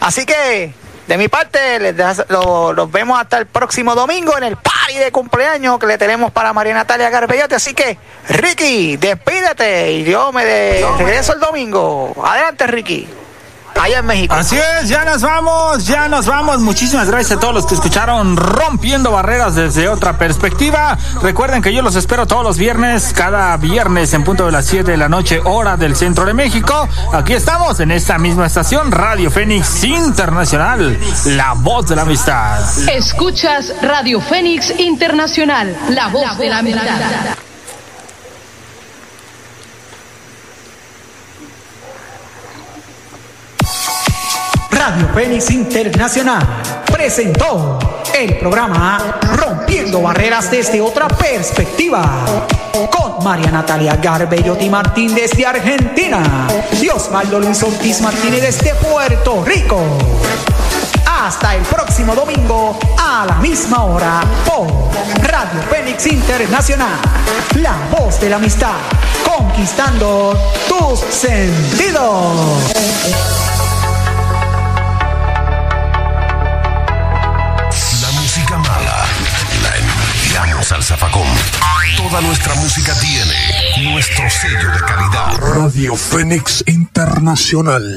[0.00, 0.74] Así que,
[1.06, 1.94] de mi parte, les
[2.28, 6.32] lo- los vemos hasta el próximo domingo en el party de cumpleaños que le tenemos
[6.32, 7.54] para María Natalia Garbellote.
[7.56, 7.98] Así que,
[8.28, 12.14] Ricky, despídete y yo me de- regreso el domingo.
[12.24, 13.08] Adelante, Ricky.
[13.80, 14.34] Allá en México.
[14.34, 16.60] Así es, ya nos vamos, ya nos vamos.
[16.60, 20.96] Muchísimas gracias a todos los que escucharon Rompiendo Barreras desde otra perspectiva.
[21.22, 24.90] Recuerden que yo los espero todos los viernes, cada viernes en punto de las 7
[24.90, 26.88] de la noche, hora del centro de México.
[27.12, 32.60] Aquí estamos en esta misma estación, Radio Fénix Internacional, la voz de la amistad.
[32.88, 37.43] Escuchas Radio Fénix Internacional, la voz de la amistad.
[44.86, 46.46] Radio Fénix Internacional
[46.92, 47.78] presentó
[48.14, 52.26] el programa Rompiendo Barreras desde otra perspectiva
[52.90, 56.46] con María Natalia Garbellotti Martín desde Argentina
[56.78, 59.80] y Osvaldo Luis Ortiz Martínez desde Puerto Rico.
[61.06, 64.66] Hasta el próximo domingo a la misma hora por
[65.22, 67.00] Radio Fénix Internacional,
[67.54, 68.74] la voz de la amistad,
[69.24, 70.38] conquistando
[70.68, 72.60] tus sentidos.
[80.64, 81.26] Zafacón.
[81.96, 85.36] Toda nuestra música tiene nuestro sello de calidad.
[85.38, 87.96] Radio Fénix Internacional.